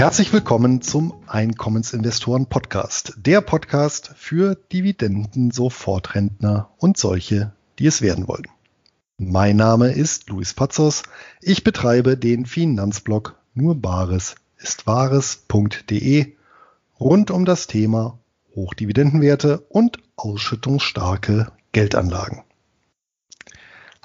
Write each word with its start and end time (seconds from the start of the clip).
Herzlich 0.00 0.32
willkommen 0.32 0.80
zum 0.80 1.12
Einkommensinvestoren 1.26 2.46
Podcast. 2.46 3.12
Der 3.18 3.42
Podcast 3.42 4.14
für 4.16 4.54
Dividenden, 4.54 5.50
Sofortrentner 5.50 6.70
und 6.78 6.96
solche, 6.96 7.52
die 7.78 7.86
es 7.86 8.00
werden 8.00 8.26
wollen. 8.26 8.48
Mein 9.18 9.56
Name 9.56 9.92
ist 9.92 10.30
Luis 10.30 10.54
Pazos. 10.54 11.02
Ich 11.42 11.64
betreibe 11.64 12.16
den 12.16 12.46
Finanzblog 12.46 13.36
nur 13.52 13.74
Bares 13.74 14.36
ist 14.56 14.86
Wahres.de 14.86 16.32
rund 16.98 17.30
um 17.30 17.44
das 17.44 17.66
Thema 17.66 18.18
Hochdividendenwerte 18.56 19.58
und 19.68 19.98
ausschüttungsstarke 20.16 21.52
Geldanlagen. 21.72 22.42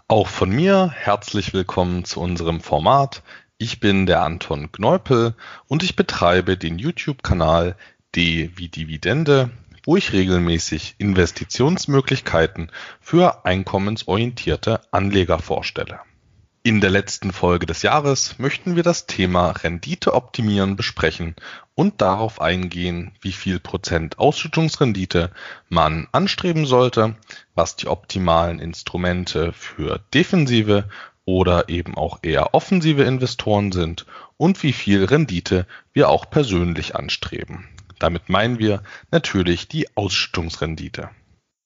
Auch 0.10 0.28
von 0.28 0.50
mir 0.50 0.92
herzlich 0.94 1.54
willkommen 1.54 2.04
zu 2.04 2.20
unserem 2.20 2.60
Format 2.60 3.24
ich 3.58 3.80
bin 3.80 4.06
der 4.06 4.22
Anton 4.22 4.70
Gneupel 4.72 5.34
und 5.68 5.84
ich 5.84 5.96
betreibe 5.96 6.58
den 6.58 6.78
YouTube-Kanal 6.78 7.76
D 8.16 8.52
wie 8.56 8.68
Dividende, 8.68 9.50
wo 9.86 9.96
ich 9.96 10.14
regelmäßig 10.14 10.96
Investitionsmöglichkeiten 10.98 12.72
für 13.00 13.46
einkommensorientierte 13.46 14.82
Anleger 14.92 15.40
vorstelle. 15.40 16.00
In 16.64 16.82
der 16.82 16.90
letzten 16.90 17.32
Folge 17.32 17.68
des 17.68 17.84
Jahres 17.84 18.40
möchten 18.40 18.76
wir 18.76 18.82
das 18.82 19.06
Thema 19.06 19.52
Rendite 19.52 20.16
optimieren 20.16 20.76
besprechen 20.76 21.36
und 21.76 22.02
darauf 22.02 22.42
eingehen, 22.42 23.12
wie 23.22 23.34
viel 23.34 23.60
Prozent 23.60 24.18
Ausschüttungsrendite 24.18 25.32
man 25.70 26.08
anstreben 26.12 26.66
sollte, 26.66 27.16
was 27.54 27.76
die 27.76 27.88
optimalen 27.88 28.60
Instrumente 28.60 29.54
für 29.54 30.00
defensive 30.14 30.90
oder 31.26 31.70
eben 31.70 31.96
auch 31.96 32.20
eher 32.22 32.54
offensive 32.54 33.04
Investoren 33.04 33.72
sind 33.72 34.06
und 34.38 34.62
wie 34.64 34.74
viel 34.74 35.06
Rendite 35.06 35.66
wir 35.92 36.10
auch 36.10 36.30
persönlich 36.30 36.96
anstreben. 36.96 37.68
Damit 38.00 38.30
meinen 38.30 38.60
wir 38.60 38.84
natürlich 39.12 39.68
die 39.68 39.96
Ausschüttungsrendite. 39.96 41.10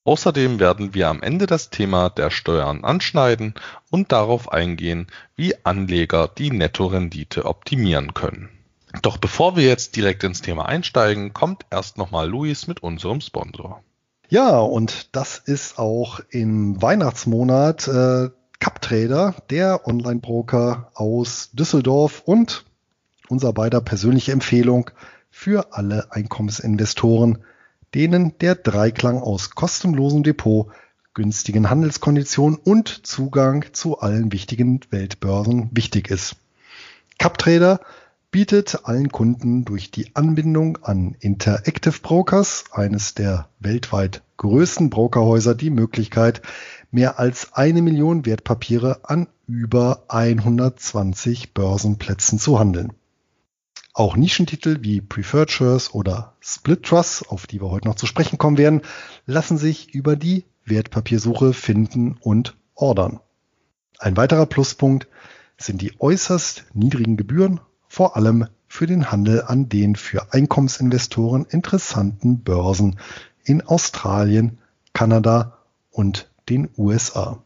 Außerdem 0.04 0.58
werden 0.60 0.94
wir 0.94 1.08
am 1.08 1.22
Ende 1.22 1.46
das 1.46 1.68
Thema 1.70 2.08
der 2.08 2.30
Steuern 2.30 2.84
anschneiden 2.84 3.54
und 3.90 4.12
darauf 4.12 4.50
eingehen, 4.50 5.08
wie 5.36 5.54
Anleger 5.64 6.26
die 6.26 6.50
Nettorendite 6.50 7.44
optimieren 7.44 8.14
können. 8.14 8.48
Doch 9.02 9.18
bevor 9.18 9.56
wir 9.56 9.64
jetzt 9.64 9.96
direkt 9.96 10.24
ins 10.24 10.40
Thema 10.40 10.66
einsteigen, 10.66 11.32
kommt 11.32 11.66
erst 11.70 11.98
nochmal 11.98 12.28
Luis 12.28 12.66
mit 12.66 12.82
unserem 12.82 13.20
Sponsor. 13.20 13.82
Ja, 14.28 14.58
und 14.58 15.14
das 15.14 15.38
ist 15.38 15.78
auch 15.78 16.20
im 16.30 16.80
Weihnachtsmonat 16.80 17.88
äh, 17.88 18.30
CupTrader, 18.60 19.34
der 19.48 19.86
Online-Broker 19.86 20.90
aus 20.94 21.50
Düsseldorf 21.52 22.22
und 22.24 22.64
unser 23.28 23.52
beider 23.52 23.80
persönliche 23.80 24.32
Empfehlung 24.32 24.90
für 25.30 25.72
alle 25.72 26.12
Einkommensinvestoren, 26.12 27.38
denen 27.94 28.36
der 28.38 28.54
Dreiklang 28.54 29.18
aus 29.18 29.50
kostenlosem 29.50 30.22
Depot, 30.22 30.68
günstigen 31.14 31.70
Handelskonditionen 31.70 32.58
und 32.58 33.06
Zugang 33.06 33.64
zu 33.72 33.98
allen 33.98 34.30
wichtigen 34.32 34.80
Weltbörsen 34.90 35.70
wichtig 35.72 36.10
ist. 36.10 36.36
CupTrader 37.18 37.80
bietet 38.30 38.80
allen 38.84 39.10
Kunden 39.10 39.64
durch 39.64 39.90
die 39.90 40.14
Anbindung 40.14 40.78
an 40.82 41.16
Interactive 41.18 41.98
Brokers, 42.00 42.64
eines 42.72 43.14
der 43.14 43.48
weltweit 43.58 44.22
größten 44.40 44.88
Brokerhäuser, 44.88 45.54
die 45.54 45.68
Möglichkeit, 45.68 46.40
mehr 46.90 47.18
als 47.18 47.52
eine 47.52 47.82
Million 47.82 48.24
Wertpapiere 48.24 49.00
an 49.04 49.28
über 49.46 50.04
120 50.08 51.52
Börsenplätzen 51.52 52.38
zu 52.38 52.58
handeln. 52.58 52.94
Auch 53.92 54.16
Nischentitel 54.16 54.78
wie 54.80 55.02
Preferred 55.02 55.50
Shares 55.50 55.92
oder 55.92 56.36
Split 56.40 56.84
Trust, 56.84 57.28
auf 57.28 57.46
die 57.46 57.60
wir 57.60 57.70
heute 57.70 57.86
noch 57.86 57.96
zu 57.96 58.06
sprechen 58.06 58.38
kommen 58.38 58.56
werden, 58.56 58.80
lassen 59.26 59.58
sich 59.58 59.94
über 59.94 60.16
die 60.16 60.46
Wertpapiersuche 60.64 61.52
finden 61.52 62.16
und 62.20 62.56
ordern. 62.74 63.20
Ein 63.98 64.16
weiterer 64.16 64.46
Pluspunkt 64.46 65.06
sind 65.58 65.82
die 65.82 66.00
äußerst 66.00 66.64
niedrigen 66.72 67.18
Gebühren, 67.18 67.60
vor 67.88 68.16
allem 68.16 68.46
für 68.68 68.86
den 68.86 69.10
Handel 69.10 69.42
an 69.42 69.68
den 69.68 69.96
für 69.96 70.32
Einkommensinvestoren 70.32 71.44
interessanten 71.44 72.42
Börsen 72.42 72.98
in 73.44 73.62
Australien, 73.62 74.58
Kanada 74.92 75.58
und 75.90 76.28
den 76.48 76.68
USA. 76.76 77.42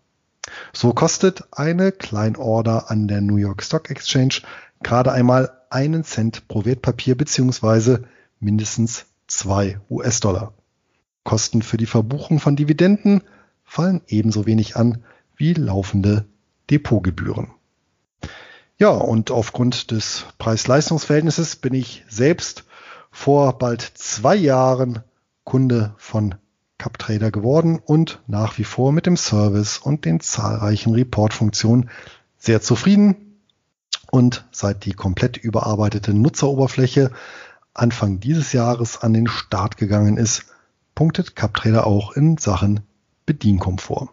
So 0.72 0.92
kostet 0.92 1.44
eine 1.52 1.92
Kleinorder 1.92 2.90
an 2.90 3.08
der 3.08 3.20
New 3.20 3.36
York 3.36 3.62
Stock 3.62 3.90
Exchange 3.90 4.40
gerade 4.82 5.12
einmal 5.12 5.50
einen 5.70 6.04
Cent 6.04 6.46
pro 6.48 6.64
Wertpapier 6.64 7.16
bzw. 7.16 7.98
mindestens 8.40 9.06
zwei 9.26 9.80
US-Dollar. 9.90 10.52
Kosten 11.24 11.62
für 11.62 11.78
die 11.78 11.86
Verbuchung 11.86 12.38
von 12.38 12.54
Dividenden 12.54 13.22
fallen 13.64 14.02
ebenso 14.06 14.46
wenig 14.46 14.76
an 14.76 15.02
wie 15.36 15.54
laufende 15.54 16.26
Depotgebühren. 16.70 17.50
Ja, 18.78 18.90
und 18.90 19.30
aufgrund 19.30 19.90
des 19.90 20.26
Preis-Leistungs-Verhältnisses 20.38 21.56
bin 21.56 21.74
ich 21.74 22.04
selbst 22.08 22.64
vor 23.10 23.58
bald 23.58 23.80
zwei 23.80 24.34
Jahren 24.34 25.02
Kunde 25.44 25.94
von 25.98 26.34
CupTrader 26.78 27.30
geworden 27.30 27.80
und 27.84 28.22
nach 28.26 28.58
wie 28.58 28.64
vor 28.64 28.92
mit 28.92 29.06
dem 29.06 29.16
Service 29.16 29.78
und 29.78 30.04
den 30.04 30.20
zahlreichen 30.20 30.94
Report-Funktionen 30.94 31.90
sehr 32.36 32.60
zufrieden. 32.60 33.40
Und 34.10 34.46
seit 34.52 34.84
die 34.84 34.92
komplett 34.92 35.36
überarbeitete 35.36 36.14
Nutzeroberfläche 36.14 37.10
Anfang 37.72 38.20
dieses 38.20 38.52
Jahres 38.52 39.02
an 39.02 39.12
den 39.12 39.26
Start 39.26 39.76
gegangen 39.76 40.16
ist, 40.16 40.46
punktet 40.94 41.34
CupTrader 41.34 41.86
auch 41.86 42.12
in 42.12 42.36
Sachen 42.36 42.80
Bedienkomfort. 43.26 44.10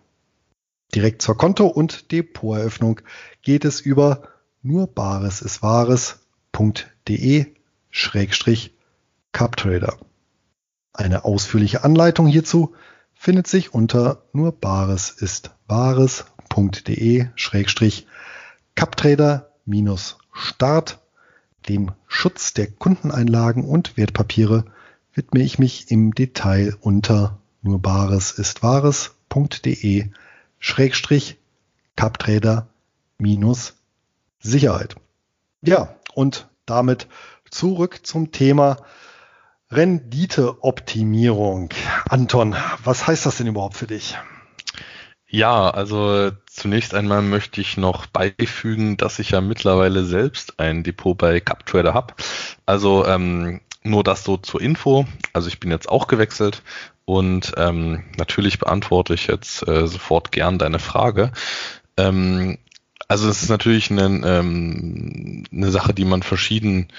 Direkt 0.95 1.21
zur 1.21 1.37
Konto- 1.37 1.67
und 1.67 2.11
Depoteröffnung 2.11 3.01
geht 3.41 3.65
es 3.65 3.79
über 3.79 4.23
nur 4.61 4.87
Bares 4.87 5.41
ist 5.41 5.61
Wahres.de 5.63 7.45
Schrägstrich 7.89 8.73
CupTrader. 9.31 9.97
Eine 10.93 11.25
ausführliche 11.25 11.83
Anleitung 11.83 12.27
hierzu 12.27 12.75
findet 13.13 13.47
sich 13.47 13.73
unter 13.73 14.23
nur 14.33 14.51
Bares 14.51 15.09
ist 15.09 15.51
Wahres.de 15.67 17.27
Schrägstrich 17.35 18.07
CupTrader 18.75 19.51
minus 19.65 20.17
Start. 20.33 20.99
Dem 21.69 21.91
Schutz 22.07 22.53
der 22.53 22.67
Kundeneinlagen 22.67 23.63
und 23.63 23.95
Wertpapiere 23.95 24.65
widme 25.13 25.41
ich 25.41 25.59
mich 25.59 25.91
im 25.91 26.13
Detail 26.15 26.75
unter 26.81 27.39
nur 27.61 27.79
Bares 27.79 28.31
ist 28.31 28.63
Wahres.de 28.63 30.09
Schrägstrich 30.59 31.37
CupTrader 31.95 32.67
minus 33.17 33.75
Sicherheit. 34.39 34.95
Ja, 35.61 35.95
und 36.15 36.49
damit 36.65 37.07
zurück 37.49 37.99
zum 38.03 38.31
Thema 38.31 38.77
Renditeoptimierung. 39.71 41.69
Anton, 42.09 42.55
was 42.83 43.07
heißt 43.07 43.25
das 43.25 43.37
denn 43.37 43.47
überhaupt 43.47 43.77
für 43.77 43.87
dich? 43.87 44.17
Ja, 45.27 45.69
also 45.69 46.31
zunächst 46.45 46.93
einmal 46.93 47.21
möchte 47.21 47.61
ich 47.61 47.77
noch 47.77 48.05
beifügen, 48.05 48.97
dass 48.97 49.17
ich 49.19 49.29
ja 49.29 49.39
mittlerweile 49.39 50.03
selbst 50.03 50.59
ein 50.59 50.83
Depot 50.83 51.17
bei 51.17 51.39
CupTrader 51.39 51.93
habe. 51.93 52.15
Also 52.65 53.05
ähm, 53.05 53.61
nur 53.81 54.03
das 54.03 54.25
so 54.25 54.35
zur 54.35 54.61
Info. 54.61 55.05
Also 55.31 55.47
ich 55.47 55.61
bin 55.61 55.71
jetzt 55.71 55.87
auch 55.87 56.07
gewechselt 56.07 56.63
und 57.05 57.53
ähm, 57.55 58.03
natürlich 58.17 58.59
beantworte 58.59 59.13
ich 59.13 59.27
jetzt 59.27 59.65
äh, 59.67 59.87
sofort 59.87 60.33
gern 60.33 60.57
deine 60.57 60.79
Frage. 60.79 61.31
Ähm, 61.95 62.57
also 63.07 63.29
es 63.29 63.41
ist 63.41 63.49
natürlich 63.49 63.89
eine, 63.89 64.03
ähm, 64.25 65.45
eine 65.51 65.71
Sache, 65.71 65.93
die 65.93 66.05
man 66.05 66.23
verschieden 66.23 66.89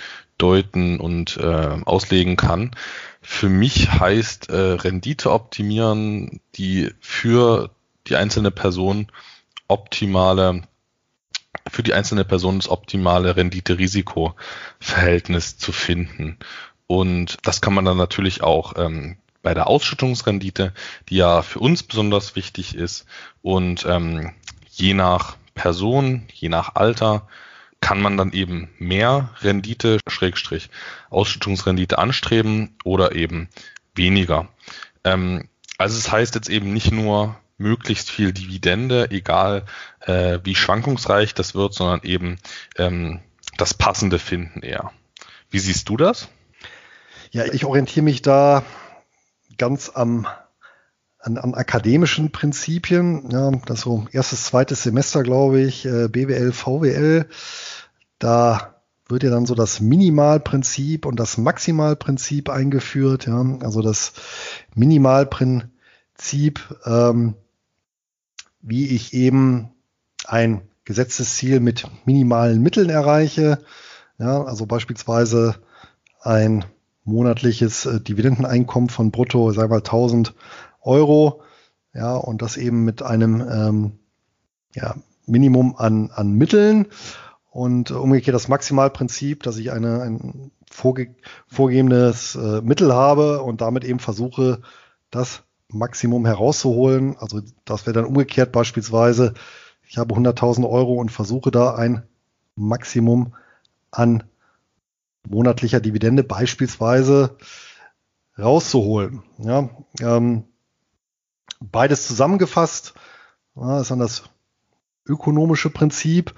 deuten 0.43 1.01
und 1.01 1.37
äh, 1.37 1.79
auslegen 1.85 2.37
kann. 2.37 2.73
Für 3.21 3.49
mich 3.49 3.93
heißt 3.93 4.51
äh, 4.51 4.57
Rendite 4.57 5.31
optimieren, 5.31 6.41
die 6.57 6.91
für 7.01 7.71
die 8.09 8.17
einzelne 8.17 8.51
Person 8.51 9.07
optimale 9.69 10.63
für 11.71 11.83
die 11.83 11.93
einzelne 11.95 12.25
Person 12.25 12.59
das 12.59 12.69
optimale 12.69 13.37
Rendite-Risiko-Verhältnis 13.37 15.59
zu 15.59 15.71
finden. 15.71 16.39
Und 16.87 17.37
das 17.43 17.61
kann 17.61 17.75
man 17.75 17.85
dann 17.85 17.99
natürlich 17.99 18.43
auch 18.43 18.73
ähm, 18.77 19.19
bei 19.43 19.53
der 19.55 19.69
Ausschüttungsrendite, 19.69 20.73
die 21.09 21.17
ja 21.17 21.43
für 21.43 21.59
uns 21.61 21.83
besonders 21.83 22.37
wichtig 22.37 22.75
ist. 22.75 23.07
Und 23.43 23.85
ähm, 23.87 24.33
je 24.71 24.95
nach 24.95 25.37
Person, 25.55 26.27
je 26.33 26.49
nach 26.49 26.75
Alter, 26.75 27.29
kann 27.83 28.01
man 28.01 28.17
dann 28.17 28.33
eben 28.33 28.71
mehr 28.79 29.31
Rendite, 29.43 29.99
Schrägstrich, 30.09 30.71
Ausschüttungsrendite 31.11 31.99
anstreben 31.99 32.79
oder 32.85 33.15
eben 33.15 33.51
weniger. 33.95 34.49
Ähm, 35.05 35.49
also 35.77 35.99
es 35.99 36.11
heißt 36.11 36.35
jetzt 36.37 36.49
eben 36.49 36.73
nicht 36.73 36.93
nur 36.93 37.37
möglichst 37.59 38.11
viel 38.11 38.33
Dividende, 38.33 39.11
egal 39.11 39.67
äh, 40.01 40.39
wie 40.45 40.55
schwankungsreich 40.55 41.35
das 41.35 41.55
wird, 41.55 41.75
sondern 41.75 42.01
eben 42.05 42.39
ähm, 42.79 43.21
das 43.59 43.75
Passende 43.75 44.19
finden 44.19 44.63
eher. 44.63 44.93
Wie 45.51 45.59
siehst 45.59 45.89
du 45.89 45.97
das? 45.97 46.29
Ja, 47.33 47.45
ich 47.45 47.65
orientiere 47.65 48.05
mich 48.05 48.23
da 48.23 48.65
ganz 49.59 49.91
am 49.93 50.27
an, 51.23 51.39
an 51.39 51.55
akademischen 51.55 52.33
Prinzipien. 52.33 53.31
Ja, 53.31 53.51
das 53.67 53.83
so 53.83 54.07
erstes, 54.13 54.45
zweites 54.45 54.83
Semester, 54.83 55.23
glaube 55.23 55.61
ich, 55.61 55.87
äh, 55.87 56.09
BWL, 56.09 56.53
VWL. 56.53 57.27
Da 58.19 58.75
wird 59.09 59.23
ja 59.23 59.31
dann 59.31 59.47
so 59.47 59.55
das 59.55 59.81
Minimalprinzip 59.81 61.07
und 61.07 61.19
das 61.19 61.39
Maximalprinzip 61.39 62.51
eingeführt. 62.51 63.27
Ja, 63.27 63.45
also 63.61 63.83
das 63.83 64.13
Minimalprinzip, 64.75 66.61
ähm, 66.85 67.35
wie 68.61 68.89
ich 68.89 69.15
eben 69.15 69.71
ein 70.27 70.63
gesetztes 70.85 71.37
Ziel 71.37 71.61
mit 71.61 71.87
minimalen 72.05 72.61
Mitteln 72.63 72.91
erreiche. 72.91 73.59
Ja, 74.19 74.43
also 74.43 74.67
beispielsweise 74.67 75.57
ein 76.21 76.65
monatliches 77.05 77.87
äh, 77.87 78.01
Dividendeneinkommen 78.01 78.89
von 78.89 79.11
brutto, 79.11 79.53
sagen 79.53 79.71
wir 79.71 79.77
mal 79.77 79.79
1000 79.79 80.35
Euro. 80.83 81.43
Ja, 81.95 82.17
und 82.17 82.43
das 82.43 82.57
eben 82.57 82.85
mit 82.85 83.03
einem 83.03 83.41
ähm, 83.41 83.99
ja, 84.75 84.95
Minimum 85.27 85.77
an, 85.77 86.11
an 86.11 86.33
Mitteln. 86.33 86.87
Und 87.51 87.91
umgekehrt 87.91 88.35
das 88.35 88.49
Maximalprinzip, 88.49 89.43
dass 89.43 89.59
ich 89.59 89.73
eine, 89.73 90.01
ein 90.03 90.53
vorge 90.71 91.15
vorgegebenes 91.47 92.35
äh, 92.35 92.63
Mittel 92.63 92.95
habe 92.95 93.43
und 93.43 93.61
damit 93.61 93.85
eben 93.85 93.99
versuche, 93.99 94.63
das 95.11 95.43
Maximum 95.69 96.25
herauszuholen. 96.25 97.17
Also 97.19 97.43
das 97.65 97.87
wäre 97.87 97.95
dann 97.95 98.07
umgekehrt 98.07 98.53
beispielsweise, 98.53 99.35
ich 99.87 99.99
habe 99.99 100.15
100.000 100.15 100.69
Euro 100.69 100.95
und 100.95 101.11
versuche 101.11 101.51
da 101.51 101.75
ein 101.75 102.03
Maximum 102.57 103.35
an 103.91 104.25
monatlicher 105.29 105.81
Dividende 105.81 106.25
beispielsweise 106.25 107.37
rauszuholen. 108.39 109.23
Ja, 109.39 109.69
ähm, 110.01 110.45
beides 111.71 112.07
zusammengefasst 112.07 112.95
ja, 113.57 113.81
ist 113.81 113.91
dann 113.91 113.99
das 113.99 114.25
ökonomische 115.07 115.71
Prinzip 115.71 116.35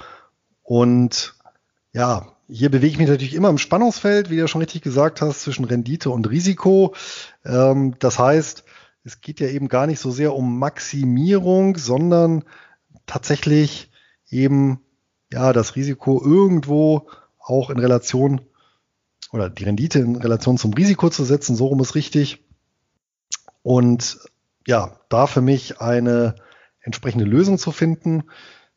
und 0.62 1.34
ja, 1.92 2.26
hier 2.48 2.70
bewege 2.70 2.92
ich 2.92 2.98
mich 2.98 3.08
natürlich 3.08 3.34
immer 3.34 3.48
im 3.48 3.58
Spannungsfeld, 3.58 4.30
wie 4.30 4.36
du 4.36 4.48
schon 4.48 4.60
richtig 4.60 4.82
gesagt 4.82 5.20
hast, 5.20 5.42
zwischen 5.42 5.64
Rendite 5.64 6.10
und 6.10 6.28
Risiko. 6.28 6.94
Ähm, 7.44 7.94
das 7.98 8.18
heißt, 8.18 8.64
es 9.04 9.20
geht 9.20 9.40
ja 9.40 9.48
eben 9.48 9.68
gar 9.68 9.86
nicht 9.86 10.00
so 10.00 10.10
sehr 10.10 10.34
um 10.34 10.58
Maximierung, 10.58 11.76
sondern 11.76 12.44
tatsächlich 13.06 13.90
eben 14.28 14.80
ja 15.32 15.52
das 15.52 15.76
Risiko 15.76 16.22
irgendwo 16.22 17.08
auch 17.38 17.70
in 17.70 17.78
Relation 17.78 18.40
oder 19.32 19.50
die 19.50 19.64
Rendite 19.64 19.98
in 19.98 20.16
Relation 20.16 20.58
zum 20.58 20.72
Risiko 20.74 21.10
zu 21.10 21.24
setzen, 21.24 21.56
so 21.56 21.66
rum 21.66 21.80
ist 21.80 21.94
richtig. 21.94 22.44
Und 23.62 24.18
ja, 24.66 24.98
da 25.08 25.26
für 25.26 25.40
mich 25.40 25.80
eine 25.80 26.34
entsprechende 26.80 27.24
Lösung 27.24 27.58
zu 27.58 27.72
finden. 27.72 28.24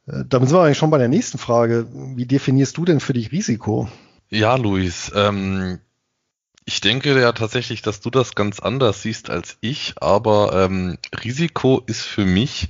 Äh, 0.07 0.23
damit 0.27 0.49
sind 0.49 0.57
wir 0.57 0.63
eigentlich 0.63 0.77
schon 0.77 0.89
bei 0.89 0.97
der 0.97 1.07
nächsten 1.07 1.37
Frage. 1.37 1.87
Wie 2.15 2.25
definierst 2.25 2.75
du 2.77 2.85
denn 2.85 2.99
für 2.99 3.13
dich 3.13 3.31
Risiko? 3.31 3.87
Ja, 4.29 4.55
Luis, 4.55 5.11
ähm, 5.15 5.79
ich 6.65 6.81
denke 6.81 7.17
ja 7.19 7.31
tatsächlich, 7.31 7.81
dass 7.81 8.01
du 8.01 8.09
das 8.09 8.35
ganz 8.35 8.59
anders 8.59 9.01
siehst 9.01 9.29
als 9.29 9.57
ich, 9.61 9.93
aber 10.01 10.65
ähm, 10.65 10.97
Risiko 11.23 11.81
ist 11.85 12.01
für 12.01 12.25
mich 12.25 12.67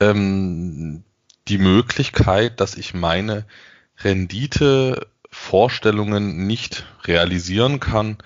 ähm, 0.00 1.04
die 1.46 1.58
Möglichkeit, 1.58 2.60
dass 2.60 2.74
ich 2.74 2.94
meine 2.94 3.44
Renditevorstellungen 3.98 6.48
nicht 6.48 6.84
realisieren 7.04 7.78
kann, 7.78 8.18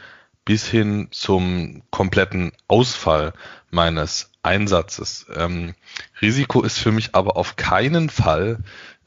bis 0.51 0.67
hin 0.67 1.07
zum 1.13 1.85
kompletten 1.93 2.51
Ausfall 2.67 3.35
meines 3.71 4.33
Einsatzes. 4.43 5.27
Ähm, 5.33 5.77
Risiko 6.21 6.63
ist 6.63 6.77
für 6.77 6.91
mich 6.91 7.15
aber 7.15 7.37
auf 7.37 7.55
keinen 7.55 8.11
Fall 8.11 8.59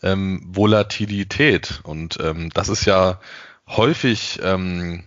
ähm, 0.02 0.42
Volatilität. 0.46 1.82
Und 1.84 2.18
ähm, 2.22 2.50
das 2.54 2.70
ist 2.70 2.86
ja 2.86 3.20
häufig 3.68 4.40
ähm, 4.42 5.04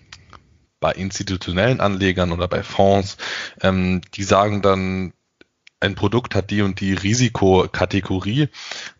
bei 0.78 0.92
institutionellen 0.92 1.80
Anlegern 1.80 2.32
oder 2.32 2.48
bei 2.48 2.62
Fonds, 2.62 3.16
ähm, 3.62 4.02
die 4.12 4.22
sagen 4.22 4.60
dann, 4.60 5.14
ein 5.86 5.94
Produkt 5.94 6.34
hat 6.34 6.50
die 6.50 6.62
und 6.62 6.80
die 6.80 6.92
Risikokategorie 6.92 8.48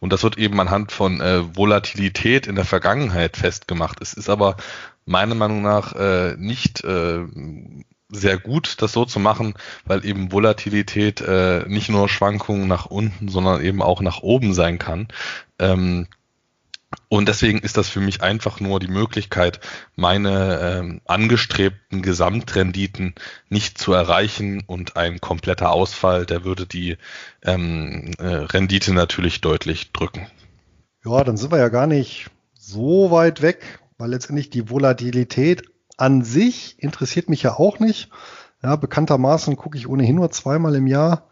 und 0.01 0.13
das 0.13 0.23
wird 0.23 0.39
eben 0.39 0.59
anhand 0.61 0.93
von 0.93 1.21
äh, 1.21 1.57
Volatilität 1.57 2.47
in 2.47 2.55
der 2.55 2.65
Vergangenheit 2.65 3.37
festgemacht. 3.37 4.01
Es 4.01 4.15
ist 4.15 4.31
aber 4.31 4.57
meiner 5.05 5.35
Meinung 5.35 5.63
nach 5.63 5.95
äh, 5.95 6.37
nicht 6.39 6.83
äh, 6.85 7.21
sehr 8.09 8.39
gut, 8.39 8.81
das 8.83 8.93
so 8.93 9.05
zu 9.05 9.19
machen, 9.19 9.55
weil 9.85 10.05
eben 10.05 10.33
Volatilität 10.33 11.21
äh, 11.21 11.65
nicht 11.69 11.89
nur 11.89 12.09
Schwankungen 12.09 12.69
nach 12.69 12.87
unten, 12.87 13.29
sondern 13.29 13.63
eben 13.63 13.83
auch 13.83 14.01
nach 14.01 14.21
oben 14.21 14.55
sein 14.55 14.79
kann. 14.79 15.09
Ähm, 15.59 16.07
und 17.09 17.29
deswegen 17.29 17.59
ist 17.59 17.77
das 17.77 17.89
für 17.89 18.01
mich 18.01 18.23
einfach 18.23 18.61
nur 18.61 18.81
die 18.81 18.89
Möglichkeit, 18.89 19.61
meine 19.95 20.61
ähm, 20.61 21.01
angestrebten 21.05 22.03
Gesamtrenditen 22.03 23.15
nicht 23.49 23.79
zu 23.79 23.93
erreichen 23.93 24.63
und 24.67 24.97
ein 24.97 25.21
kompletter 25.21 25.71
Ausfall, 25.71 26.27
der 26.27 26.45
würde 26.45 26.67
die 26.67 26.97
ähm, 27.45 28.13
äh, 28.19 28.27
Rendite 28.27 28.93
natürlich 28.93 29.41
deutlich 29.41 29.93
drücken. 29.93 30.27
Ja, 31.05 31.23
dann 31.23 31.37
sind 31.37 31.53
wir 31.53 31.59
ja 31.59 31.69
gar 31.69 31.87
nicht 31.87 32.29
so 32.55 33.11
weit 33.11 33.43
weg, 33.43 33.81
weil 33.99 34.11
letztendlich 34.11 34.51
die 34.51 34.69
Volatilität 34.69 35.63
an 35.97 36.23
sich 36.23 36.77
interessiert 36.83 37.29
mich 37.29 37.43
ja 37.43 37.55
auch 37.55 37.79
nicht. 37.79 38.11
Ja, 38.63 38.77
bekanntermaßen 38.77 39.57
gucke 39.57 39.79
ich 39.79 39.89
ohnehin 39.89 40.17
nur 40.17 40.31
zweimal 40.31 40.75
im 40.75 40.87
Jahr 40.87 41.29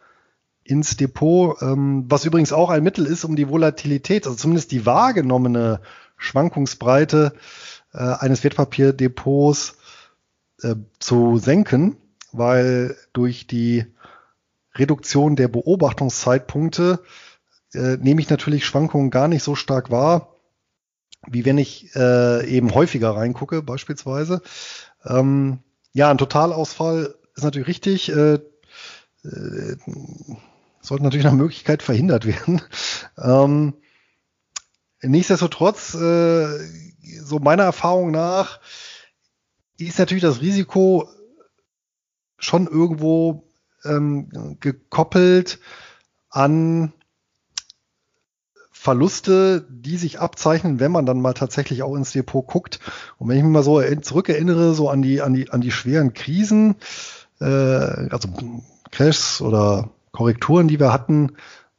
ins 0.65 0.97
Depot, 0.97 1.61
ähm, 1.61 2.05
was 2.09 2.25
übrigens 2.25 2.53
auch 2.53 2.71
ein 2.71 2.83
Mittel 2.83 3.07
ist, 3.07 3.25
um 3.25 3.37
die 3.37 3.49
Volatilität, 3.49 4.27
also 4.27 4.37
zumindest 4.37 4.73
die 4.73 4.87
wahrgenommene 4.87 5.81
Schwankungsbreite 6.17 7.35
äh, 7.93 7.99
eines 7.99 8.43
Wertpapierdepots 8.43 9.77
äh, 10.63 10.75
zu 10.99 11.39
senken, 11.39 11.97
weil 12.33 12.97
durch 13.13 13.47
die 13.47 13.85
Reduktion 14.75 15.37
der 15.37 15.49
Beobachtungszeitpunkte 15.49 17.01
äh, 17.75 17.97
nehme 17.99 18.21
ich 18.21 18.31
natürlich 18.31 18.65
Schwankungen 18.65 19.11
gar 19.11 19.29
nicht 19.29 19.43
so 19.43 19.55
stark 19.55 19.91
wahr, 19.91 20.35
wie 21.27 21.45
wenn 21.45 21.59
ich 21.59 21.95
äh, 21.95 22.47
eben 22.49 22.75
häufiger 22.75 23.11
reingucke, 23.11 23.63
beispielsweise. 23.63 24.43
Ähm, 25.05 25.61
ja, 25.93 26.11
ein 26.11 26.19
Totalausfall 26.19 27.15
ist 27.37 27.45
natürlich 27.45 27.69
richtig. 27.69 28.11
Äh, 28.11 28.41
äh, 29.25 29.77
sollte 30.85 31.05
natürlich 31.05 31.25
nach 31.25 31.33
Möglichkeit 31.33 31.83
verhindert 31.83 32.27
werden. 32.27 32.63
Ähm, 33.17 33.75
nichtsdestotrotz, 35.01 35.95
äh, 35.95 36.59
so 37.21 37.39
meiner 37.39 37.63
Erfahrung 37.63 38.11
nach, 38.11 38.59
ist 39.79 40.01
natürlich 40.01 40.23
das 40.23 40.41
Risiko 40.41 41.09
schon 42.39 42.67
irgendwo 42.67 43.49
ähm, 43.85 44.57
gekoppelt 44.59 45.61
an 46.31 46.93
Verluste, 48.73 49.65
die 49.71 49.97
sich 49.97 50.19
abzeichnen, 50.19 50.81
wenn 50.81 50.93
man 50.93 51.07
dann 51.07 51.21
mal 51.21 51.35
tatsächlich 51.35 51.85
auch 51.85 51.95
ins 51.95 52.13
Depot 52.13 52.47
guckt. 52.47 52.81
Und 53.19 53.29
wenn 53.29 53.37
ich 53.37 53.45
mich 53.45 53.53
mal 53.53 53.63
so 53.63 53.81
zurückerinnere, 53.81 54.75
so 54.75 54.91
an 54.91 55.03
die, 55.03 55.23
an 55.23 55.35
die, 55.35 55.51
an 55.51 55.61
die 55.61 55.71
schweren 55.71 56.15
Krisen, 56.15 56.75
äh, 57.41 57.45
also 57.45 58.29
Crashs 58.91 59.41
oder 59.41 59.91
Korrekturen, 60.15 60.69
die 60.69 60.79
wir 60.79 60.93
hatten, 60.93 61.33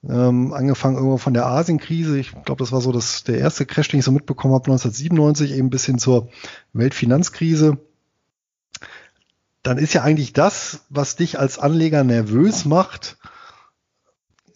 ähm, 0.07 0.53
angefangen 0.53 0.97
irgendwo 0.97 1.17
von 1.17 1.33
der 1.33 1.45
Asienkrise. 1.45 2.19
Ich 2.19 2.31
glaube, 2.43 2.59
das 2.59 2.73
war 2.73 2.81
so 2.81 2.91
das, 2.91 3.23
der 3.23 3.39
erste 3.39 3.65
Crash, 3.65 3.87
den 3.87 3.99
ich 3.99 4.05
so 4.05 4.11
mitbekommen 4.11 4.53
habe, 4.53 4.65
1997, 4.65 5.53
eben 5.53 5.69
bis 5.69 5.85
hin 5.85 5.97
zur 5.97 6.27
Weltfinanzkrise. 6.73 7.77
Dann 9.63 9.77
ist 9.77 9.93
ja 9.93 10.03
eigentlich 10.03 10.33
das, 10.33 10.81
was 10.89 11.15
dich 11.15 11.39
als 11.39 11.57
Anleger 11.57 12.03
nervös 12.03 12.65
macht, 12.65 13.17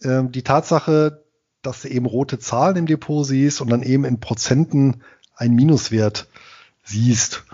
ähm, 0.02 0.30
die 0.30 0.42
Tatsache, 0.42 1.24
dass 1.62 1.82
du 1.82 1.88
eben 1.88 2.04
rote 2.04 2.38
Zahlen 2.38 2.76
im 2.76 2.86
Depot 2.86 3.26
siehst 3.26 3.62
und 3.62 3.70
dann 3.70 3.82
eben 3.82 4.04
in 4.04 4.20
Prozenten 4.20 5.02
einen 5.34 5.54
Minuswert 5.54 6.28
siehst. 6.84 7.44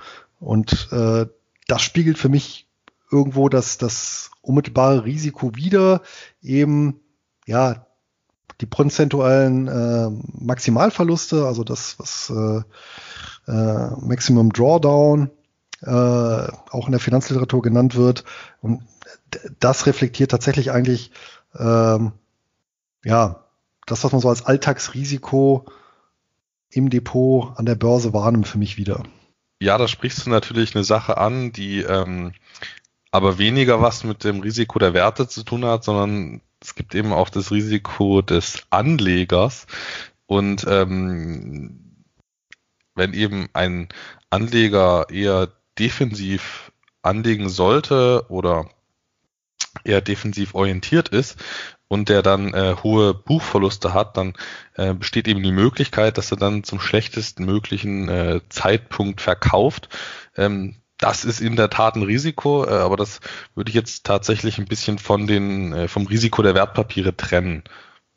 Und 0.41 0.89
äh, 0.91 1.27
das 1.69 1.83
spiegelt 1.83 2.19
für 2.19 2.29
mich 2.29 2.67
irgendwo 3.13 3.49
das, 3.49 3.79
das 3.79 4.33
unmittelbare 4.47 5.05
Risiko 5.05 5.55
wieder, 5.55 6.03
eben 6.41 7.01
ja 7.47 7.87
die 8.61 8.67
prozentualen 8.67 9.69
äh, 9.69 10.11
Maximalverluste, 10.41 11.47
also 11.47 11.63
das, 11.63 11.99
was 11.99 12.31
äh, 12.31 12.63
äh, 13.51 13.91
Maximum 14.01 14.53
Drawdown 14.53 15.31
äh, 15.83 15.91
auch 15.91 16.87
in 16.87 16.93
der 16.93 17.01
Finanzliteratur 17.01 17.63
genannt 17.63 17.97
wird. 17.97 18.25
Und 18.63 18.83
das 19.61 19.87
reflektiert 19.87 20.31
tatsächlich 20.31 20.71
eigentlich 20.71 21.11
ähm, 21.59 22.13
ja 23.05 23.45
das, 23.87 24.03
was 24.05 24.13
man 24.13 24.21
so 24.21 24.29
als 24.29 24.45
Alltagsrisiko 24.45 25.67
im 26.71 26.91
Depot 26.91 27.53
an 27.57 27.67
der 27.67 27.77
Börse 27.77 28.13
wahrnimmt, 28.13 28.49
für 28.49 28.59
mich 28.59 28.77
wieder. 28.77 29.05
Ja, 29.61 29.79
da 29.79 29.89
sprichst 29.89 30.27
du 30.27 30.31
natürlich 30.31 30.75
eine 30.75 30.85
Sache 30.85 31.17
an, 31.17 31.53
die 31.53 31.81
ähm, 31.81 32.33
aber 33.17 33.39
weniger 33.39 33.81
was 33.81 34.05
mit 34.05 34.25
dem 34.25 34.41
Risiko 34.41 34.79
der 34.79 34.93
Werte 34.93 35.27
zu 35.27 35.43
tun 35.43 35.65
hat, 35.65 35.85
sondern 35.85 36.43
es 36.61 36.75
gibt 36.75 36.95
eben 36.95 37.15
auch 37.15 37.31
das 37.31 37.51
Risiko 37.51 38.21
des 38.21 38.67
Anlegers. 38.69 39.67
Und 40.27 40.67
ähm, 40.69 42.05
wenn 42.95 43.15
eben 43.15 43.49
ein 43.55 43.89
Anleger 44.29 45.07
eher 45.09 45.49
defensiv 45.79 46.73
anlegen 47.01 47.49
sollte 47.49 48.27
oder 48.29 48.69
eher 49.83 50.03
defensiv 50.03 50.55
orientiert 50.55 51.09
ist 51.09 51.43
und 51.89 52.11
der 52.11 52.21
dann 52.21 52.53
äh, 52.53 52.77
hohe 52.83 53.15
Buchverluste 53.15 53.95
hat, 53.95 54.19
dann 54.19 54.35
äh, 54.75 54.93
besteht 54.93 55.27
eben 55.27 55.43
die 55.43 55.53
Möglichkeit, 55.53 56.19
dass 56.19 56.31
er 56.33 56.37
dann 56.37 56.65
zum 56.65 56.81
schlechtesten 56.81 57.47
möglichen 57.47 58.11
äh, 58.11 58.41
Zeitpunkt 58.51 59.23
verkauft. 59.23 59.89
Ähm, 60.37 60.77
das 60.99 61.25
ist 61.25 61.41
in 61.41 61.57
der 61.57 61.71
Tat 61.71 61.97
ein 61.97 62.03
Risiko, 62.03 62.65
äh, 62.65 62.71
aber 62.71 62.97
das 62.97 63.21
würde 63.55 63.71
ich 63.71 63.75
jetzt 63.75 64.05
tatsächlich 64.05 64.59
ein 64.59 64.67
bisschen 64.67 64.99
von 64.99 65.27
den, 65.27 65.73
äh, 65.73 65.89
vom 65.89 66.07
Risiko 66.07 66.43
der 66.43 66.55
Wertpapiere 66.55 67.17
trennen, 67.17 67.65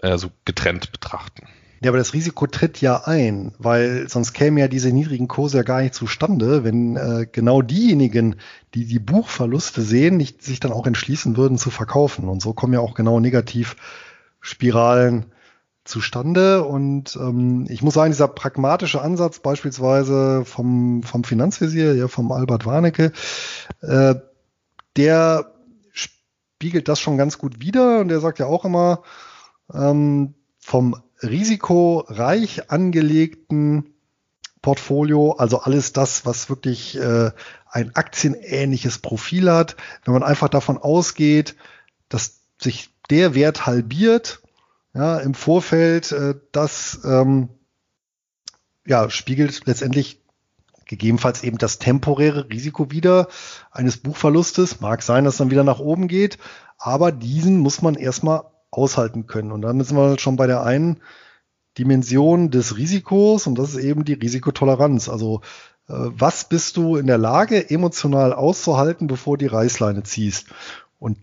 also 0.01 0.29
getrennt 0.45 0.91
betrachten. 0.91 1.47
Ja, 1.81 1.91
aber 1.91 1.97
das 1.97 2.13
Risiko 2.13 2.45
tritt 2.45 2.81
ja 2.81 3.03
ein, 3.05 3.53
weil 3.57 4.09
sonst 4.09 4.33
kämen 4.33 4.57
ja 4.57 4.67
diese 4.67 4.91
niedrigen 4.91 5.29
Kurse 5.29 5.55
ja 5.57 5.63
gar 5.63 5.81
nicht 5.81 5.93
zustande, 5.93 6.65
wenn 6.65 6.97
äh, 6.97 7.25
genau 7.31 7.61
diejenigen, 7.61 8.35
die 8.75 8.85
die 8.85 8.99
Buchverluste 8.99 9.81
sehen, 9.81 10.17
nicht 10.17 10.43
sich 10.43 10.59
dann 10.59 10.73
auch 10.73 10.85
entschließen 10.85 11.37
würden 11.37 11.57
zu 11.57 11.69
verkaufen. 11.69 12.27
Und 12.27 12.41
so 12.41 12.51
kommen 12.53 12.73
ja 12.73 12.81
auch 12.81 12.95
genau 12.95 13.21
Negativspiralen 13.21 15.27
zustande. 15.89 16.63
Und 16.63 17.17
ähm, 17.17 17.65
ich 17.69 17.81
muss 17.81 17.95
sagen, 17.95 18.11
dieser 18.11 18.27
pragmatische 18.27 19.01
Ansatz 19.01 19.39
beispielsweise 19.39 20.45
vom, 20.45 21.03
vom 21.03 21.23
Finanzvisier, 21.23 21.95
ja, 21.95 22.07
vom 22.07 22.31
Albert 22.31 22.65
Warnecke, 22.65 23.11
äh, 23.81 24.15
der 24.95 25.53
spiegelt 25.91 26.87
das 26.87 26.99
schon 26.99 27.17
ganz 27.17 27.37
gut 27.37 27.59
wider. 27.59 27.99
Und 27.99 28.07
der 28.09 28.21
sagt 28.21 28.39
ja 28.39 28.45
auch 28.45 28.65
immer, 28.65 29.03
ähm, 29.73 30.35
vom 30.59 30.95
risikoreich 31.21 32.69
angelegten 32.71 33.93
Portfolio, 34.61 35.33
also 35.33 35.59
alles 35.59 35.93
das, 35.93 36.25
was 36.25 36.49
wirklich 36.49 36.97
äh, 36.97 37.31
ein 37.69 37.95
aktienähnliches 37.95 38.99
Profil 38.99 39.51
hat. 39.51 39.75
Wenn 40.05 40.13
man 40.13 40.23
einfach 40.23 40.49
davon 40.49 40.77
ausgeht, 40.77 41.55
dass 42.09 42.41
sich 42.61 42.89
der 43.09 43.35
Wert 43.35 43.65
halbiert, 43.65 44.41
ja, 44.99 45.17
im 45.19 45.33
Vorfeld, 45.33 46.11
äh, 46.11 46.35
das 46.51 46.99
ähm, 47.05 47.47
ja, 48.85 49.09
spiegelt 49.09 49.65
letztendlich 49.65 50.21
gegebenenfalls 50.85 51.43
eben 51.43 51.57
das 51.57 51.79
temporäre 51.79 52.49
Risiko 52.49 52.91
wieder 52.91 53.29
eines 53.71 53.95
Buchverlustes. 53.95 54.81
Mag 54.81 55.01
sein, 55.01 55.23
dass 55.23 55.37
dann 55.37 55.51
wieder 55.51 55.63
nach 55.63 55.79
oben 55.79 56.09
geht, 56.09 56.37
aber 56.77 57.13
diesen 57.13 57.59
muss 57.59 57.81
man 57.81 57.95
erstmal 57.95 58.43
aushalten 58.71 59.25
können. 59.25 59.53
Und 59.53 59.61
dann 59.61 59.81
sind 59.81 59.95
wir 59.95 60.19
schon 60.19 60.35
bei 60.35 60.47
der 60.47 60.63
einen 60.63 60.99
Dimension 61.77 62.51
des 62.51 62.75
Risikos 62.75 63.47
und 63.47 63.57
das 63.57 63.75
ist 63.75 63.83
eben 63.83 64.03
die 64.03 64.13
Risikotoleranz. 64.13 65.07
Also 65.07 65.39
äh, 65.87 65.93
was 65.93 66.49
bist 66.49 66.75
du 66.75 66.97
in 66.97 67.07
der 67.07 67.17
Lage, 67.17 67.69
emotional 67.69 68.33
auszuhalten, 68.33 69.07
bevor 69.07 69.37
die 69.37 69.47
Reißleine 69.47 70.03
ziehst? 70.03 70.47
Und 70.97 71.19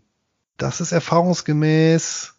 das 0.57 0.81
ist 0.81 0.93
erfahrungsgemäß 0.93 2.36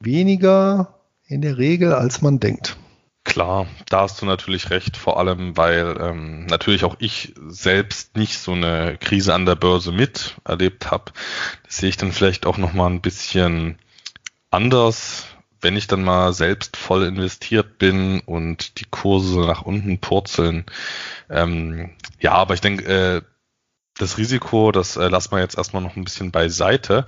weniger 0.00 0.94
in 1.26 1.42
der 1.42 1.58
Regel, 1.58 1.92
als 1.92 2.22
man 2.22 2.40
denkt. 2.40 2.76
Klar, 3.24 3.66
da 3.90 4.00
hast 4.00 4.22
du 4.22 4.26
natürlich 4.26 4.70
recht, 4.70 4.96
vor 4.96 5.18
allem 5.18 5.56
weil 5.56 5.98
ähm, 6.00 6.46
natürlich 6.46 6.84
auch 6.84 6.96
ich 6.98 7.34
selbst 7.48 8.16
nicht 8.16 8.38
so 8.38 8.52
eine 8.52 8.96
Krise 8.98 9.34
an 9.34 9.44
der 9.44 9.54
Börse 9.54 9.92
miterlebt 9.92 10.90
habe. 10.90 11.12
Das 11.64 11.76
sehe 11.76 11.90
ich 11.90 11.98
dann 11.98 12.12
vielleicht 12.12 12.46
auch 12.46 12.56
noch 12.56 12.72
mal 12.72 12.88
ein 12.88 13.02
bisschen 13.02 13.78
anders, 14.50 15.26
wenn 15.60 15.76
ich 15.76 15.88
dann 15.88 16.04
mal 16.04 16.32
selbst 16.32 16.78
voll 16.78 17.04
investiert 17.04 17.78
bin 17.78 18.20
und 18.20 18.80
die 18.80 18.86
Kurse 18.90 19.40
nach 19.40 19.62
unten 19.62 19.98
purzeln. 19.98 20.64
Ähm, 21.28 21.90
ja, 22.20 22.32
aber 22.32 22.54
ich 22.54 22.62
denke, 22.62 22.84
äh, 22.86 23.22
das 23.98 24.16
Risiko, 24.16 24.72
das 24.72 24.96
äh, 24.96 25.08
lassen 25.08 25.32
wir 25.32 25.40
jetzt 25.40 25.58
erstmal 25.58 25.82
noch 25.82 25.96
ein 25.96 26.04
bisschen 26.04 26.30
beiseite. 26.30 27.04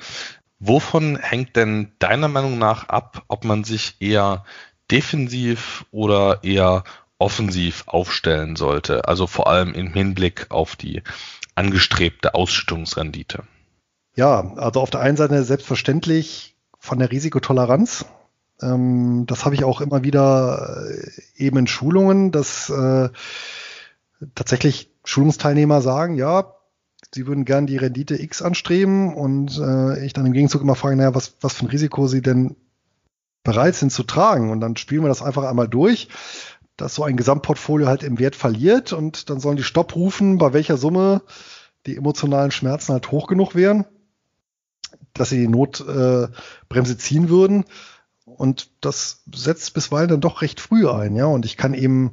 Wovon 0.60 1.16
hängt 1.16 1.56
denn 1.56 1.92
deiner 1.98 2.28
Meinung 2.28 2.58
nach 2.58 2.88
ab, 2.88 3.24
ob 3.28 3.44
man 3.44 3.64
sich 3.64 3.96
eher 4.00 4.44
defensiv 4.90 5.86
oder 5.90 6.44
eher 6.44 6.84
offensiv 7.18 7.84
aufstellen 7.86 8.56
sollte? 8.56 9.08
Also 9.08 9.26
vor 9.26 9.46
allem 9.46 9.72
im 9.72 9.92
Hinblick 9.92 10.50
auf 10.50 10.76
die 10.76 11.02
angestrebte 11.54 12.34
Ausschüttungsrendite. 12.34 13.44
Ja, 14.14 14.52
also 14.56 14.80
auf 14.80 14.90
der 14.90 15.00
einen 15.00 15.16
Seite 15.16 15.44
selbstverständlich 15.44 16.54
von 16.78 16.98
der 16.98 17.10
Risikotoleranz. 17.10 18.04
Ähm, 18.60 19.24
das 19.26 19.46
habe 19.46 19.54
ich 19.54 19.64
auch 19.64 19.80
immer 19.80 20.04
wieder 20.04 20.86
äh, 20.90 21.10
eben 21.36 21.56
in 21.56 21.66
Schulungen, 21.66 22.32
dass 22.32 22.68
äh, 22.68 23.08
tatsächlich 24.34 24.90
Schulungsteilnehmer 25.04 25.80
sagen, 25.80 26.16
ja, 26.16 26.54
sie 27.14 27.26
würden 27.26 27.44
gern 27.44 27.66
die 27.66 27.76
Rendite 27.76 28.20
X 28.20 28.42
anstreben 28.42 29.14
und 29.14 29.58
äh, 29.58 30.04
ich 30.04 30.12
dann 30.12 30.26
im 30.26 30.32
Gegenzug 30.32 30.62
immer 30.62 30.74
frage, 30.74 30.96
naja, 30.96 31.14
was, 31.14 31.34
was 31.40 31.54
für 31.54 31.66
ein 31.66 31.70
Risiko 31.70 32.06
sie 32.06 32.22
denn 32.22 32.56
bereit 33.42 33.74
sind 33.74 33.90
zu 33.90 34.02
tragen. 34.02 34.50
Und 34.50 34.60
dann 34.60 34.76
spielen 34.76 35.02
wir 35.02 35.08
das 35.08 35.22
einfach 35.22 35.44
einmal 35.44 35.68
durch, 35.68 36.08
dass 36.76 36.94
so 36.94 37.04
ein 37.04 37.16
Gesamtportfolio 37.16 37.86
halt 37.86 38.02
im 38.02 38.18
Wert 38.18 38.36
verliert 38.36 38.92
und 38.92 39.30
dann 39.30 39.40
sollen 39.40 39.56
die 39.56 39.62
Stopp 39.62 39.96
rufen, 39.96 40.38
bei 40.38 40.52
welcher 40.52 40.76
Summe 40.76 41.22
die 41.86 41.96
emotionalen 41.96 42.50
Schmerzen 42.50 42.92
halt 42.92 43.10
hoch 43.10 43.26
genug 43.26 43.54
wären 43.54 43.86
dass 45.14 45.30
sie 45.30 45.38
die 45.38 45.48
Notbremse 45.48 46.92
äh, 46.92 46.98
ziehen 46.98 47.28
würden. 47.28 47.64
Und 48.24 48.70
das 48.80 49.22
setzt 49.34 49.74
bisweilen 49.74 50.08
dann 50.08 50.20
doch 50.20 50.42
recht 50.42 50.60
früh 50.60 50.88
ein, 50.88 51.16
ja. 51.16 51.26
Und 51.26 51.44
ich 51.44 51.56
kann 51.56 51.74
eben, 51.74 52.12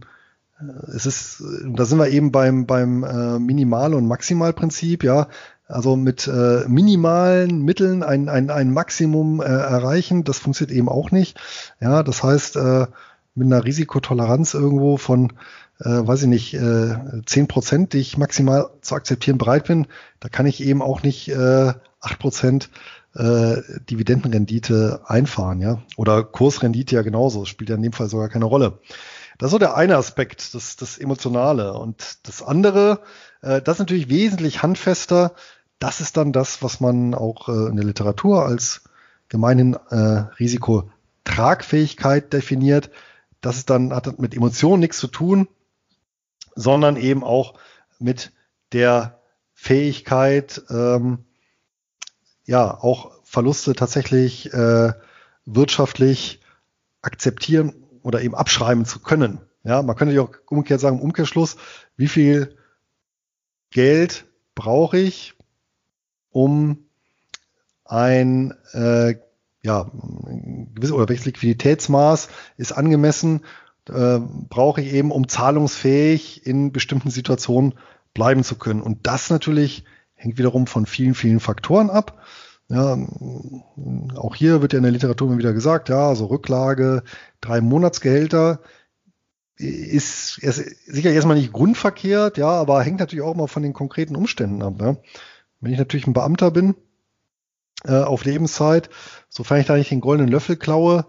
es 0.96 1.06
ist, 1.06 1.44
da 1.66 1.86
sind 1.86 2.00
wir 2.00 2.10
eben 2.10 2.32
beim, 2.32 2.66
beim 2.66 3.04
äh, 3.04 3.40
Minimal- 3.40 3.94
und 3.94 4.08
Maximalprinzip, 4.08 5.04
ja. 5.04 5.28
Also 5.68 5.98
mit 5.98 6.28
äh, 6.28 6.64
minimalen 6.68 7.62
Mitteln 7.62 8.02
ein, 8.02 8.30
ein, 8.30 8.50
ein 8.50 8.72
Maximum 8.72 9.42
äh, 9.42 9.46
erreichen, 9.46 10.24
das 10.24 10.40
funktioniert 10.40 10.78
eben 10.78 10.88
auch 10.88 11.12
nicht. 11.12 11.38
Ja, 11.82 12.04
das 12.04 12.24
heißt, 12.24 12.56
äh, 12.56 12.88
mit 13.36 13.48
einer 13.48 13.66
Risikotoleranz 13.66 14.54
irgendwo 14.54 14.98
von, 14.98 15.34
äh, 15.80 15.90
weiß 15.90 16.24
ich 16.24 16.28
nicht, 16.30 16.54
äh, 16.54 16.96
10 17.26 17.48
Prozent, 17.48 17.94
die 17.94 18.00
ich 18.00 18.18
maximal 18.18 18.70
zu 18.82 18.96
akzeptieren 18.96 19.38
bereit 19.38 19.66
bin, 19.68 19.88
da 20.22 20.30
kann 20.30 20.46
ich 20.46 20.64
eben 20.64 20.82
auch 20.82 21.04
nicht 21.04 21.28
äh, 21.28 21.74
8 22.00 22.20
Prozent 22.20 22.70
äh, 23.16 23.58
Dividendenrendite 23.90 25.02
einfahren, 25.06 25.60
ja. 25.60 25.82
Oder 25.98 26.24
Kursrendite 26.24 26.96
ja 26.96 27.02
genauso. 27.02 27.46
Spielt 27.46 27.70
ja 27.70 27.76
in 27.76 27.82
dem 27.82 27.94
Fall 27.94 28.10
sogar 28.10 28.30
keine 28.30 28.46
Rolle. 28.46 28.80
Das 29.38 29.50
ist 29.50 29.52
so 29.52 29.60
der 29.60 29.76
eine 29.76 29.98
Aspekt, 29.98 30.54
das, 30.56 30.76
das 30.78 30.98
Emotionale. 30.98 31.74
Und 31.74 32.28
das 32.28 32.42
andere, 32.42 33.02
äh, 33.42 33.62
das 33.62 33.76
ist 33.76 33.80
natürlich 33.80 34.10
wesentlich 34.10 34.64
handfester. 34.64 35.34
Das 35.80 36.02
ist 36.02 36.18
dann 36.18 36.34
das, 36.34 36.64
was 36.64 36.80
man 36.80 37.14
auch 37.14 37.48
äh, 37.50 37.70
in 37.70 37.76
der 37.76 37.86
Literatur 37.86 38.46
als 38.46 38.84
gemeinhin 39.30 39.76
äh, 39.90 39.96
Risikotragfähigkeit 40.40 42.34
definiert. 42.34 42.90
Das 43.42 43.58
ist 43.58 43.70
dann, 43.70 43.94
hat 43.94 44.20
mit 44.20 44.36
Emotionen 44.36 44.80
nichts 44.80 44.98
zu 44.98 45.08
tun, 45.08 45.48
sondern 46.56 46.98
eben 46.98 47.24
auch 47.24 47.54
mit 48.00 48.32
der 48.72 49.20
Fähigkeit, 49.54 50.64
ähm, 50.70 51.26
ja 52.46 52.74
auch 52.82 53.12
Verluste 53.24 53.76
tatsächlich 53.76 54.52
äh, 54.54 54.94
wirtschaftlich 55.46 56.40
akzeptieren 57.02 57.87
oder 58.08 58.22
eben 58.22 58.36
abschreiben 58.36 58.86
zu 58.86 59.00
können. 59.00 59.42
Ja, 59.66 59.82
man 59.82 59.98
könnte 59.98 60.16
ja 60.16 60.22
auch 60.22 60.32
umgekehrt 60.50 60.80
sagen, 60.80 61.00
im 61.00 61.04
Umkehrschluss, 61.04 61.58
wie 61.98 62.08
viel 62.08 62.56
Geld 63.70 64.26
brauche 64.56 64.98
ich, 64.98 65.34
um 66.30 66.88
ein 67.84 68.54
äh, 68.72 69.16
ja, 69.62 69.92
gewisses 70.74 70.94
oder 70.94 71.10
welches 71.10 71.26
Liquiditätsmaß 71.26 72.30
ist 72.56 72.72
angemessen, 72.72 73.42
äh, 73.90 74.20
brauche 74.20 74.80
ich 74.80 74.94
eben, 74.94 75.12
um 75.12 75.28
zahlungsfähig 75.28 76.46
in 76.46 76.72
bestimmten 76.72 77.10
Situationen 77.10 77.74
bleiben 78.14 78.46
zu 78.46 78.56
können. 78.56 78.82
Und 78.82 79.06
das 79.06 79.30
natürlich 79.30 79.84
hängt 80.16 80.38
wiederum 80.38 80.66
von 80.66 80.86
vielen, 80.86 81.14
vielen 81.14 81.42
Faktoren 81.42 81.90
ab. 81.90 82.18
Ja, 82.70 82.98
auch 84.16 84.36
hier 84.36 84.62
wird 84.62 84.74
ja 84.74 84.78
in 84.78 84.84
der 84.84 84.92
Literatur 84.92 85.30
immer 85.30 85.38
wieder 85.38 85.54
gesagt, 85.54 85.88
ja, 85.88 86.14
so 86.16 86.26
Rücklage, 86.26 87.04
drei 87.40 87.62
Monatsgehälter 87.62 88.60
ist, 89.56 90.38
ist 90.40 90.58
sicher 90.86 91.12
erstmal 91.12 91.38
nicht 91.38 91.54
grundverkehrt, 91.54 92.38
ja, 92.38 92.50
aber 92.50 92.84
hängt 92.84 93.00
natürlich 93.00 93.24
auch 93.24 93.36
mal 93.36 93.48
von 93.48 93.64
den 93.64 93.74
konkreten 93.74 94.16
Umständen 94.16 94.62
ab. 94.62 94.76
Ja. 94.82 94.98
Wenn 95.62 95.72
ich 95.72 95.80
natürlich 95.80 96.08
ein 96.08 96.14
Beamter 96.14 96.52
bin, 96.52 96.76
äh, 97.86 98.02
auf 98.04 98.26
Lebenszeit, 98.26 98.90
sofern 99.30 99.60
ich 99.60 99.68
da 99.68 99.76
nicht 99.76 99.92
den 99.92 100.02
goldenen 100.02 100.32
Löffel 100.32 100.58
klaue 100.58 101.06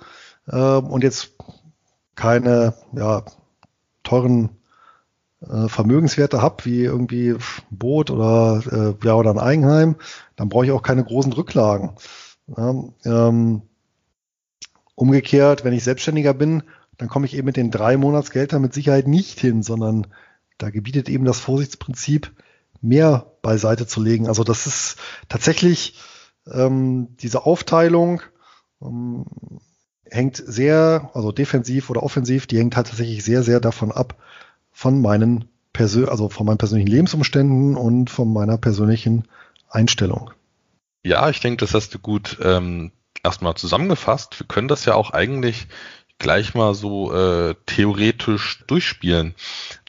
äh, 0.47 0.57
und 0.57 1.03
jetzt 1.03 1.33
keine 2.15 2.75
ja, 2.93 3.25
teuren 4.03 4.51
äh, 5.41 5.69
Vermögenswerte 5.69 6.41
habe, 6.41 6.65
wie 6.65 6.85
irgendwie 6.85 7.37
Boot 7.71 8.11
oder 8.11 8.63
äh, 8.71 9.07
ja 9.07 9.15
oder 9.15 9.31
ein 9.31 9.39
Eigenheim, 9.39 9.97
dann 10.39 10.49
brauche 10.49 10.65
ich 10.65 10.71
auch 10.71 10.83
keine 10.83 11.05
großen 11.05 11.33
Rücklagen. 11.33 11.91
Ja, 12.57 12.73
ähm, 13.05 13.63
umgekehrt, 14.95 15.65
wenn 15.65 15.75
ich 15.75 15.83
Selbstständiger 15.83 16.33
bin, 16.33 16.63
dann 16.97 17.09
komme 17.09 17.27
ich 17.27 17.37
eben 17.37 17.47
mit 17.47 17.57
den 17.57 17.73
drei 17.73 17.97
Monatsgeldern 17.97 18.63
mit 18.63 18.73
Sicherheit 18.73 19.09
nicht 19.09 19.41
hin, 19.41 19.63
sondern 19.63 20.07
da 20.57 20.71
gebietet 20.71 21.09
eben 21.09 21.25
das 21.25 21.41
Vorsichtsprinzip, 21.41 22.33
mehr 22.81 23.33
beiseite 23.43 23.89
zu 23.89 24.01
legen. 24.01 24.29
Also 24.29 24.45
das 24.45 24.67
ist 24.69 24.97
tatsächlich 25.29 25.99
ähm, 26.51 27.17
diese 27.21 27.45
Aufteilung 27.45 28.23
ähm, 28.81 29.27
hängt 30.05 30.37
sehr, 30.37 31.11
also 31.15 31.33
defensiv 31.33 31.91
oder 31.91 32.05
offensiv, 32.05 32.47
die 32.47 32.59
hängt 32.59 32.77
halt 32.77 32.87
tatsächlich 32.87 33.25
sehr, 33.25 33.43
sehr 33.43 33.59
davon 33.59 33.91
ab, 33.91 34.17
von 34.71 35.03
meinen 35.03 35.49
Persön 35.73 36.09
also 36.09 36.29
von 36.29 36.47
meinen 36.47 36.59
persönlichen 36.59 36.91
Lebensumständen 36.91 37.77
und 37.77 38.09
von 38.09 38.33
meiner 38.33 38.57
persönlichen 38.57 39.25
Einstellung. 39.71 40.31
Ja, 41.05 41.29
ich 41.31 41.41
denke, 41.41 41.65
das 41.65 41.75
hast 41.75 41.95
du 41.95 41.99
gut 41.99 42.39
ähm, 42.43 42.93
erstmal 43.23 43.55
zusammengefasst. 43.55 44.39
Wir 44.39 44.47
können 44.47 44.69
das 44.69 44.85
ja 44.85 44.95
auch 44.95 45.11
eigentlich 45.11 45.69
gleich 46.19 46.55
mal 46.55 46.75
so 46.75 47.13
äh, 47.15 47.55
theoretisch 47.67 48.65
durchspielen. 48.67 49.35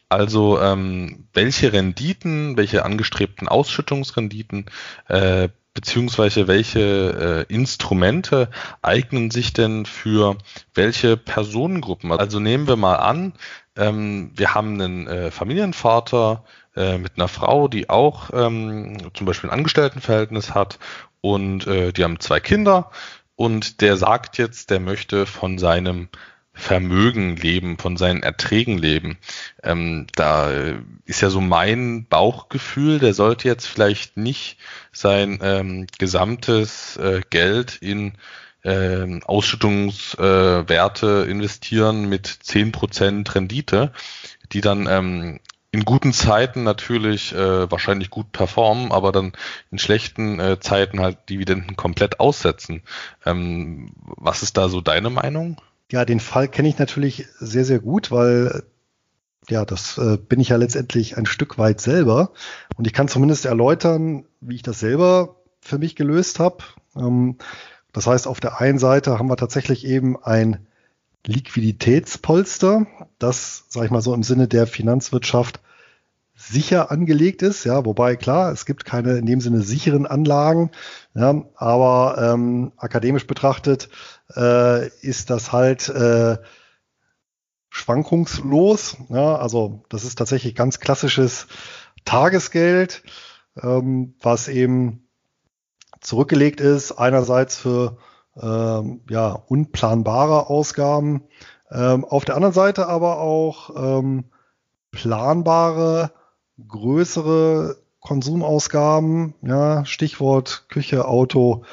Also 0.08 0.60
ähm, 0.60 1.28
welche 1.34 1.72
Renditen, 1.72 2.58
welche 2.58 2.84
angestrebten 2.84 3.48
Ausschüttungsrenditen 3.48 4.66
äh, 5.08 5.50
beziehungsweise 5.74 6.48
welche 6.48 7.46
äh, 7.50 7.54
Instrumente 7.54 8.50
eignen 8.82 9.32
sich 9.32 9.54
denn 9.54 9.86
für 9.86 10.38
welche 10.74 11.16
Personengruppen? 11.16 12.12
Also 12.12 12.40
nehmen 12.40 12.68
wir 12.68 12.76
mal 12.76 12.96
an, 12.96 13.34
ähm, 13.76 14.32
wir 14.36 14.56
haben 14.56 14.82
einen 14.82 15.08
äh, 15.08 15.32
Familienvater 15.32 16.44
äh, 16.76 16.98
mit 16.98 17.14
einer 17.18 17.28
Frau, 17.28 17.68
die 17.68 17.90
auch 17.90 18.30
ähm, 18.34 18.98
zum 19.14 19.26
Beispiel 19.26 19.50
ein 19.50 19.54
Angestelltenverhältnis 19.54 20.54
hat 20.54 20.80
und 21.22 21.68
äh, 21.68 21.92
die 21.92 22.04
haben 22.04 22.20
zwei 22.20 22.40
Kinder 22.40 22.92
und 23.36 23.82
der 23.82 23.98
sagt 23.98 24.38
jetzt, 24.38 24.70
der 24.70 24.80
möchte 24.80 25.26
von 25.26 25.58
seinem 25.58 26.10
Vermögen 26.54 27.38
leben, 27.38 27.78
von 27.78 27.96
seinen 27.96 28.22
Erträgen 28.22 28.78
leben. 28.78 29.18
Ähm, 29.64 30.08
da 30.16 30.52
ist 31.06 31.22
ja 31.22 31.30
so 31.30 31.40
mein 31.40 32.06
Bauchgefühl, 32.06 33.00
der 33.00 33.14
sollte 33.14 33.48
jetzt 33.48 33.66
vielleicht 33.66 34.18
nicht 34.18 34.58
sein 34.92 35.40
ähm, 35.42 35.88
gesamtes 35.98 36.98
äh, 36.98 37.22
Geld 37.30 37.78
in 37.82 38.14
äh, 38.64 39.22
Ausschüttungswerte 39.24 41.26
äh, 41.26 41.32
investieren 41.32 42.10
mit 42.10 42.28
zehn 42.28 42.74
Prozent 42.74 43.34
Rendite, 43.36 43.94
die 44.52 44.62
dann 44.62 44.88
ähm, 44.88 45.40
in 45.72 45.86
guten 45.86 46.14
Zeiten 46.14 46.64
natürlich 46.64 47.34
äh, 47.34 47.70
wahrscheinlich 47.72 48.10
gut 48.10 48.32
performen, 48.32 48.92
aber 48.92 49.12
dann 49.12 49.34
in 49.72 49.78
schlechten 49.78 50.40
äh, 50.40 50.60
Zeiten 50.60 51.00
halt 51.00 51.30
Dividenden 51.30 51.76
komplett 51.76 52.20
aussetzen. 52.20 52.82
Ähm, 53.26 53.92
was 54.04 54.42
ist 54.42 54.58
da 54.58 54.70
so 54.70 54.82
deine 54.82 55.10
Meinung? 55.10 55.62
Ja, 55.92 56.06
den 56.06 56.20
Fall 56.20 56.48
kenne 56.48 56.70
ich 56.70 56.78
natürlich 56.78 57.28
sehr, 57.40 57.66
sehr 57.66 57.80
gut, 57.80 58.12
weil 58.12 58.64
ja, 59.50 59.66
das 59.66 59.98
äh, 59.98 60.18
bin 60.18 60.40
ich 60.40 60.50
ja 60.50 60.58
letztendlich 60.58 61.18
ein 61.18 61.26
Stück 61.26 61.58
weit 61.58 61.82
selber. 61.82 62.32
Und 62.76 62.86
ich 62.86 62.94
kann 62.94 63.08
zumindest 63.08 63.46
erläutern, 63.46 64.26
wie 64.42 64.56
ich 64.56 64.62
das 64.62 64.80
selber 64.80 65.36
für 65.62 65.78
mich 65.78 65.96
gelöst 65.96 66.40
habe. 66.40 66.64
Ähm, 66.96 67.38
das 67.92 68.06
heißt, 68.08 68.28
auf 68.28 68.40
der 68.40 68.62
einen 68.62 68.80
Seite 68.80 69.18
haben 69.18 69.30
wir 69.30 69.38
tatsächlich 69.38 69.86
eben 69.86 70.22
ein 70.22 70.68
Liquiditätspolster, 71.26 72.88
das, 73.18 73.66
sage 73.70 73.88
ich 73.88 73.92
mal 73.92 74.02
so, 74.02 74.14
im 74.14 74.24
Sinne 74.24 74.48
der 74.48 74.68
Finanzwirtschaft 74.68 75.60
sicher 76.36 76.90
angelegt 76.90 77.42
ist, 77.42 77.66
ja, 77.66 77.86
wobei 77.86 78.16
klar, 78.16 78.52
es 78.54 78.66
gibt 78.66 78.86
keine 78.86 79.18
in 79.18 79.26
dem 79.26 79.42
Sinne 79.42 79.62
sicheren 79.62 80.08
Anlagen, 80.08 80.72
ja, 81.14 81.44
aber 81.56 82.32
ähm, 82.34 82.72
akademisch 82.78 83.28
betrachtet 83.28 83.90
äh, 84.36 84.88
ist 85.02 85.30
das 85.30 85.52
halt 85.52 85.90
äh, 85.90 86.38
schwankungslos, 87.70 88.98
ja, 89.10 89.36
also 89.36 89.84
das 89.90 90.06
ist 90.06 90.16
tatsächlich 90.16 90.56
ganz 90.56 90.80
klassisches 90.80 91.48
Tagesgeld, 92.06 93.04
ähm, 93.62 94.16
was 94.22 94.48
eben 94.48 95.10
zurückgelegt 96.00 96.62
ist, 96.62 96.94
einerseits 96.94 97.58
für 97.58 97.98
ähm, 98.36 99.02
ja, 99.10 99.32
unplanbare 99.48 100.50
Ausgaben, 100.50 101.24
ähm, 101.72 102.06
auf 102.06 102.26
der 102.26 102.36
anderen 102.36 102.54
Seite 102.54 102.88
aber 102.88 103.20
auch 103.20 104.00
ähm, 104.00 104.26
planbare, 104.92 106.12
größere 106.68 107.78
Konsumausgaben, 108.00 109.36
ja, 109.42 109.86
Stichwort 109.86 110.66
Küche, 110.70 111.08
Auto 111.08 111.64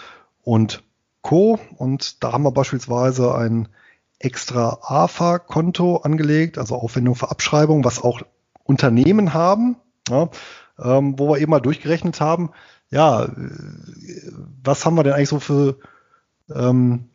und 0.42 0.82
Co. 1.22 1.58
Und 1.76 2.22
da 2.22 2.32
haben 2.32 2.44
wir 2.44 2.52
beispielsweise 2.52 3.34
ein 3.34 3.68
extra 4.18 4.78
AFA-Konto 4.82 5.98
angelegt, 5.98 6.58
also 6.58 6.76
Aufwendung 6.76 7.14
für 7.14 7.30
Abschreibung, 7.30 7.84
was 7.84 8.02
auch 8.02 8.20
Unternehmen 8.64 9.34
haben, 9.34 9.76
ja, 10.08 10.28
ähm, 10.78 11.18
wo 11.18 11.28
wir 11.28 11.38
eben 11.38 11.50
mal 11.50 11.60
durchgerechnet 11.60 12.20
haben, 12.20 12.50
ja, 12.90 13.28
was 14.62 14.84
haben 14.84 14.94
wir 14.94 15.02
denn 15.02 15.12
eigentlich 15.12 15.28
so 15.28 15.40
für 15.40 15.78
ähm, 16.54 17.08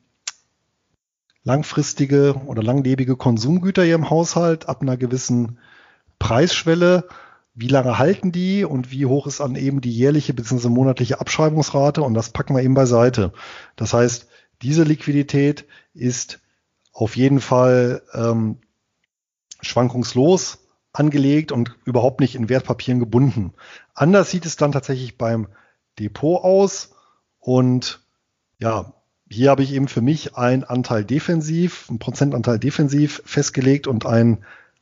langfristige 1.43 2.35
oder 2.45 2.61
langlebige 2.63 3.15
Konsumgüter 3.15 3.83
hier 3.83 3.95
im 3.95 4.09
Haushalt 4.09 4.69
ab 4.69 4.81
einer 4.81 4.97
gewissen 4.97 5.59
Preisschwelle? 6.19 7.07
Wie 7.53 7.67
lange 7.67 7.97
halten 7.97 8.31
die 8.31 8.63
und 8.63 8.91
wie 8.91 9.05
hoch 9.05 9.27
ist 9.27 9.41
dann 9.41 9.55
eben 9.55 9.81
die 9.81 9.91
jährliche 9.91 10.33
bzw. 10.33 10.69
monatliche 10.69 11.19
Abschreibungsrate? 11.19 12.01
Und 12.01 12.13
das 12.13 12.29
packen 12.29 12.55
wir 12.55 12.63
eben 12.63 12.75
beiseite. 12.75 13.33
Das 13.75 13.93
heißt, 13.93 14.27
diese 14.61 14.83
Liquidität 14.83 15.65
ist 15.93 16.39
auf 16.93 17.17
jeden 17.17 17.41
Fall 17.41 18.03
ähm, 18.13 18.57
schwankungslos 19.61 20.59
angelegt 20.93 21.51
und 21.51 21.75
überhaupt 21.85 22.19
nicht 22.19 22.35
in 22.35 22.49
Wertpapieren 22.49 22.99
gebunden. 22.99 23.53
Anders 23.93 24.29
sieht 24.29 24.45
es 24.45 24.55
dann 24.55 24.71
tatsächlich 24.71 25.17
beim 25.17 25.47
Depot 25.99 26.43
aus. 26.43 26.93
Und 27.39 28.01
ja, 28.59 28.93
hier 29.31 29.49
habe 29.49 29.63
ich 29.63 29.73
eben 29.73 29.87
für 29.87 30.01
mich 30.01 30.35
einen 30.35 30.63
Anteil 30.63 31.05
defensiv, 31.05 31.85
einen 31.89 31.99
Prozentanteil 31.99 32.59
defensiv 32.59 33.21
festgelegt 33.25 33.87
und 33.87 34.05
einen 34.05 34.39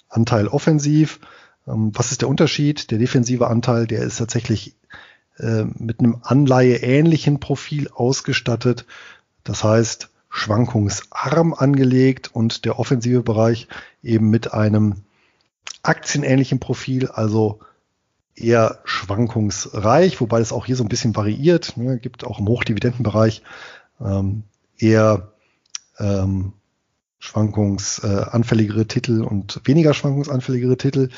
Anteil 0.10 0.48
offensiv. 0.48 1.20
Ähm, 1.68 1.92
was 1.94 2.12
ist 2.12 2.22
der 2.22 2.30
Unterschied? 2.30 2.90
Der 2.92 2.98
defensive 2.98 3.48
Anteil, 3.48 3.86
der 3.86 4.02
ist 4.02 4.18
tatsächlich 4.18 4.76
äh, 5.38 5.66
mit 5.78 6.00
einem 6.00 6.18
anleiheähnlichen 6.24 7.40
Profil 7.40 7.90
ausgestattet. 7.94 8.86
Das 9.44 9.64
heißt, 9.64 10.10
schwankungsarm 10.30 11.54
angelegt 11.54 12.30
und 12.34 12.66
der 12.66 12.80
offensive 12.80 13.22
Bereich 13.22 13.68
eben 14.04 14.30
mit 14.30 14.54
einem 14.54 15.04
aktienähnlichen 15.84 16.60
Profil, 16.60 17.08
also 17.08 17.60
eher 18.36 18.80
schwankungsreich, 18.86 20.22
wobei 20.22 20.40
es 20.40 20.52
auch 20.52 20.66
hier 20.66 20.76
so 20.76 20.84
ein 20.84 20.90
bisschen 20.90 21.16
variiert. 21.16 21.78
Ne, 21.78 22.00
gibt 22.00 22.24
auch 22.24 22.40
im 22.40 22.48
Hochdividendenbereich 22.48 23.44
ähm, 24.04 24.44
eher 24.78 25.34
ähm, 25.98 26.54
schwankungsanfälligere 27.20 28.88
Titel 28.88 29.22
und 29.24 29.62
weniger 29.66 29.94
schwankungsanfälligere 29.94 30.78
Titel. 30.78 31.10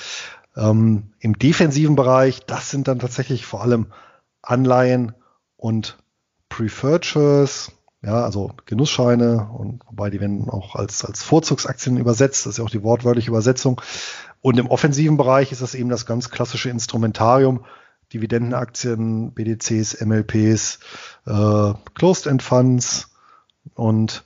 Ähm, 0.55 1.13
Im 1.19 1.37
defensiven 1.37 1.95
Bereich, 1.95 2.45
das 2.45 2.69
sind 2.69 2.87
dann 2.87 2.99
tatsächlich 2.99 3.45
vor 3.45 3.61
allem 3.61 3.87
Anleihen 4.41 5.13
und 5.55 5.97
Preferred 6.49 7.05
Shares, 7.05 7.71
ja, 8.03 8.23
also 8.23 8.51
Genussscheine 8.65 9.49
und 9.51 9.83
wobei 9.87 10.09
die 10.09 10.19
werden 10.19 10.49
auch 10.49 10.75
als, 10.75 11.05
als 11.05 11.23
Vorzugsaktien 11.23 11.97
übersetzt, 11.97 12.45
das 12.45 12.53
ist 12.53 12.57
ja 12.57 12.65
auch 12.65 12.69
die 12.69 12.83
wortwörtliche 12.83 13.29
Übersetzung. 13.29 13.79
Und 14.41 14.57
im 14.57 14.67
offensiven 14.67 15.17
Bereich 15.17 15.51
ist 15.51 15.61
das 15.61 15.75
eben 15.75 15.89
das 15.89 16.07
ganz 16.07 16.31
klassische 16.31 16.71
Instrumentarium. 16.71 17.63
Dividendenaktien, 18.13 19.33
BDCs, 19.33 20.01
MLPs, 20.01 20.79
äh, 21.25 21.73
Closed-End 21.95 22.41
Funds 22.41 23.09
und 23.75 24.25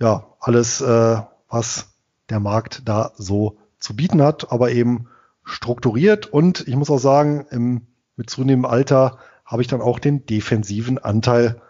ja, 0.00 0.26
alles, 0.40 0.80
äh, 0.80 1.22
was 1.48 1.94
der 2.28 2.40
Markt 2.40 2.82
da 2.86 3.12
so 3.16 3.58
zu 3.78 3.94
bieten 3.94 4.22
hat, 4.22 4.50
aber 4.52 4.70
eben 4.70 5.08
strukturiert. 5.44 6.26
Und 6.26 6.66
ich 6.66 6.76
muss 6.76 6.90
auch 6.90 6.98
sagen, 6.98 7.46
im, 7.50 7.86
mit 8.16 8.30
zunehmendem 8.30 8.70
Alter 8.70 9.18
habe 9.44 9.62
ich 9.62 9.68
dann 9.68 9.80
auch 9.80 9.98
den 9.98 10.26
defensiven 10.26 10.98
Anteil 10.98 11.60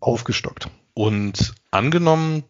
aufgestockt. 0.00 0.68
Und 0.94 1.54
angenommen, 1.70 2.44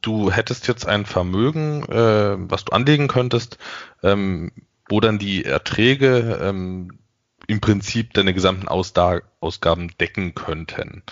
du 0.00 0.30
hättest 0.30 0.68
jetzt 0.68 0.86
ein 0.86 1.06
Vermögen, 1.06 1.82
äh, 1.84 2.36
was 2.38 2.64
du 2.64 2.72
anlegen 2.72 3.08
könntest, 3.08 3.58
ähm, 4.02 4.52
wo 4.88 5.00
dann 5.00 5.18
die 5.18 5.44
Erträge 5.44 6.38
ähm, 6.40 6.98
im 7.46 7.60
Prinzip 7.60 8.14
deine 8.14 8.34
gesamten 8.34 8.68
Ausda 8.68 9.20
Ausgaben 9.40 9.90
decken 9.98 10.34
könnten. 10.34 11.02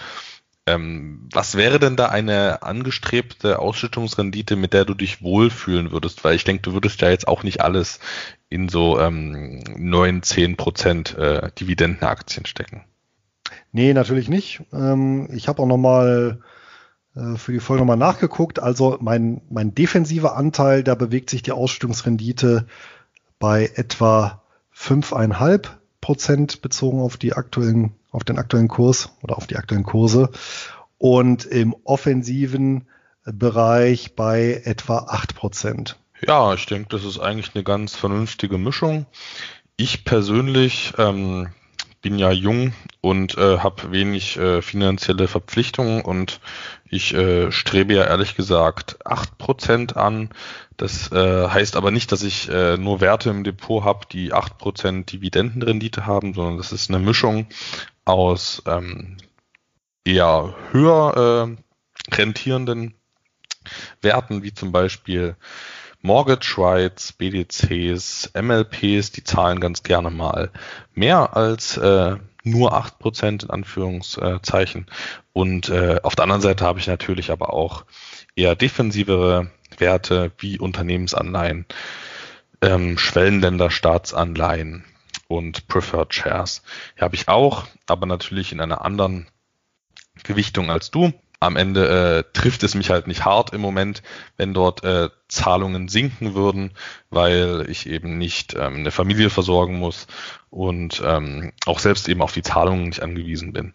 Ähm, 0.67 1.29
was 1.33 1.57
wäre 1.57 1.79
denn 1.79 1.97
da 1.97 2.07
eine 2.07 2.63
angestrebte 2.63 3.59
Ausschüttungsrendite, 3.59 4.57
mit 4.57 4.73
der 4.73 4.85
du 4.85 4.95
dich 4.95 5.23
wohlfühlen 5.23 5.91
würdest? 5.91 6.23
Weil 6.23 6.37
ich 6.37 6.45
denke, 6.45 6.63
du 6.63 6.73
würdest 6.73 7.01
ja 7.01 7.11
jetzt 7.11 7.27
auch 7.27 7.43
nicht 7.43 7.61
alles 7.61 7.99
in 8.49 8.69
so 8.69 9.01
ähm, 9.01 9.65
9, 9.77 10.23
10 10.23 10.57
Prozent 10.57 11.17
äh, 11.17 11.51
Dividendenaktien 11.59 12.47
stecken. 12.47 12.85
Nee, 13.73 13.95
natürlich 13.95 14.29
nicht. 14.29 14.63
Ähm, 14.73 15.29
ich 15.33 15.49
habe 15.49 15.63
auch 15.63 15.67
nochmal 15.67 16.41
äh, 17.17 17.37
für 17.37 17.53
die 17.53 17.61
Folge 17.61 17.81
nochmal 17.81 17.97
nachgeguckt. 17.97 18.61
Also 18.61 18.99
mein, 19.01 19.41
mein 19.51 19.75
defensiver 19.75 20.37
Anteil, 20.37 20.85
da 20.85 20.95
bewegt 20.95 21.31
sich 21.31 21.43
die 21.43 21.53
Ausschüttungsrendite 21.53 22.67
bei 23.39 23.71
etwa 23.75 24.43
5,5 24.77 25.80
Prozent 26.01 26.63
bezogen 26.63 27.01
auf 27.01 27.17
die 27.17 27.33
aktuellen, 27.33 27.93
auf 28.11 28.25
den 28.25 28.39
aktuellen 28.39 28.69
Kurs 28.69 29.11
oder 29.23 29.37
auf 29.37 29.47
die 29.47 29.57
aktuellen 29.57 29.85
Kurse. 29.85 30.31
Und 30.99 31.45
im 31.45 31.75
offensiven 31.85 32.87
Bereich 33.25 34.15
bei 34.17 34.63
etwa 34.65 34.99
8 35.09 35.35
Prozent. 35.35 35.99
Ja, 36.27 36.53
ich 36.55 36.67
denke, 36.67 36.89
das 36.91 37.05
ist 37.05 37.19
eigentlich 37.19 37.55
eine 37.55 37.65
ganz 37.65 37.97
vernünftige 37.97 38.59
Mischung. 38.59 39.07
Ich 39.77 40.05
persönlich 40.05 40.93
ähm, 40.99 41.49
bin 42.03 42.19
ja 42.19 42.31
jung 42.31 42.73
und 43.01 43.37
äh, 43.37 43.59
habe 43.59 43.93
wenig 43.93 44.37
äh, 44.39 44.63
finanzielle 44.63 45.29
Verpflichtungen 45.29 46.03
und 46.03 46.41
ich 46.89 47.15
äh, 47.15 47.53
strebe 47.53 47.95
ja 47.95 48.05
ehrlich 48.05 48.37
gesagt 48.37 48.99
acht 49.05 49.39
Prozent 49.39 49.97
an. 49.97 50.31
Das 50.77 51.13
äh, 51.13 51.49
heißt 51.49 51.77
aber 51.77 51.91
nicht, 51.91 52.11
dass 52.11 52.23
ich 52.23 52.49
äh, 52.49 52.77
nur 52.77 53.01
Werte 53.01 53.31
im 53.31 53.45
Depot 53.45 53.85
habe, 53.85 54.07
die 54.11 54.33
acht 54.33 54.59
Prozent 54.59 55.13
Dividendenrendite 55.13 56.07
haben, 56.07 56.35
sondern 56.35 56.57
das 56.57 56.73
ist 56.73 56.89
eine 56.89 56.99
Mischung 56.99 57.47
aus 58.05 58.63
ähm, 58.67 59.19
eher 60.05 60.55
höher 60.73 61.57
äh, 62.09 62.15
rentierenden 62.15 62.95
Werten, 64.01 64.43
wie 64.43 64.55
zum 64.55 64.73
Beispiel 64.73 65.37
Mortgage 66.03 66.55
Rights, 66.57 67.13
BDCs, 67.13 68.31
MLPs, 68.35 69.13
die 69.13 69.23
zahlen 69.23 69.61
ganz 69.61 69.83
gerne 69.83 70.11
mal 70.11 70.51
mehr 70.95 71.37
als 71.37 71.77
äh, 71.77 72.17
nur 72.43 72.73
acht 72.73 72.99
Prozent 72.99 73.43
in 73.43 73.51
Anführungszeichen. 73.51 74.87
Und 75.33 75.69
äh, 75.69 76.01
auf 76.03 76.17
der 76.17 76.23
anderen 76.23 76.41
Seite 76.41 76.65
habe 76.65 76.79
ich 76.79 76.87
natürlich 76.87 77.31
aber 77.31 77.53
auch 77.53 77.85
eher 78.35 78.57
defensivere 78.57 79.51
Werte 79.77 80.33
wie 80.39 80.59
Unternehmensanleihen, 80.59 81.67
ähm, 82.63 82.97
Schwellenländer 82.97 83.71
Staatsanleihen 83.71 84.85
und 85.29 85.69
Preferred 85.69 86.15
Shares. 86.15 86.63
Die 86.97 87.03
habe 87.03 87.15
ich 87.15 87.29
auch, 87.29 87.67
aber 87.87 88.07
natürlich 88.07 88.53
in 88.53 88.61
einer 88.61 88.85
anderen 88.85 89.27
Gewichtung 90.25 90.71
als 90.71 90.91
du 90.91 91.13
am 91.41 91.57
Ende 91.57 91.89
äh, 91.89 92.39
trifft 92.39 92.63
es 92.63 92.75
mich 92.75 92.91
halt 92.91 93.07
nicht 93.07 93.25
hart 93.25 93.55
im 93.55 93.63
Moment, 93.63 94.03
wenn 94.37 94.53
dort 94.53 94.85
äh, 94.85 95.09
Zahlungen 95.27 95.89
sinken 95.89 96.35
würden, 96.35 96.73
weil 97.09 97.67
ich 97.69 97.89
eben 97.89 98.19
nicht 98.19 98.55
ähm, 98.55 98.77
eine 98.77 98.91
Familie 98.91 99.31
versorgen 99.31 99.79
muss 99.79 100.07
und 100.51 101.03
ähm, 101.05 101.53
auch 101.65 101.79
selbst 101.79 102.09
eben 102.11 102.21
auf 102.21 102.33
die 102.33 102.43
Zahlungen 102.43 102.89
nicht 102.89 103.03
angewiesen 103.03 103.55
bin. 103.55 103.73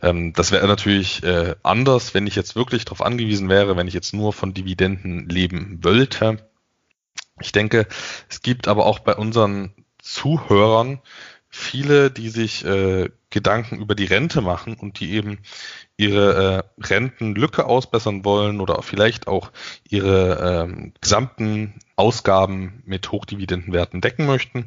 Ähm, 0.00 0.32
das 0.32 0.52
wäre 0.52 0.68
natürlich 0.68 1.24
äh, 1.24 1.56
anders, 1.64 2.14
wenn 2.14 2.28
ich 2.28 2.36
jetzt 2.36 2.54
wirklich 2.54 2.84
darauf 2.84 3.02
angewiesen 3.02 3.48
wäre, 3.48 3.76
wenn 3.76 3.88
ich 3.88 3.94
jetzt 3.94 4.14
nur 4.14 4.32
von 4.32 4.54
Dividenden 4.54 5.28
leben 5.28 5.80
wollte. 5.82 6.38
Ich 7.40 7.50
denke, 7.50 7.88
es 8.28 8.42
gibt 8.42 8.68
aber 8.68 8.86
auch 8.86 9.00
bei 9.00 9.16
unseren 9.16 9.72
Zuhörern 10.00 11.00
viele, 11.48 12.10
die 12.10 12.28
sich 12.28 12.64
äh, 12.64 13.10
Gedanken 13.30 13.78
über 13.78 13.94
die 13.94 14.04
Rente 14.04 14.40
machen 14.40 14.74
und 14.74 15.00
die 15.00 15.12
eben 15.12 15.38
ihre 15.96 16.64
äh, 16.78 16.84
Rentenlücke 16.84 17.66
ausbessern 17.66 18.24
wollen 18.24 18.60
oder 18.60 18.82
vielleicht 18.82 19.26
auch 19.26 19.50
ihre 19.88 20.64
ähm, 20.64 20.92
gesamten 21.00 21.74
Ausgaben 21.96 22.82
mit 22.86 23.10
Hochdividendenwerten 23.10 24.00
decken 24.00 24.26
möchten. 24.26 24.66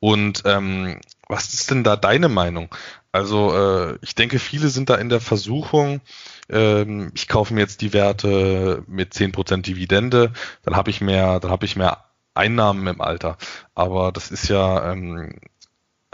Und 0.00 0.42
ähm, 0.44 1.00
was 1.28 1.52
ist 1.52 1.70
denn 1.70 1.84
da 1.84 1.96
deine 1.96 2.28
Meinung? 2.28 2.74
Also 3.12 3.56
äh, 3.56 3.98
ich 4.02 4.14
denke, 4.14 4.38
viele 4.38 4.68
sind 4.68 4.90
da 4.90 4.96
in 4.96 5.08
der 5.08 5.20
Versuchung, 5.20 6.00
ähm, 6.48 7.10
ich 7.14 7.28
kaufe 7.28 7.54
mir 7.54 7.60
jetzt 7.60 7.80
die 7.80 7.92
Werte 7.92 8.84
mit 8.86 9.14
zehn 9.14 9.32
Prozent 9.32 9.66
Dividende, 9.66 10.32
dann 10.62 10.76
habe 10.76 10.90
ich 10.90 11.00
mehr, 11.00 11.40
dann 11.40 11.50
habe 11.50 11.64
ich 11.64 11.76
mehr 11.76 12.04
Einnahmen 12.34 12.86
im 12.86 13.00
Alter. 13.00 13.38
Aber 13.74 14.12
das 14.12 14.30
ist 14.30 14.48
ja 14.48 14.92
ähm, 14.92 15.34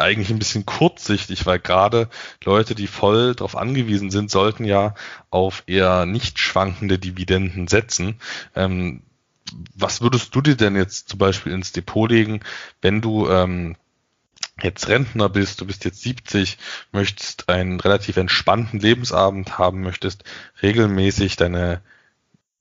eigentlich 0.02 0.30
ein 0.30 0.38
bisschen 0.38 0.66
kurzsichtig, 0.66 1.46
weil 1.46 1.58
gerade 1.58 2.08
Leute, 2.44 2.74
die 2.74 2.86
voll 2.86 3.34
darauf 3.34 3.56
angewiesen 3.56 4.10
sind, 4.10 4.30
sollten 4.30 4.64
ja 4.64 4.94
auf 5.30 5.62
eher 5.66 6.06
nicht 6.06 6.38
schwankende 6.38 6.98
Dividenden 6.98 7.68
setzen. 7.68 8.16
Ähm, 8.54 9.02
was 9.74 10.00
würdest 10.00 10.34
du 10.34 10.40
dir 10.40 10.56
denn 10.56 10.76
jetzt 10.76 11.08
zum 11.08 11.18
Beispiel 11.18 11.52
ins 11.52 11.72
Depot 11.72 12.10
legen, 12.10 12.40
wenn 12.80 13.00
du 13.00 13.28
ähm, 13.28 13.76
jetzt 14.62 14.88
Rentner 14.88 15.28
bist, 15.28 15.60
du 15.60 15.66
bist 15.66 15.84
jetzt 15.84 16.02
70, 16.02 16.58
möchtest 16.92 17.48
einen 17.48 17.80
relativ 17.80 18.16
entspannten 18.16 18.80
Lebensabend 18.80 19.58
haben, 19.58 19.82
möchtest 19.82 20.24
regelmäßig 20.62 21.36
deine 21.36 21.82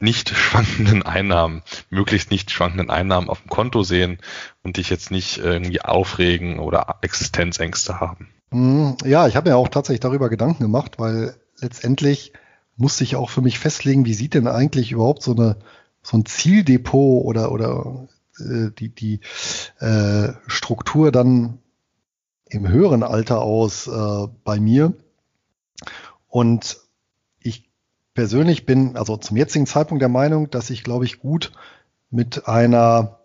nicht 0.01 0.29
schwankenden 0.29 1.03
Einnahmen, 1.03 1.61
möglichst 1.89 2.31
nicht 2.31 2.51
schwankenden 2.51 2.89
Einnahmen 2.89 3.29
auf 3.29 3.41
dem 3.41 3.49
Konto 3.49 3.83
sehen 3.83 4.19
und 4.63 4.77
dich 4.77 4.89
jetzt 4.89 5.11
nicht 5.11 5.37
irgendwie 5.37 5.81
aufregen 5.81 6.59
oder 6.59 6.97
Existenzängste 7.01 7.99
haben. 7.99 8.29
Hm, 8.51 8.97
ja, 9.05 9.27
ich 9.27 9.35
habe 9.35 9.49
mir 9.49 9.57
auch 9.57 9.69
tatsächlich 9.69 10.01
darüber 10.01 10.29
Gedanken 10.29 10.63
gemacht, 10.63 10.99
weil 10.99 11.35
letztendlich 11.59 12.33
musste 12.75 13.03
ich 13.03 13.15
auch 13.15 13.29
für 13.29 13.41
mich 13.41 13.59
festlegen, 13.59 14.05
wie 14.05 14.13
sieht 14.13 14.33
denn 14.33 14.47
eigentlich 14.47 14.91
überhaupt 14.91 15.23
so 15.23 15.33
eine 15.33 15.57
so 16.01 16.17
ein 16.17 16.25
Zieldepot 16.25 17.23
oder 17.23 17.51
oder 17.51 18.07
äh, 18.39 18.71
die 18.77 18.89
die 18.89 19.19
äh, 19.79 20.33
Struktur 20.47 21.11
dann 21.11 21.59
im 22.45 22.67
höheren 22.67 23.03
Alter 23.03 23.41
aus 23.41 23.87
äh, 23.87 24.27
bei 24.43 24.59
mir 24.59 24.93
und 26.27 26.77
persönlich 28.13 28.65
bin 28.65 28.97
also 28.97 29.17
zum 29.17 29.37
jetzigen 29.37 29.67
Zeitpunkt 29.67 30.01
der 30.01 30.09
Meinung, 30.09 30.49
dass 30.49 30.69
ich, 30.69 30.83
glaube 30.83 31.05
ich, 31.05 31.19
gut 31.19 31.51
mit 32.09 32.47
einer 32.47 33.19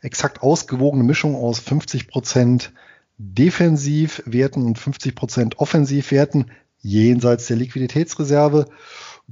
exakt 0.00 0.42
ausgewogenen 0.42 1.06
Mischung 1.06 1.34
aus 1.34 1.58
50 1.58 2.08
Prozent 2.08 2.72
Defensivwerten 3.16 4.64
und 4.64 4.78
50 4.78 5.14
Prozent 5.14 5.58
Offensivwerten 5.58 6.50
jenseits 6.80 7.46
der 7.46 7.56
Liquiditätsreserve 7.56 8.66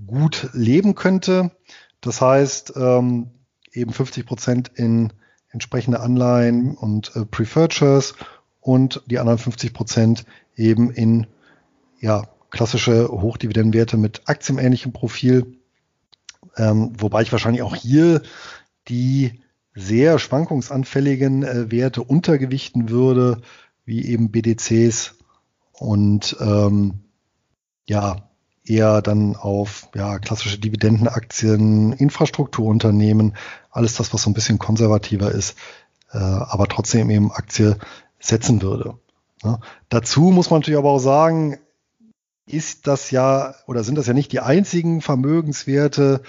gut 0.06 0.48
leben 0.52 0.94
könnte. 0.94 1.50
Das 2.00 2.20
heißt, 2.20 2.74
ähm, 2.76 3.30
eben 3.72 3.92
50 3.92 4.24
Prozent 4.24 4.70
in 4.74 5.12
entsprechende 5.50 6.00
Anleihen 6.00 6.74
und 6.74 7.14
äh, 7.14 7.26
Preferred 7.26 7.74
Shares 7.74 8.14
und 8.60 9.02
die 9.06 9.18
anderen 9.18 9.38
50 9.38 9.74
Prozent 9.74 10.24
eben 10.56 10.90
in 10.90 11.26
ja, 12.00 12.26
klassische 12.52 13.08
Hochdividendenwerte 13.08 13.96
mit 13.96 14.22
aktienähnlichem 14.26 14.92
Profil, 14.92 15.58
ähm, 16.56 16.92
wobei 16.98 17.22
ich 17.22 17.32
wahrscheinlich 17.32 17.62
auch 17.62 17.74
hier 17.74 18.22
die 18.88 19.40
sehr 19.74 20.18
schwankungsanfälligen 20.18 21.42
äh, 21.42 21.70
Werte 21.70 22.02
untergewichten 22.02 22.90
würde, 22.90 23.40
wie 23.84 24.04
eben 24.04 24.30
BDCs 24.30 25.14
und 25.72 26.36
ähm, 26.40 27.00
ja 27.88 28.28
eher 28.64 29.02
dann 29.02 29.34
auf 29.34 29.88
ja, 29.94 30.18
klassische 30.18 30.58
Dividendenaktien, 30.58 31.92
Infrastrukturunternehmen, 31.92 33.34
alles 33.70 33.96
das, 33.96 34.12
was 34.14 34.22
so 34.22 34.30
ein 34.30 34.34
bisschen 34.34 34.58
konservativer 34.58 35.32
ist, 35.32 35.56
äh, 36.12 36.18
aber 36.18 36.68
trotzdem 36.68 37.10
eben 37.10 37.32
Aktie 37.32 37.78
setzen 38.20 38.62
würde. 38.62 38.98
Ja. 39.42 39.58
Dazu 39.88 40.30
muss 40.30 40.50
man 40.50 40.60
natürlich 40.60 40.78
aber 40.78 40.90
auch 40.90 41.00
sagen, 41.00 41.58
ist 42.46 42.87
das 42.87 43.11
ja 43.11 43.55
oder 43.66 43.85
sind 43.85 43.96
das 43.96 44.07
ja 44.07 44.14
nicht 44.14 44.33
die 44.33 44.40
einzigen 44.40 45.00
Vermögenswerte. 45.00 46.22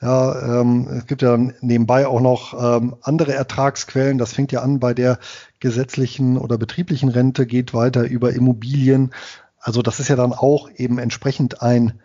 Ja, 0.00 0.60
ähm, 0.60 0.88
es 0.88 1.06
gibt 1.06 1.22
ja 1.22 1.36
nebenbei 1.60 2.06
auch 2.06 2.20
noch 2.20 2.54
ähm, 2.54 2.96
andere 3.02 3.34
Ertragsquellen. 3.34 4.18
Das 4.18 4.32
fängt 4.32 4.52
ja 4.52 4.62
an 4.62 4.80
bei 4.80 4.94
der 4.94 5.18
gesetzlichen 5.60 6.38
oder 6.38 6.56
betrieblichen 6.56 7.10
Rente, 7.10 7.46
geht 7.46 7.74
weiter 7.74 8.04
über 8.04 8.32
Immobilien. 8.32 9.12
Also 9.58 9.82
das 9.82 10.00
ist 10.00 10.08
ja 10.08 10.16
dann 10.16 10.32
auch 10.32 10.70
eben 10.76 10.98
entsprechend 10.98 11.60
ein 11.62 12.00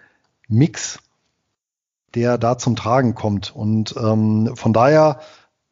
Mix, 0.48 1.00
der 2.16 2.38
da 2.38 2.58
zum 2.58 2.76
Tragen 2.76 3.16
kommt. 3.16 3.56
Und 3.56 3.96
ähm, 3.98 4.52
von 4.56 4.74
daher 4.74 5.20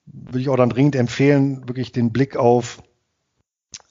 würde 0.06 0.39
ich 0.39 0.49
auch 0.49 0.58
dann 0.58 0.69
dringend 0.69 0.95
empfehlen, 0.95 1.67
wirklich 1.67 1.91
den 1.91 2.12
Blick 2.12 2.38
auf 2.38 2.82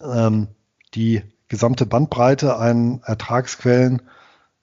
ähm, 0.01 0.49
die 0.95 1.23
gesamte 1.51 1.85
Bandbreite 1.85 2.57
an 2.57 3.03
Ertragsquellen 3.05 4.03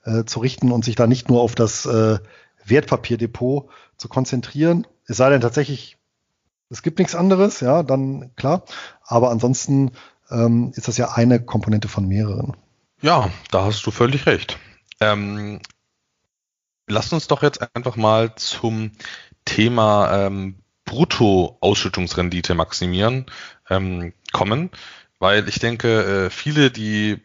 äh, 0.05 0.23
zu 0.23 0.39
richten 0.39 0.71
und 0.71 0.83
sich 0.83 0.95
da 0.95 1.05
nicht 1.05 1.29
nur 1.29 1.41
auf 1.41 1.53
das 1.53 1.85
äh, 1.85 2.17
Wertpapierdepot 2.65 3.69
zu 3.97 4.07
konzentrieren. 4.07 4.87
Es 5.05 5.17
sei 5.17 5.29
denn 5.29 5.41
tatsächlich, 5.41 5.97
es 6.69 6.81
gibt 6.81 6.97
nichts 6.97 7.13
anderes, 7.13 7.59
ja, 7.59 7.83
dann 7.83 8.31
klar. 8.35 8.63
Aber 9.03 9.29
ansonsten 9.29 9.91
ähm, 10.31 10.71
ist 10.75 10.87
das 10.87 10.97
ja 10.97 11.11
eine 11.11 11.41
Komponente 11.41 11.89
von 11.89 12.07
mehreren. 12.07 12.55
Ja, 13.01 13.29
da 13.51 13.65
hast 13.65 13.85
du 13.85 13.91
völlig 13.91 14.25
recht. 14.25 14.57
Ähm, 14.99 15.59
lasst 16.87 17.11
uns 17.11 17.27
doch 17.27 17.43
jetzt 17.43 17.75
einfach 17.75 17.97
mal 17.97 18.33
zum 18.35 18.91
Thema 19.43 20.25
ähm, 20.25 20.59
Brutto-Ausschüttungsrendite 20.85 22.55
maximieren 22.55 23.25
ähm, 23.69 24.13
kommen, 24.31 24.71
weil 25.19 25.47
ich 25.47 25.59
denke, 25.59 26.25
äh, 26.25 26.29
viele, 26.29 26.71
die 26.71 27.19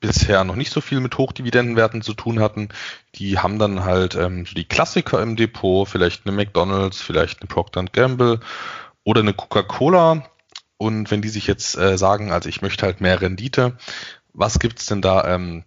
bisher 0.00 0.44
noch 0.44 0.54
nicht 0.54 0.72
so 0.72 0.80
viel 0.80 1.00
mit 1.00 1.18
Hochdividendenwerten 1.18 2.02
zu 2.02 2.14
tun 2.14 2.40
hatten, 2.40 2.68
die 3.16 3.38
haben 3.38 3.58
dann 3.58 3.84
halt 3.84 4.14
ähm, 4.14 4.46
so 4.46 4.54
die 4.54 4.66
Klassiker 4.66 5.20
im 5.22 5.36
Depot, 5.36 5.88
vielleicht 5.88 6.26
eine 6.26 6.36
McDonald's, 6.36 7.00
vielleicht 7.00 7.40
eine 7.40 7.48
Procter 7.48 7.84
Gamble 7.84 8.40
oder 9.04 9.20
eine 9.20 9.34
Coca-Cola. 9.34 10.28
Und 10.76 11.10
wenn 11.10 11.22
die 11.22 11.28
sich 11.28 11.46
jetzt 11.46 11.76
äh, 11.76 11.98
sagen, 11.98 12.30
also 12.30 12.48
ich 12.48 12.62
möchte 12.62 12.86
halt 12.86 13.00
mehr 13.00 13.20
Rendite, 13.20 13.76
was 14.32 14.60
gibt's 14.60 14.86
denn 14.86 15.02
da 15.02 15.24
ähm, 15.34 15.64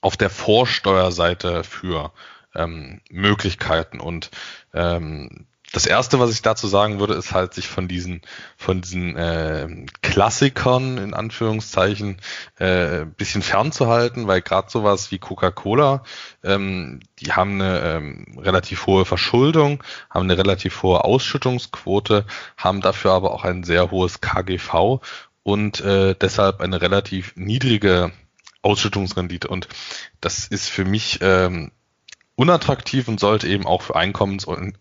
auf 0.00 0.16
der 0.16 0.30
Vorsteuerseite 0.30 1.64
für 1.64 2.12
ähm, 2.54 3.02
Möglichkeiten? 3.10 4.00
Und 4.00 4.30
ähm, 4.72 5.46
das 5.72 5.86
erste, 5.86 6.18
was 6.18 6.30
ich 6.30 6.42
dazu 6.42 6.66
sagen 6.66 6.98
würde, 6.98 7.14
ist 7.14 7.32
halt 7.32 7.54
sich 7.54 7.68
von 7.68 7.86
diesen 7.86 8.22
von 8.56 8.80
diesen 8.80 9.16
äh, 9.16 9.68
Klassikern 10.02 10.98
in 10.98 11.14
Anführungszeichen 11.14 12.16
äh, 12.58 13.04
bisschen 13.04 13.42
fernzuhalten, 13.42 14.26
weil 14.26 14.42
gerade 14.42 14.70
sowas 14.70 15.12
wie 15.12 15.18
Coca-Cola, 15.18 16.02
ähm, 16.42 17.00
die 17.20 17.32
haben 17.32 17.60
eine 17.60 17.80
ähm, 17.80 18.38
relativ 18.38 18.86
hohe 18.86 19.04
Verschuldung, 19.04 19.82
haben 20.08 20.24
eine 20.24 20.38
relativ 20.38 20.82
hohe 20.82 21.04
Ausschüttungsquote, 21.04 22.26
haben 22.56 22.80
dafür 22.80 23.12
aber 23.12 23.32
auch 23.32 23.44
ein 23.44 23.62
sehr 23.62 23.92
hohes 23.92 24.20
KGV 24.20 25.00
und 25.44 25.80
äh, 25.80 26.16
deshalb 26.20 26.60
eine 26.60 26.80
relativ 26.82 27.34
niedrige 27.36 28.10
Ausschüttungsrendite. 28.62 29.46
Und 29.48 29.68
das 30.20 30.46
ist 30.46 30.68
für 30.68 30.84
mich 30.84 31.20
ähm, 31.22 31.70
unattraktiv 32.34 33.06
und 33.06 33.20
sollte 33.20 33.46
eben 33.46 33.66
auch 33.66 33.82
für 33.82 33.94
Einkommens- 33.94 34.44
und 34.44 34.74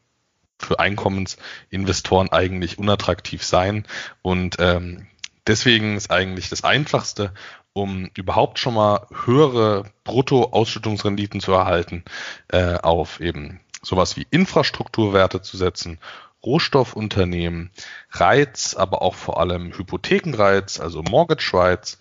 für 0.59 0.79
Einkommensinvestoren 0.79 2.31
eigentlich 2.31 2.77
unattraktiv 2.77 3.43
sein. 3.43 3.85
Und 4.21 4.57
ähm, 4.59 5.07
deswegen 5.47 5.95
ist 5.95 6.11
eigentlich 6.11 6.49
das 6.49 6.63
Einfachste, 6.63 7.33
um 7.73 8.09
überhaupt 8.15 8.59
schon 8.59 8.73
mal 8.73 9.07
höhere 9.25 9.85
Brutto-Ausschüttungsrenditen 10.03 11.39
zu 11.39 11.53
erhalten, 11.53 12.03
äh, 12.49 12.75
auf 12.75 13.19
eben 13.19 13.59
sowas 13.81 14.17
wie 14.17 14.27
Infrastrukturwerte 14.29 15.41
zu 15.41 15.57
setzen, 15.57 15.99
Rohstoffunternehmen, 16.43 17.71
Reiz, 18.11 18.75
aber 18.75 19.01
auch 19.01 19.15
vor 19.15 19.39
allem 19.39 19.73
Hypothekenreiz, 19.77 20.79
also 20.79 21.01
Mortgage 21.03 21.51
Rights. 21.53 21.99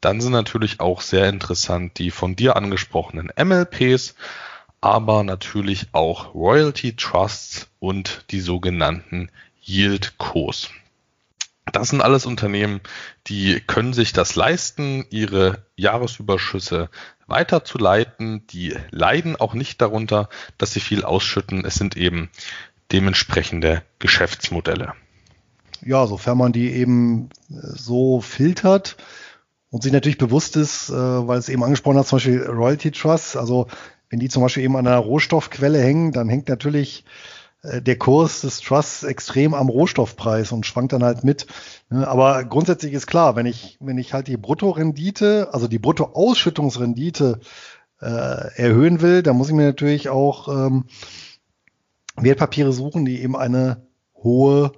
Dann 0.00 0.20
sind 0.20 0.32
natürlich 0.32 0.80
auch 0.80 1.00
sehr 1.00 1.28
interessant 1.28 1.98
die 1.98 2.10
von 2.10 2.36
dir 2.36 2.56
angesprochenen 2.56 3.30
MLPs, 3.36 4.14
aber 4.80 5.24
natürlich 5.24 5.88
auch 5.92 6.34
Royalty 6.34 6.94
Trusts 6.96 7.68
und 7.78 8.24
die 8.30 8.40
sogenannten 8.40 9.30
Yield 9.60 10.18
Cos. 10.18 10.70
Das 11.72 11.90
sind 11.90 12.00
alles 12.00 12.24
Unternehmen, 12.24 12.80
die 13.26 13.60
können 13.60 13.92
sich 13.92 14.12
das 14.12 14.34
leisten, 14.36 15.04
ihre 15.10 15.66
Jahresüberschüsse 15.76 16.88
weiterzuleiten. 17.26 18.46
Die 18.48 18.74
leiden 18.90 19.36
auch 19.36 19.54
nicht 19.54 19.80
darunter, 19.80 20.28
dass 20.56 20.72
sie 20.72 20.80
viel 20.80 21.04
ausschütten. 21.04 21.64
Es 21.64 21.74
sind 21.74 21.96
eben 21.96 22.30
dementsprechende 22.90 23.82
Geschäftsmodelle. 23.98 24.94
Ja, 25.84 26.06
sofern 26.06 26.38
man 26.38 26.52
die 26.52 26.72
eben 26.72 27.28
so 27.48 28.20
filtert 28.20 28.96
und 29.70 29.82
sich 29.82 29.92
natürlich 29.92 30.18
bewusst 30.18 30.56
ist, 30.56 30.88
äh, 30.88 30.94
weil 30.94 31.38
es 31.38 31.48
eben 31.48 31.62
angesprochen 31.62 31.98
hat, 31.98 32.06
zum 32.06 32.16
Beispiel 32.16 32.42
Royalty 32.42 32.90
Trusts, 32.90 33.36
also 33.36 33.68
wenn 34.10 34.18
die 34.18 34.28
zum 34.28 34.42
Beispiel 34.42 34.64
eben 34.64 34.76
an 34.76 34.86
einer 34.86 34.98
Rohstoffquelle 34.98 35.80
hängen, 35.80 36.12
dann 36.12 36.28
hängt 36.28 36.48
natürlich 36.48 37.04
äh, 37.62 37.82
der 37.82 37.96
Kurs 37.96 38.40
des 38.40 38.60
Trusts 38.60 39.02
extrem 39.02 39.54
am 39.54 39.68
Rohstoffpreis 39.68 40.52
und 40.52 40.66
schwankt 40.66 40.92
dann 40.92 41.04
halt 41.04 41.24
mit. 41.24 41.46
Ne? 41.90 42.06
Aber 42.06 42.44
grundsätzlich 42.44 42.92
ist 42.92 43.06
klar, 43.06 43.36
wenn 43.36 43.46
ich, 43.46 43.76
wenn 43.80 43.98
ich 43.98 44.14
halt 44.14 44.28
die 44.28 44.36
Bruttorendite, 44.36 45.48
also 45.52 45.68
die 45.68 45.78
Bruttoausschüttungsrendite 45.78 47.40
äh, 48.00 48.06
erhöhen 48.06 49.00
will, 49.00 49.22
dann 49.22 49.36
muss 49.36 49.48
ich 49.48 49.54
mir 49.54 49.66
natürlich 49.66 50.08
auch 50.08 50.48
ähm, 50.48 50.84
Wertpapiere 52.16 52.72
suchen, 52.72 53.04
die 53.04 53.22
eben 53.22 53.36
eine 53.36 53.86
hohe 54.14 54.72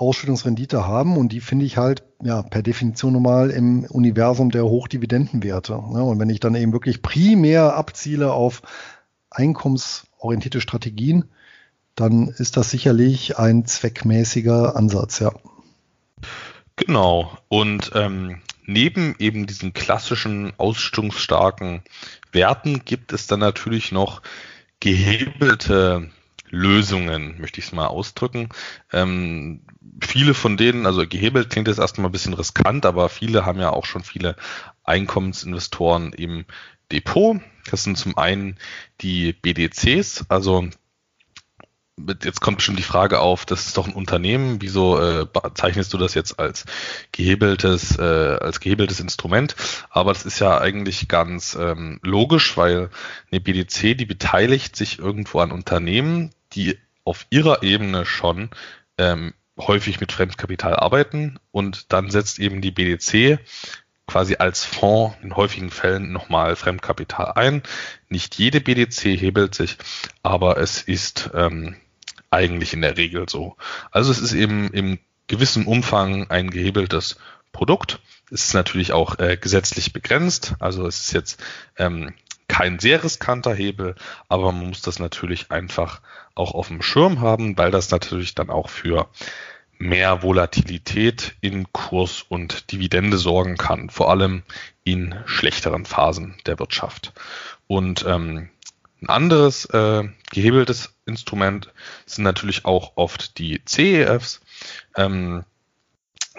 Ausschüttungsrendite 0.00 0.86
haben 0.86 1.18
und 1.18 1.30
die 1.30 1.40
finde 1.40 1.66
ich 1.66 1.76
halt 1.76 2.02
ja 2.22 2.42
per 2.42 2.62
Definition 2.62 3.12
normal 3.12 3.50
im 3.50 3.84
Universum 3.84 4.50
der 4.50 4.64
Hochdividendenwerte. 4.64 5.72
Ne? 5.72 6.02
Und 6.02 6.18
wenn 6.18 6.30
ich 6.30 6.40
dann 6.40 6.54
eben 6.54 6.72
wirklich 6.72 7.02
primär 7.02 7.76
abziele 7.76 8.32
auf 8.32 8.62
einkommensorientierte 9.30 10.62
Strategien, 10.62 11.26
dann 11.96 12.28
ist 12.28 12.56
das 12.56 12.70
sicherlich 12.70 13.38
ein 13.38 13.66
zweckmäßiger 13.66 14.74
Ansatz, 14.74 15.18
ja. 15.18 15.32
Genau. 16.76 17.36
Und 17.48 17.90
ähm, 17.94 18.40
neben 18.64 19.14
eben 19.18 19.46
diesen 19.46 19.74
klassischen 19.74 20.54
ausschüttungsstarken 20.56 21.82
Werten 22.32 22.86
gibt 22.86 23.12
es 23.12 23.26
dann 23.26 23.40
natürlich 23.40 23.92
noch 23.92 24.22
gehebelte 24.80 26.08
Lösungen, 26.50 27.40
möchte 27.40 27.60
ich 27.60 27.66
es 27.66 27.72
mal 27.72 27.86
ausdrücken. 27.86 28.48
Ähm, 28.92 29.62
viele 30.02 30.34
von 30.34 30.56
denen, 30.56 30.86
also 30.86 31.06
gehebelt 31.06 31.50
klingt 31.50 31.68
jetzt 31.68 31.78
erstmal 31.78 32.08
ein 32.08 32.12
bisschen 32.12 32.34
riskant, 32.34 32.86
aber 32.86 33.08
viele 33.08 33.46
haben 33.46 33.60
ja 33.60 33.70
auch 33.70 33.86
schon 33.86 34.02
viele 34.02 34.36
Einkommensinvestoren 34.84 36.12
im 36.12 36.44
Depot. 36.90 37.40
Das 37.70 37.84
sind 37.84 37.96
zum 37.96 38.18
einen 38.18 38.58
die 39.00 39.32
BDCs, 39.32 40.26
also 40.28 40.68
jetzt 42.22 42.40
kommt 42.40 42.58
bestimmt 42.58 42.78
die 42.78 42.84
Frage 42.84 43.20
auf, 43.20 43.44
das 43.44 43.66
ist 43.66 43.76
doch 43.76 43.86
ein 43.86 43.94
Unternehmen, 43.94 44.60
wieso 44.60 44.98
äh, 44.98 45.26
zeichnest 45.54 45.92
du 45.92 45.98
das 45.98 46.14
jetzt 46.14 46.38
als 46.38 46.64
gehebeltes, 47.12 47.98
äh, 47.98 48.02
als 48.40 48.60
gehebeltes 48.60 49.00
Instrument? 49.00 49.54
Aber 49.90 50.12
das 50.12 50.24
ist 50.24 50.38
ja 50.38 50.58
eigentlich 50.58 51.08
ganz 51.08 51.56
ähm, 51.60 52.00
logisch, 52.02 52.56
weil 52.56 52.90
eine 53.30 53.40
BDC, 53.40 53.96
die 53.96 54.06
beteiligt 54.06 54.76
sich 54.76 54.98
irgendwo 54.98 55.40
an 55.40 55.52
Unternehmen, 55.52 56.30
die 56.52 56.78
auf 57.04 57.26
ihrer 57.30 57.62
Ebene 57.62 58.04
schon 58.04 58.50
ähm, 58.98 59.34
häufig 59.58 60.00
mit 60.00 60.12
Fremdkapital 60.12 60.76
arbeiten 60.76 61.38
und 61.50 61.92
dann 61.92 62.10
setzt 62.10 62.38
eben 62.38 62.60
die 62.60 62.70
BDC 62.70 63.40
quasi 64.06 64.36
als 64.38 64.64
Fonds 64.64 65.16
in 65.22 65.36
häufigen 65.36 65.70
Fällen 65.70 66.12
nochmal 66.12 66.56
Fremdkapital 66.56 67.32
ein. 67.36 67.62
Nicht 68.08 68.36
jede 68.36 68.60
BDC 68.60 69.16
hebelt 69.16 69.54
sich, 69.54 69.76
aber 70.22 70.58
es 70.58 70.82
ist 70.82 71.30
ähm, 71.32 71.76
eigentlich 72.28 72.72
in 72.72 72.82
der 72.82 72.96
Regel 72.96 73.28
so. 73.28 73.56
Also 73.92 74.10
es 74.10 74.18
ist 74.18 74.32
eben 74.32 74.68
im 74.72 74.98
gewissen 75.28 75.64
Umfang 75.66 76.28
ein 76.28 76.50
gehebeltes 76.50 77.18
Produkt. 77.52 78.00
Es 78.32 78.48
ist 78.48 78.54
natürlich 78.54 78.92
auch 78.92 79.18
äh, 79.18 79.36
gesetzlich 79.36 79.92
begrenzt. 79.92 80.54
Also 80.58 80.86
es 80.86 81.00
ist 81.02 81.12
jetzt 81.12 81.42
ähm, 81.76 82.12
kein 82.50 82.80
sehr 82.80 83.04
riskanter 83.04 83.54
Hebel, 83.54 83.94
aber 84.28 84.50
man 84.50 84.66
muss 84.68 84.82
das 84.82 84.98
natürlich 84.98 85.52
einfach 85.52 86.00
auch 86.34 86.52
auf 86.52 86.66
dem 86.66 86.82
Schirm 86.82 87.20
haben, 87.20 87.56
weil 87.56 87.70
das 87.70 87.92
natürlich 87.92 88.34
dann 88.34 88.50
auch 88.50 88.68
für 88.68 89.08
mehr 89.78 90.24
Volatilität 90.24 91.36
in 91.40 91.72
Kurs 91.72 92.22
und 92.28 92.72
Dividende 92.72 93.18
sorgen 93.18 93.56
kann, 93.56 93.88
vor 93.88 94.10
allem 94.10 94.42
in 94.82 95.14
schlechteren 95.26 95.86
Phasen 95.86 96.34
der 96.44 96.58
Wirtschaft. 96.58 97.12
Und 97.68 98.04
ähm, 98.04 98.50
ein 99.00 99.08
anderes 99.08 99.66
äh, 99.66 100.08
gehebeltes 100.32 100.92
Instrument 101.06 101.72
sind 102.04 102.24
natürlich 102.24 102.64
auch 102.64 102.96
oft 102.96 103.38
die 103.38 103.64
CEFs. 103.64 104.40
Ähm, 104.96 105.44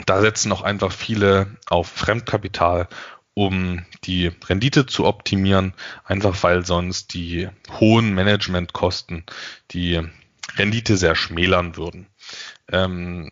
da 0.05 0.19
setzen 0.19 0.51
auch 0.51 0.61
einfach 0.61 0.91
viele 0.91 1.55
auf 1.69 1.87
Fremdkapital, 1.87 2.89
um 3.33 3.85
die 4.03 4.31
Rendite 4.47 4.85
zu 4.85 5.05
optimieren, 5.05 5.73
einfach 6.03 6.41
weil 6.43 6.65
sonst 6.65 7.13
die 7.13 7.49
hohen 7.79 8.13
Managementkosten 8.13 9.23
die 9.71 10.01
Rendite 10.57 10.97
sehr 10.97 11.15
schmälern 11.15 11.77
würden. 11.77 12.07
Ähm, 12.71 13.31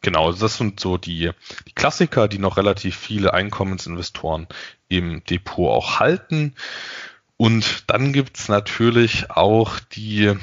genau, 0.00 0.32
das 0.32 0.56
sind 0.56 0.80
so 0.80 0.96
die, 0.96 1.30
die 1.68 1.72
Klassiker, 1.74 2.28
die 2.28 2.38
noch 2.38 2.56
relativ 2.56 2.96
viele 2.96 3.34
Einkommensinvestoren 3.34 4.46
im 4.88 5.22
Depot 5.24 5.70
auch 5.70 6.00
halten. 6.00 6.54
Und 7.36 7.84
dann 7.88 8.12
gibt's 8.12 8.48
natürlich 8.48 9.30
auch 9.30 9.80
die 9.80 10.34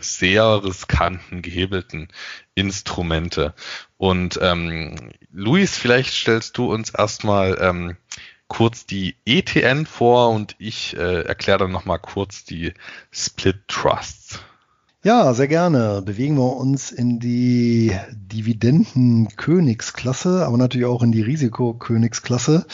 sehr 0.00 0.62
riskanten 0.62 1.42
gehebelten 1.42 2.08
Instrumente. 2.54 3.54
Und 3.96 4.38
ähm, 4.42 5.12
Luis, 5.32 5.76
vielleicht 5.76 6.12
stellst 6.12 6.58
du 6.58 6.72
uns 6.72 6.90
erstmal 6.90 7.58
ähm, 7.60 7.96
kurz 8.48 8.86
die 8.86 9.16
ETN 9.24 9.86
vor 9.86 10.30
und 10.30 10.56
ich 10.58 10.96
äh, 10.96 11.22
erkläre 11.22 11.58
dann 11.58 11.70
nochmal 11.72 11.98
kurz 11.98 12.44
die 12.44 12.72
Split 13.10 13.66
Trusts. 13.68 14.40
Ja, 15.02 15.34
sehr 15.34 15.48
gerne. 15.48 16.00
Bewegen 16.02 16.36
wir 16.36 16.56
uns 16.56 16.90
in 16.90 17.20
die 17.20 17.92
Dividenden-Königsklasse, 18.12 20.46
aber 20.46 20.56
natürlich 20.56 20.86
auch 20.86 21.02
in 21.02 21.12
die 21.12 21.20
Risikokönigsklasse 21.20 22.64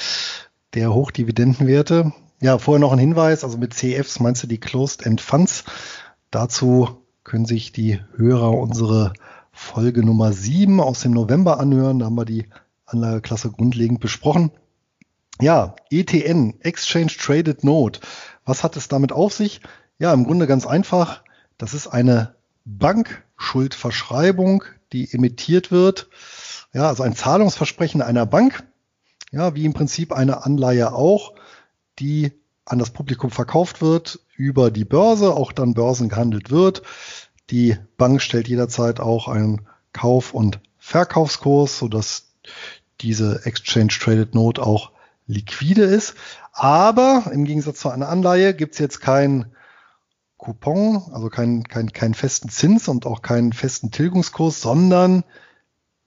der 0.74 0.94
Hochdividendenwerte. 0.94 2.12
Ja, 2.40 2.58
vorher 2.58 2.78
noch 2.78 2.92
ein 2.92 3.00
Hinweis, 3.00 3.42
also 3.42 3.58
mit 3.58 3.74
CFs 3.74 4.20
meinst 4.20 4.44
du 4.44 4.46
die 4.46 4.60
Closed 4.60 5.04
End 5.04 5.20
Funds. 5.20 5.64
Dazu 6.30 7.00
können 7.24 7.46
sich 7.46 7.72
die 7.72 7.98
Hörer 8.16 8.52
unsere 8.52 9.12
Folge 9.50 10.04
Nummer 10.04 10.32
7 10.32 10.80
aus 10.80 11.00
dem 11.00 11.10
November 11.12 11.58
anhören. 11.58 11.98
Da 11.98 12.06
haben 12.06 12.14
wir 12.14 12.24
die 12.24 12.46
Anlageklasse 12.86 13.50
grundlegend 13.50 13.98
besprochen. 14.00 14.52
Ja, 15.40 15.74
ETN, 15.90 16.60
Exchange 16.60 17.12
Traded 17.18 17.64
Note. 17.64 18.00
Was 18.44 18.62
hat 18.62 18.76
es 18.76 18.88
damit 18.88 19.12
auf 19.12 19.32
sich? 19.32 19.60
Ja, 19.98 20.12
im 20.12 20.24
Grunde 20.24 20.46
ganz 20.46 20.66
einfach. 20.66 21.22
Das 21.56 21.74
ist 21.74 21.86
eine 21.86 22.34
Bankschuldverschreibung, 22.64 24.64
die 24.92 25.12
emittiert 25.12 25.70
wird. 25.70 26.08
Ja, 26.72 26.88
also 26.88 27.02
ein 27.02 27.16
Zahlungsversprechen 27.16 28.02
einer 28.02 28.26
Bank. 28.26 28.64
Ja, 29.32 29.54
wie 29.54 29.64
im 29.64 29.72
Prinzip 29.72 30.12
eine 30.12 30.44
Anleihe 30.44 30.92
auch, 30.92 31.34
die 31.98 32.32
an 32.64 32.78
das 32.78 32.90
Publikum 32.90 33.30
verkauft 33.30 33.80
wird, 33.80 34.20
über 34.36 34.70
die 34.70 34.84
Börse, 34.84 35.34
auch 35.34 35.52
dann 35.52 35.74
Börsen 35.74 36.08
gehandelt 36.08 36.50
wird. 36.50 36.82
Die 37.50 37.76
Bank 37.96 38.22
stellt 38.22 38.48
jederzeit 38.48 39.00
auch 39.00 39.28
einen 39.28 39.66
Kauf- 39.92 40.34
und 40.34 40.60
Verkaufskurs, 40.78 41.78
sodass 41.78 42.32
diese 43.00 43.44
Exchange 43.44 43.88
Traded 43.88 44.34
Note 44.34 44.62
auch 44.62 44.92
liquide 45.30 45.82
ist. 45.82 46.14
Aber 46.52 47.30
im 47.32 47.44
Gegensatz 47.44 47.80
zu 47.80 47.88
einer 47.88 48.08
Anleihe 48.08 48.54
gibt 48.54 48.74
es 48.74 48.78
jetzt 48.78 49.00
kein 49.00 49.52
Coupon, 50.36 51.02
also 51.12 51.28
keinen 51.28 51.64
kein, 51.64 51.92
kein 51.92 52.14
festen 52.14 52.48
Zins 52.48 52.88
und 52.88 53.06
auch 53.06 53.22
keinen 53.22 53.52
festen 53.52 53.90
Tilgungskurs, 53.90 54.60
sondern 54.60 55.24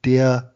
der 0.06 0.54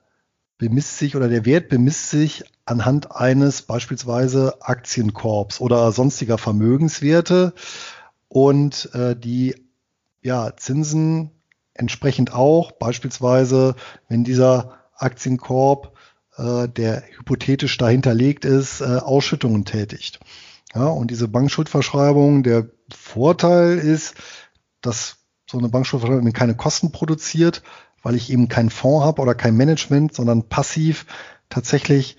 bemisst 0.58 0.97
sich 0.97 1.15
oder 1.15 1.27
der 1.27 1.45
Wert 1.45 1.69
bemisst 1.69 2.10
sich 2.10 2.43
anhand 2.65 3.15
eines 3.15 3.62
beispielsweise 3.62 4.62
Aktienkorps 4.62 5.62
oder 5.62 5.91
sonstiger 5.91 6.38
Vermögenswerte 6.38 7.53
und 8.27 8.93
äh, 8.93 9.15
die 9.15 9.56
ja, 10.21 10.56
Zinsen 10.58 11.32
entsprechend 11.73 12.34
auch, 12.34 12.71
beispielsweise 12.73 13.75
wenn 14.10 14.23
dieser 14.23 14.80
Aktienkorb, 14.95 15.97
äh, 16.38 16.67
der 16.67 17.04
hypothetisch 17.17 17.78
dahinterlegt 17.78 18.45
ist, 18.45 18.82
äh, 18.82 18.97
Ausschüttungen 18.97 19.65
tätigt. 19.65 20.19
Ja, 20.73 20.86
und 20.88 21.12
diese 21.12 21.28
Bankschuldverschreibung, 21.28 22.43
der 22.43 22.69
Vorteil 22.93 23.78
ist, 23.78 24.15
dass 24.82 25.17
so 25.50 25.58
eine 25.58 25.69
Bankschuldverschreibung 25.69 26.32
keine 26.34 26.56
Kosten 26.56 26.91
produziert, 26.91 27.63
weil 28.04 28.15
ich 28.15 28.32
eben 28.32 28.47
keinen 28.47 28.69
Fonds 28.69 29.06
habe 29.06 29.21
oder 29.21 29.34
kein 29.34 29.56
Management, 29.56 30.13
sondern 30.13 30.50
passiv 30.50 31.06
tatsächlich 31.50 32.17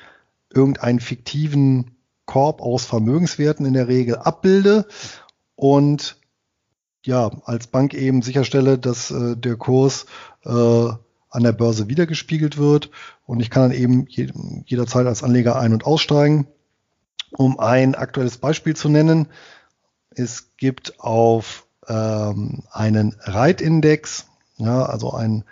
irgendeinen 0.52 1.00
fiktiven 1.00 1.96
Korb 2.24 2.60
aus 2.60 2.84
Vermögenswerten 2.84 3.66
in 3.66 3.74
der 3.74 3.88
Regel 3.88 4.16
abbilde 4.16 4.86
und 5.54 6.16
ja, 7.04 7.30
als 7.44 7.68
Bank 7.68 7.94
eben 7.94 8.22
sicherstelle, 8.22 8.78
dass 8.78 9.10
äh, 9.10 9.36
der 9.36 9.56
Kurs 9.56 10.06
äh, 10.44 10.88
an 11.30 11.42
der 11.42 11.52
Börse 11.52 11.88
wiedergespiegelt 11.88 12.56
wird 12.56 12.90
und 13.26 13.40
ich 13.40 13.50
kann 13.50 13.70
dann 13.70 13.78
eben 13.78 14.06
je, 14.08 14.30
jederzeit 14.66 15.06
als 15.06 15.22
Anleger 15.22 15.58
ein- 15.58 15.72
und 15.72 15.84
aussteigen. 15.84 16.46
Um 17.30 17.58
ein 17.58 17.94
aktuelles 17.94 18.38
Beispiel 18.38 18.74
zu 18.74 18.88
nennen, 18.88 19.28
es 20.10 20.56
gibt 20.56 20.98
auf 21.00 21.66
ähm, 21.86 22.62
einen 22.70 23.16
Reitindex, 23.20 24.26
ja, 24.56 24.84
also 24.86 25.12
ein, 25.12 25.44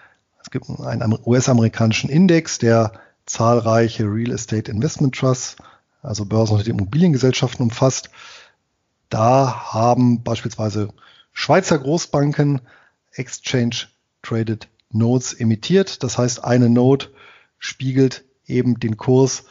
es 0.43 0.51
gibt 0.51 0.71
einen 0.71 1.19
US-amerikanischen 1.25 2.09
Index, 2.09 2.59
der 2.59 2.93
zahlreiche 3.27 4.05
Real 4.05 4.33
Estate 4.33 4.71
Investment 4.71 5.15
Trusts, 5.15 5.57
also 6.03 6.25
börsennotierte 6.25 6.71
Immobiliengesellschaften 6.71 7.65
umfasst. 7.65 8.11
Da 9.11 9.73
haben 9.73 10.23
beispielsweise 10.23 10.89
Schweizer 11.33 11.79
Großbanken 11.79 12.61
Exchange 13.13 13.89
Traded 14.23 14.69
Notes 14.97 15.33
emittiert. 15.33 16.03
Das 16.03 16.19
heißt, 16.19 16.45
eine 16.45 16.69
Note 16.69 17.11
spiegelt 17.59 18.25
eben 18.47 18.79
den 18.81 18.97
Kurs 18.97 19.45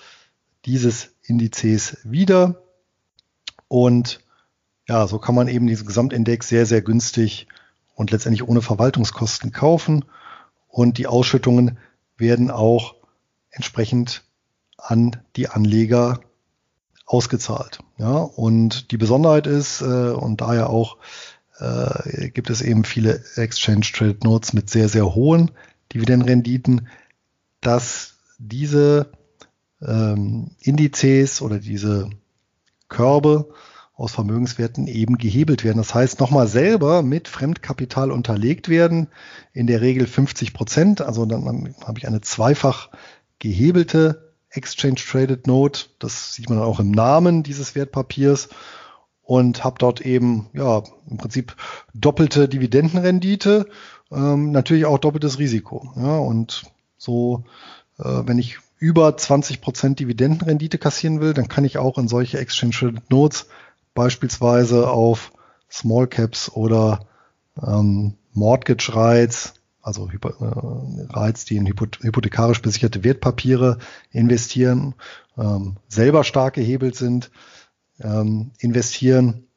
dieses 0.65 1.15
Indizes 1.23 1.97
wieder. 2.03 2.61
Und 3.67 4.19
ja, 4.87 5.07
so 5.07 5.19
kann 5.19 5.35
man 5.35 5.47
eben 5.47 5.67
diesen 5.67 5.87
Gesamtindex 5.87 6.47
sehr, 6.47 6.65
sehr 6.65 6.81
günstig 6.81 7.47
und 7.95 8.11
letztendlich 8.11 8.47
ohne 8.47 8.61
Verwaltungskosten 8.61 9.51
kaufen. 9.51 10.05
Und 10.67 10.97
die 10.97 11.07
Ausschüttungen 11.07 11.77
werden 12.17 12.51
auch 12.51 12.95
entsprechend 13.49 14.23
an 14.77 15.15
die 15.35 15.47
Anleger 15.47 16.19
ausgezahlt. 17.05 17.79
Ja, 17.97 18.17
und 18.17 18.91
die 18.91 18.97
Besonderheit 18.97 19.47
ist, 19.47 19.81
äh, 19.81 20.11
und 20.11 20.41
daher 20.41 20.69
auch 20.69 20.97
äh, 21.59 22.29
gibt 22.29 22.49
es 22.49 22.61
eben 22.61 22.83
viele 22.83 23.23
Exchange 23.35 23.85
Traded 23.93 24.23
Notes 24.23 24.53
mit 24.53 24.69
sehr, 24.69 24.89
sehr 24.89 25.15
hohen 25.15 25.51
Dividendenrenditen, 25.93 26.87
dass 27.61 28.15
diese 28.37 29.11
ähm, 29.81 30.51
Indizes 30.59 31.41
oder 31.41 31.59
diese 31.59 32.09
Körbe 32.89 33.49
aus 33.95 34.11
Vermögenswerten 34.11 34.87
eben 34.87 35.17
gehebelt 35.17 35.63
werden. 35.63 35.77
Das 35.77 35.95
heißt, 35.95 36.19
nochmal 36.19 36.47
selber 36.47 37.01
mit 37.01 37.29
Fremdkapital 37.29 38.11
unterlegt 38.11 38.67
werden, 38.67 39.07
in 39.53 39.67
der 39.67 39.81
Regel 39.81 40.05
50 40.05 40.53
Prozent. 40.53 41.01
Also 41.01 41.25
dann 41.25 41.73
habe 41.85 41.99
ich 41.99 42.07
eine 42.07 42.21
zweifach 42.21 42.89
gehebelte 43.39 44.33
Exchange 44.49 44.95
Traded 44.95 45.47
Note. 45.47 45.85
Das 45.99 46.33
sieht 46.33 46.49
man 46.49 46.59
auch 46.59 46.79
im 46.79 46.91
Namen 46.91 47.43
dieses 47.43 47.75
Wertpapiers 47.75 48.49
und 49.25 49.63
habe 49.63 49.77
dort 49.79 50.01
eben 50.01 50.47
ja 50.53 50.83
im 51.09 51.17
Prinzip 51.17 51.55
doppelte 51.93 52.47
Dividendenrendite, 52.47 53.67
ähm, 54.11 54.51
natürlich 54.51 54.85
auch 54.85 54.99
doppeltes 54.99 55.39
Risiko. 55.39 55.91
Ja, 55.95 56.17
und 56.17 56.63
so, 56.97 57.43
äh, 57.97 58.03
wenn 58.25 58.37
ich 58.37 58.59
über 58.77 59.17
20 59.17 59.61
Prozent 59.61 59.99
Dividendenrendite 59.99 60.77
kassieren 60.77 61.21
will, 61.21 61.33
dann 61.33 61.47
kann 61.47 61.65
ich 61.65 61.79
auch 61.79 61.97
in 61.97 62.07
solche 62.07 62.37
Exchange 62.37 63.01
Notes 63.09 63.47
beispielsweise 63.95 64.89
auf 64.89 65.31
Small 65.71 66.07
Caps 66.07 66.49
oder 66.49 67.07
ähm, 67.61 68.13
Mortgage 68.33 68.93
Rights, 68.93 69.55
also 69.81 70.07
äh, 70.09 70.17
Rights, 71.13 71.45
die 71.45 71.55
in 71.55 71.65
hypothekarisch 71.65 72.61
besicherte 72.61 73.03
Wertpapiere 73.03 73.79
investieren, 74.11 74.93
ähm, 75.37 75.77
selber 75.87 76.23
stark 76.23 76.53
gehebelt 76.53 76.95
sind 76.95 77.31
ähm, 77.99 78.51
investieren 78.59 79.47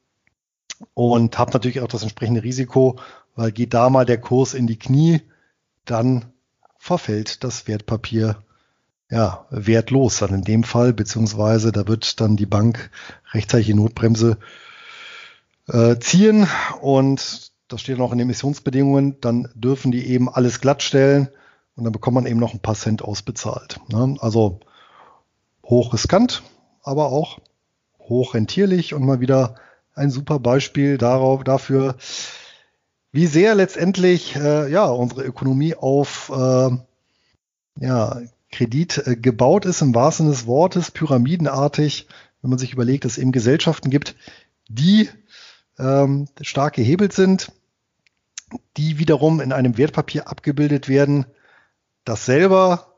und 0.94 1.38
habe 1.38 1.52
natürlich 1.52 1.80
auch 1.80 1.88
das 1.88 2.02
entsprechende 2.02 2.42
Risiko, 2.42 2.98
weil 3.34 3.52
geht 3.52 3.74
da 3.74 3.90
mal 3.90 4.04
der 4.04 4.20
Kurs 4.20 4.54
in 4.54 4.66
die 4.66 4.78
Knie, 4.78 5.22
dann 5.84 6.26
verfällt 6.78 7.44
das 7.44 7.66
Wertpapier 7.66 8.42
ja 9.10 9.46
wertlos 9.50 10.18
dann 10.18 10.34
in 10.34 10.42
dem 10.42 10.64
Fall, 10.64 10.92
beziehungsweise 10.92 11.72
da 11.72 11.86
wird 11.86 12.20
dann 12.20 12.36
die 12.36 12.46
Bank 12.46 12.90
rechtzeitig 13.32 13.66
die 13.66 13.74
Notbremse 13.74 14.38
äh, 15.66 15.98
ziehen 15.98 16.46
und 16.80 17.52
das 17.68 17.80
steht 17.80 17.98
noch 17.98 18.12
in 18.12 18.18
den 18.18 18.26
Emissionsbedingungen, 18.26 19.20
dann 19.20 19.48
dürfen 19.54 19.92
die 19.92 20.06
eben 20.06 20.28
alles 20.28 20.60
glattstellen 20.60 21.28
und 21.76 21.84
dann 21.84 21.92
bekommt 21.92 22.16
man 22.16 22.26
eben 22.26 22.40
noch 22.40 22.54
ein 22.54 22.60
paar 22.60 22.74
Cent 22.74 23.02
ausbezahlt. 23.02 23.78
Ne? 23.88 24.16
Also 24.20 24.60
hoch 25.64 25.92
riskant, 25.92 26.42
aber 26.82 27.12
auch 27.12 27.38
hochrentierlich 28.08 28.94
und 28.94 29.04
mal 29.04 29.20
wieder 29.20 29.56
ein 29.94 30.10
super 30.10 30.38
Beispiel 30.38 30.98
darauf, 30.98 31.44
dafür, 31.44 31.96
wie 33.12 33.26
sehr 33.26 33.54
letztendlich 33.54 34.36
äh, 34.36 34.70
ja, 34.70 34.86
unsere 34.86 35.24
Ökonomie 35.24 35.74
auf 35.74 36.30
äh, 36.34 36.70
ja, 37.80 38.20
Kredit 38.50 38.98
äh, 39.06 39.16
gebaut 39.16 39.64
ist, 39.64 39.82
im 39.82 39.94
wahrsten 39.94 40.26
Sinne 40.26 40.36
des 40.36 40.46
Wortes, 40.46 40.90
pyramidenartig, 40.90 42.06
wenn 42.42 42.50
man 42.50 42.58
sich 42.58 42.72
überlegt, 42.72 43.04
dass 43.04 43.12
es 43.12 43.18
eben 43.18 43.32
Gesellschaften 43.32 43.90
gibt, 43.90 44.14
die 44.68 45.08
ähm, 45.78 46.28
stark 46.40 46.74
gehebelt 46.74 47.12
sind, 47.12 47.52
die 48.76 48.98
wiederum 48.98 49.40
in 49.40 49.52
einem 49.52 49.76
Wertpapier 49.76 50.28
abgebildet 50.28 50.88
werden, 50.88 51.26
das 52.04 52.24
selber 52.24 52.94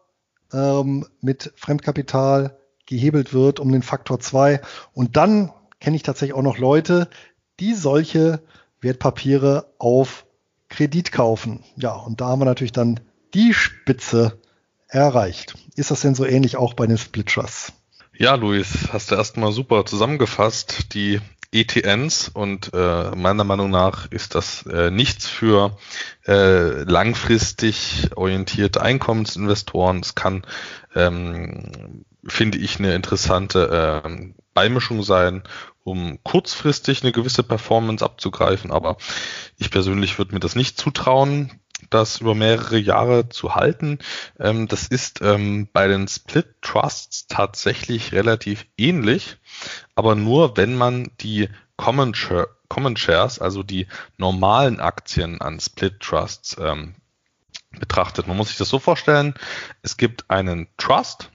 ähm, 0.53 1.07
mit 1.20 1.53
Fremdkapital 1.57 2.60
gehebelt 2.91 3.32
wird 3.32 3.61
um 3.61 3.72
den 3.72 3.82
Faktor 3.82 4.20
2. 4.20 4.61
Und 4.93 5.16
dann 5.16 5.53
kenne 5.78 5.97
ich 5.97 6.03
tatsächlich 6.03 6.34
auch 6.34 6.43
noch 6.43 6.59
Leute, 6.59 7.09
die 7.61 7.74
solche 7.74 8.43
Wertpapiere 8.80 9.72
auf 9.78 10.26
Kredit 10.68 11.12
kaufen. 11.12 11.64
Ja, 11.76 11.95
und 11.95 12.20
da 12.20 12.26
haben 12.26 12.41
wir 12.41 12.47
natürlich 12.47 12.72
dann 12.72 13.01
die 13.32 13.55
Spitze 13.55 14.38
erreicht. 14.88 15.55
Ist 15.76 15.91
das 15.91 16.01
denn 16.01 16.14
so 16.14 16.26
ähnlich 16.26 16.57
auch 16.57 16.74
bei 16.74 16.86
den 16.86 16.99
Split 16.99 17.28
Trusts? 17.28 17.72
Ja, 18.16 18.34
Luis, 18.34 18.88
hast 18.93 19.11
du 19.11 19.14
erstmal 19.14 19.53
super 19.53 19.86
zusammengefasst. 19.86 20.93
Die 20.95 21.20
ETNs 21.53 22.28
und 22.28 22.70
äh, 22.72 23.11
meiner 23.16 23.44
Meinung 23.44 23.70
nach 23.70 24.11
ist 24.11 24.34
das 24.34 24.64
äh, 24.66 24.90
nichts 24.90 25.28
für 25.28 25.76
äh, 26.26 26.82
langfristig 26.84 28.11
orientierte 28.14 28.82
Einkommensinvestoren. 28.82 30.01
Es 30.01 30.14
kann 30.14 30.46
ähm, 30.94 32.05
finde 32.26 32.59
ich, 32.59 32.78
eine 32.78 32.94
interessante 32.94 34.03
äh, 34.05 34.32
Beimischung 34.55 35.03
sein, 35.03 35.42
um 35.82 36.22
kurzfristig 36.22 37.03
eine 37.03 37.12
gewisse 37.12 37.42
Performance 37.42 38.05
abzugreifen. 38.05 38.70
Aber 38.70 38.96
ich 39.57 39.70
persönlich 39.70 40.18
würde 40.18 40.34
mir 40.34 40.40
das 40.40 40.55
nicht 40.55 40.78
zutrauen, 40.78 41.61
das 41.88 42.20
über 42.20 42.34
mehrere 42.34 42.76
Jahre 42.76 43.28
zu 43.30 43.55
halten. 43.55 43.98
Ähm, 44.38 44.68
das 44.68 44.86
ist 44.86 45.22
ähm, 45.22 45.68
bei 45.72 45.88
den 45.88 46.09
Split 46.09 46.46
Trusts 46.61 47.26
tatsächlich 47.26 48.12
relativ 48.12 48.66
ähnlich, 48.76 49.38
aber 50.01 50.14
nur 50.14 50.57
wenn 50.57 50.76
man 50.76 51.11
die 51.20 51.51
Common, 51.76 52.14
Share, 52.14 52.48
Common 52.68 52.96
Shares, 52.96 53.38
also 53.38 53.62
die 53.62 53.86
normalen 54.16 54.80
Aktien 54.80 55.42
an 55.42 55.61
Split 55.61 56.01
Trusts 56.01 56.57
ähm, 56.59 56.94
betrachtet. 57.78 58.26
Man 58.26 58.38
muss 58.38 58.48
sich 58.48 58.57
das 58.57 58.70
so 58.70 58.78
vorstellen, 58.78 59.34
es 59.82 59.98
gibt 59.98 60.30
einen 60.30 60.68
Trust, 60.78 61.30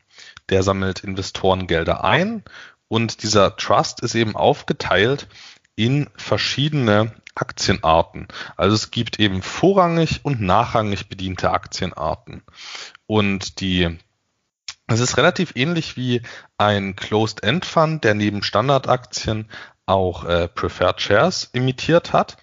der 0.49 0.63
sammelt 0.63 1.01
Investorengelder 1.01 2.03
ein 2.03 2.43
und 2.87 3.21
dieser 3.21 3.55
Trust 3.55 3.99
ist 3.99 4.15
eben 4.15 4.35
aufgeteilt 4.35 5.27
in 5.75 6.09
verschiedene 6.15 7.13
Aktienarten. 7.35 8.29
Also 8.57 8.73
es 8.73 8.89
gibt 8.89 9.19
eben 9.19 9.43
vorrangig 9.43 10.21
und 10.23 10.41
nachrangig 10.41 11.07
bediente 11.07 11.51
Aktienarten. 11.51 12.41
Und 13.05 13.59
die 13.59 13.99
es 14.87 14.99
ist 14.99 15.17
relativ 15.17 15.53
ähnlich 15.55 15.97
wie 15.97 16.21
ein 16.57 16.95
Closed-End-Fund, 16.95 18.03
der 18.03 18.13
neben 18.13 18.43
Standardaktien 18.43 19.49
auch 19.85 20.25
äh, 20.25 20.47
Preferred 20.47 21.01
Shares 21.01 21.49
imitiert 21.53 22.13
hat. 22.13 22.37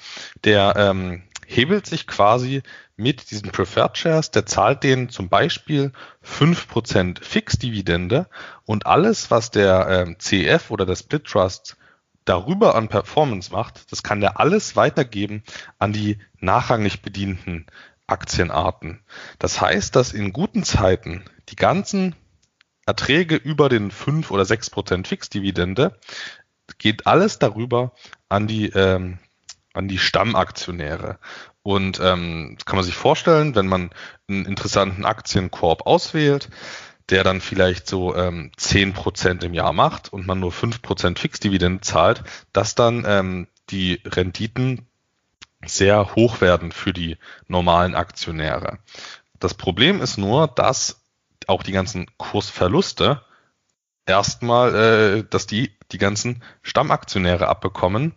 Der 0.44 0.74
ähm, 0.76 1.22
hebelt 1.46 1.86
sich 1.86 2.06
quasi 2.06 2.62
mit 2.96 3.30
diesen 3.30 3.50
Preferred 3.50 3.96
Shares, 3.96 4.30
der 4.30 4.46
zahlt 4.46 4.82
denen 4.82 5.08
zum 5.08 5.28
Beispiel 5.28 5.92
5% 6.24 7.22
Fixdividende 7.22 8.28
und 8.64 8.86
alles, 8.86 9.30
was 9.30 9.50
der 9.50 9.88
ähm, 9.88 10.16
CEF 10.18 10.70
oder 10.70 10.86
der 10.86 10.96
Split 10.96 11.24
Trust 11.24 11.76
darüber 12.24 12.74
an 12.74 12.88
Performance 12.88 13.52
macht, 13.52 13.90
das 13.90 14.02
kann 14.02 14.20
der 14.20 14.38
alles 14.38 14.76
weitergeben 14.76 15.42
an 15.78 15.92
die 15.92 16.18
nachrangig 16.38 17.02
bedienten 17.02 17.66
Aktienarten. 18.06 19.00
Das 19.38 19.60
heißt, 19.60 19.96
dass 19.96 20.12
in 20.12 20.32
guten 20.32 20.62
Zeiten 20.62 21.24
die 21.48 21.56
ganzen 21.56 22.14
Erträge 22.86 23.36
über 23.36 23.68
den 23.68 23.90
5 23.90 24.30
oder 24.30 24.42
6% 24.44 25.06
Fixdividende 25.06 25.98
geht 26.78 27.06
alles 27.06 27.38
darüber 27.38 27.92
an 28.28 28.46
die 28.46 28.66
ähm, 28.70 29.18
an 29.74 29.88
die 29.88 29.98
Stammaktionäre. 29.98 31.18
Und 31.62 32.00
ähm, 32.00 32.58
kann 32.64 32.76
man 32.76 32.84
sich 32.84 32.94
vorstellen, 32.94 33.54
wenn 33.54 33.66
man 33.66 33.90
einen 34.28 34.44
interessanten 34.44 35.04
Aktienkorb 35.04 35.86
auswählt, 35.86 36.48
der 37.08 37.24
dann 37.24 37.40
vielleicht 37.40 37.86
so 37.86 38.14
ähm, 38.14 38.50
10% 38.58 39.44
im 39.44 39.54
Jahr 39.54 39.72
macht 39.72 40.12
und 40.12 40.26
man 40.26 40.40
nur 40.40 40.50
5% 40.50 41.18
Fixdividende 41.18 41.80
zahlt, 41.80 42.22
dass 42.52 42.74
dann 42.74 43.04
ähm, 43.06 43.48
die 43.70 44.00
Renditen 44.04 44.86
sehr 45.64 46.14
hoch 46.16 46.40
werden 46.40 46.72
für 46.72 46.92
die 46.92 47.16
normalen 47.46 47.94
Aktionäre. 47.94 48.78
Das 49.38 49.54
Problem 49.54 50.00
ist 50.00 50.18
nur, 50.18 50.48
dass 50.48 51.01
auch 51.48 51.62
die 51.62 51.72
ganzen 51.72 52.06
Kursverluste 52.16 53.22
erstmal, 54.06 54.74
äh, 54.74 55.24
dass 55.28 55.46
die 55.46 55.76
die 55.92 55.98
ganzen 55.98 56.42
Stammaktionäre 56.62 57.48
abbekommen. 57.48 58.14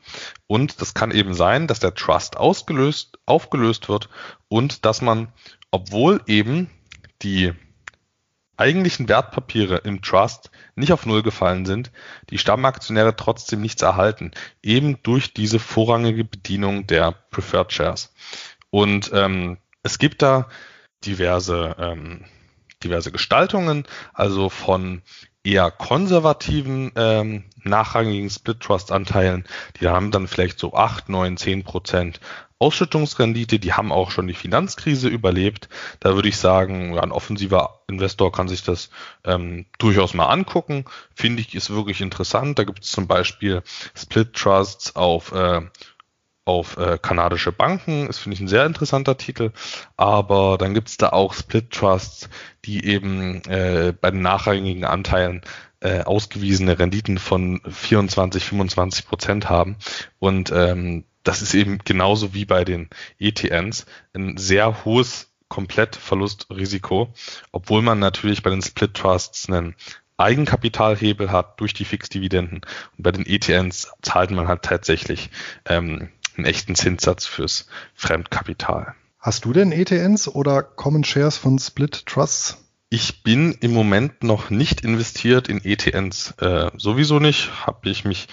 Und 0.47 0.81
das 0.81 0.93
kann 0.93 1.11
eben 1.11 1.33
sein, 1.33 1.67
dass 1.67 1.79
der 1.79 1.93
Trust 1.93 2.37
ausgelöst, 2.37 3.19
aufgelöst 3.25 3.89
wird 3.89 4.09
und 4.47 4.85
dass 4.85 5.01
man, 5.01 5.27
obwohl 5.71 6.21
eben 6.25 6.69
die 7.21 7.53
eigentlichen 8.57 9.09
Wertpapiere 9.09 9.77
im 9.77 10.01
Trust 10.01 10.49
nicht 10.75 10.93
auf 10.93 11.05
Null 11.05 11.23
gefallen 11.23 11.65
sind, 11.65 11.91
die 12.29 12.37
Stammaktionäre 12.37 13.15
trotzdem 13.15 13.61
nichts 13.61 13.81
erhalten, 13.81 14.31
eben 14.63 15.01
durch 15.03 15.33
diese 15.33 15.59
vorrangige 15.59 16.23
Bedienung 16.23 16.87
der 16.87 17.11
Preferred 17.31 17.73
Shares. 17.73 18.13
Und 18.69 19.11
ähm, 19.13 19.57
es 19.83 19.99
gibt 19.99 20.21
da 20.21 20.49
diverse, 21.05 21.75
ähm, 21.77 22.25
diverse 22.83 23.11
Gestaltungen, 23.11 23.85
also 24.13 24.49
von 24.49 25.01
eher 25.43 25.69
konservativen 25.71 26.91
ähm, 26.95 27.43
nachrangigen 27.63 28.29
Split 28.29 28.59
Trust 28.59 28.91
Anteilen, 28.91 29.45
die 29.79 29.87
haben 29.87 30.11
dann 30.11 30.27
vielleicht 30.27 30.59
so 30.59 30.73
8, 30.73 31.09
9, 31.09 31.37
10 31.37 31.63
Prozent 31.63 32.19
Ausschüttungsrendite, 32.57 33.59
die 33.59 33.73
haben 33.73 33.91
auch 33.91 34.11
schon 34.11 34.27
die 34.27 34.33
Finanzkrise 34.33 35.09
überlebt. 35.09 35.67
Da 35.99 36.15
würde 36.15 36.29
ich 36.29 36.37
sagen, 36.37 36.97
ein 36.97 37.11
offensiver 37.11 37.81
Investor 37.87 38.31
kann 38.31 38.47
sich 38.47 38.63
das 38.63 38.89
ähm, 39.25 39.65
durchaus 39.77 40.13
mal 40.13 40.27
angucken. 40.27 40.85
Finde 41.13 41.41
ich, 41.41 41.53
ist 41.53 41.69
wirklich 41.69 41.99
interessant. 41.99 42.57
Da 42.57 42.63
gibt 42.63 42.83
es 42.83 42.91
zum 42.91 43.07
Beispiel 43.07 43.61
Split 43.93 44.33
Trusts 44.33 44.95
auf 44.95 45.33
äh, 45.33 45.61
auf 46.45 46.77
äh, 46.77 46.97
kanadische 47.01 47.51
Banken. 47.51 48.07
Das 48.07 48.19
finde 48.19 48.35
ich 48.35 48.41
ein 48.41 48.47
sehr 48.47 48.65
interessanter 48.65 49.17
Titel. 49.17 49.51
Aber 49.97 50.57
dann 50.57 50.73
gibt 50.73 50.89
es 50.89 50.97
da 50.97 51.09
auch 51.09 51.33
Split 51.33 51.71
Trusts, 51.71 52.29
die 52.63 52.85
eben 52.85 53.43
äh, 53.45 53.93
bei 53.99 54.11
den 54.11 54.21
nachrangigen 54.21 54.85
Anteilen 54.85 55.41
äh, 55.81 56.01
ausgewiesene 56.01 56.79
Renditen 56.79 57.17
von 57.17 57.61
24, 57.67 58.43
25 58.45 59.07
Prozent 59.07 59.49
haben. 59.49 59.75
Und 60.19 60.51
ähm, 60.51 61.03
das 61.23 61.41
ist 61.41 61.53
eben 61.55 61.79
genauso 61.83 62.33
wie 62.33 62.45
bei 62.45 62.63
den 62.63 62.89
ETNs 63.19 63.85
ein 64.13 64.37
sehr 64.37 64.85
hohes 64.85 65.31
Komplettverlustrisiko, 65.47 67.13
obwohl 67.51 67.81
man 67.81 67.99
natürlich 67.99 68.43
bei 68.43 68.49
den 68.49 68.61
Split 68.61 68.93
Trusts 68.93 69.49
einen 69.49 69.75
Eigenkapitalhebel 70.17 71.31
hat 71.31 71.59
durch 71.59 71.73
die 71.73 71.85
Fixdividenden 71.85 72.61
und 72.97 73.03
bei 73.03 73.11
den 73.11 73.25
ETNs 73.25 73.91
zahlt 74.01 74.31
man 74.31 74.47
halt 74.47 74.61
tatsächlich 74.61 75.29
ähm, 75.65 76.09
einen 76.37 76.45
echten 76.45 76.75
Zinssatz 76.75 77.25
fürs 77.25 77.67
Fremdkapital. 77.93 78.95
Hast 79.19 79.45
du 79.45 79.53
denn 79.53 79.71
ETNs 79.71 80.27
oder 80.27 80.61
Common 80.61 81.03
Shares 81.03 81.37
von 81.37 81.57
Split 81.57 82.05
Trusts? 82.05 82.57
Ich 82.89 83.23
bin 83.23 83.53
im 83.59 83.73
Moment 83.73 84.23
noch 84.23 84.51
nicht 84.51 84.81
investiert 84.81 85.49
in 85.49 85.65
ETNs. 85.65 86.35
Äh, 86.39 86.69
sowieso 86.77 87.19
nicht. 87.19 87.65
Habe 87.65 87.89
ich 87.89 88.05
mich 88.05 88.27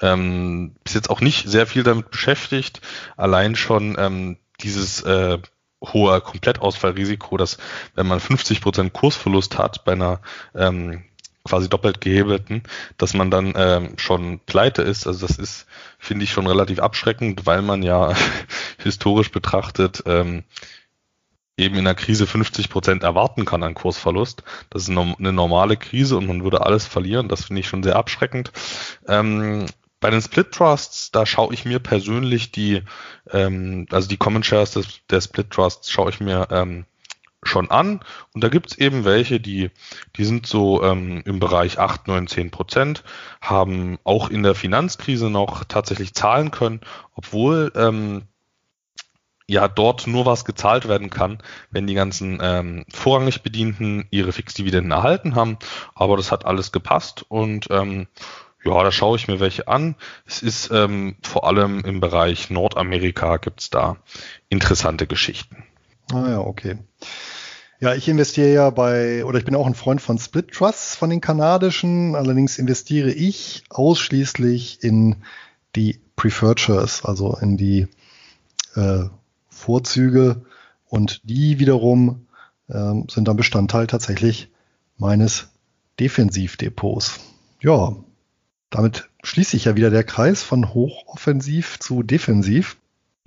ähm, 0.00 0.74
bis 0.82 0.94
jetzt 0.94 1.10
auch 1.10 1.20
nicht 1.20 1.48
sehr 1.48 1.66
viel 1.66 1.82
damit 1.82 2.10
beschäftigt. 2.10 2.80
Allein 3.16 3.54
schon 3.54 3.96
ähm, 3.98 4.38
dieses 4.60 5.02
äh, 5.02 5.38
hohe 5.84 6.20
Komplettausfallrisiko, 6.20 7.36
dass 7.36 7.58
wenn 7.94 8.06
man 8.06 8.18
50% 8.18 8.90
Kursverlust 8.90 9.58
hat 9.58 9.84
bei 9.84 9.92
einer 9.92 10.20
ähm, 10.54 11.04
quasi 11.44 11.68
doppelt 11.68 12.00
gehebelten, 12.00 12.62
dass 12.96 13.14
man 13.14 13.30
dann 13.30 13.54
ähm, 13.56 13.98
schon 13.98 14.40
pleite 14.40 14.82
ist. 14.82 15.06
Also 15.06 15.26
das 15.26 15.38
ist, 15.38 15.66
finde 15.98 16.24
ich, 16.24 16.32
schon 16.32 16.46
relativ 16.46 16.78
abschreckend, 16.80 17.46
weil 17.46 17.62
man 17.62 17.82
ja 17.82 18.14
historisch 18.78 19.30
betrachtet 19.30 20.02
ähm, 20.06 20.44
eben 21.56 21.76
in 21.76 21.84
der 21.84 21.94
Krise 21.94 22.26
50 22.26 22.70
Prozent 22.70 23.02
erwarten 23.02 23.44
kann 23.44 23.62
an 23.62 23.74
Kursverlust. 23.74 24.44
Das 24.70 24.82
ist 24.82 24.90
eine 24.90 25.32
normale 25.32 25.76
Krise 25.76 26.16
und 26.16 26.26
man 26.26 26.44
würde 26.44 26.64
alles 26.64 26.86
verlieren. 26.86 27.28
Das 27.28 27.44
finde 27.46 27.60
ich 27.60 27.68
schon 27.68 27.82
sehr 27.82 27.96
abschreckend. 27.96 28.52
Ähm, 29.06 29.66
bei 30.00 30.10
den 30.10 30.22
Split 30.22 30.52
Trusts, 30.52 31.10
da 31.10 31.26
schaue 31.26 31.52
ich 31.52 31.64
mir 31.64 31.80
persönlich 31.80 32.52
die, 32.52 32.82
ähm, 33.32 33.86
also 33.90 34.08
die 34.08 34.16
Common 34.16 34.44
Shares 34.44 34.72
des, 34.72 35.00
der 35.10 35.20
Split 35.20 35.50
Trusts 35.50 35.90
schaue 35.90 36.10
ich 36.10 36.20
mir 36.20 36.46
ähm, 36.52 36.84
schon 37.42 37.70
an. 37.70 38.00
Und 38.34 38.44
da 38.44 38.48
gibt's 38.48 38.76
eben 38.76 39.04
welche, 39.04 39.40
die, 39.40 39.70
die 40.16 40.24
sind 40.24 40.46
so 40.46 40.82
ähm, 40.82 41.22
im 41.24 41.38
Bereich 41.40 41.78
8, 41.78 42.08
9, 42.08 42.26
10 42.26 42.50
Prozent, 42.50 43.04
haben 43.40 43.98
auch 44.04 44.30
in 44.30 44.42
der 44.42 44.54
Finanzkrise 44.54 45.30
noch 45.30 45.64
tatsächlich 45.64 46.14
zahlen 46.14 46.50
können, 46.50 46.80
obwohl 47.14 47.72
ähm, 47.76 48.22
ja 49.48 49.66
dort 49.66 50.06
nur 50.06 50.26
was 50.26 50.44
gezahlt 50.44 50.88
werden 50.88 51.10
kann, 51.10 51.38
wenn 51.70 51.86
die 51.86 51.94
ganzen 51.94 52.38
ähm, 52.42 52.84
vorrangig 52.92 53.42
Bedienten 53.42 54.06
ihre 54.10 54.32
Fixdividenden 54.32 54.90
erhalten 54.92 55.34
haben. 55.34 55.58
Aber 55.94 56.16
das 56.16 56.30
hat 56.30 56.44
alles 56.44 56.70
gepasst 56.70 57.24
und 57.28 57.68
ähm, 57.70 58.08
ja, 58.64 58.82
da 58.82 58.92
schaue 58.92 59.16
ich 59.16 59.28
mir 59.28 59.40
welche 59.40 59.68
an. 59.68 59.94
Es 60.26 60.42
ist 60.42 60.70
ähm, 60.72 61.16
vor 61.22 61.46
allem 61.46 61.80
im 61.84 62.00
Bereich 62.00 62.50
Nordamerika 62.50 63.38
gibt's 63.38 63.70
da 63.70 63.96
interessante 64.48 65.06
Geschichten. 65.06 65.64
Ah 66.12 66.30
ja, 66.30 66.40
okay. 66.40 66.78
Ja, 67.80 67.94
ich 67.94 68.08
investiere 68.08 68.52
ja 68.52 68.70
bei, 68.70 69.24
oder 69.24 69.38
ich 69.38 69.44
bin 69.44 69.54
auch 69.54 69.66
ein 69.66 69.74
Freund 69.74 70.02
von 70.02 70.18
Split 70.18 70.50
Trusts 70.50 70.96
von 70.96 71.10
den 71.10 71.20
kanadischen. 71.20 72.16
Allerdings 72.16 72.58
investiere 72.58 73.12
ich 73.12 73.62
ausschließlich 73.68 74.82
in 74.82 75.16
die 75.76 76.00
Preferred 76.16 76.58
Shares, 76.58 77.04
also 77.04 77.36
in 77.36 77.56
die 77.56 77.86
äh, 78.74 79.04
Vorzüge. 79.48 80.42
Und 80.88 81.20
die 81.22 81.60
wiederum 81.60 82.26
äh, 82.68 82.94
sind 83.08 83.28
dann 83.28 83.36
Bestandteil 83.36 83.86
tatsächlich 83.86 84.50
meines 84.96 85.48
Defensivdepots. 86.00 87.20
Ja, 87.60 87.94
damit 88.70 89.08
schließe 89.22 89.56
ich 89.56 89.66
ja 89.66 89.76
wieder 89.76 89.90
der 89.90 90.04
Kreis 90.04 90.42
von 90.42 90.74
hochoffensiv 90.74 91.78
zu 91.78 92.02
defensiv. 92.02 92.76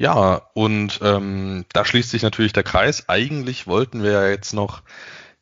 Ja, 0.01 0.41
und 0.55 0.99
ähm, 1.03 1.65
da 1.73 1.85
schließt 1.85 2.09
sich 2.09 2.23
natürlich 2.23 2.53
der 2.53 2.63
Kreis. 2.63 3.07
Eigentlich 3.07 3.67
wollten 3.67 4.01
wir 4.01 4.13
ja 4.13 4.27
jetzt 4.29 4.51
noch 4.51 4.81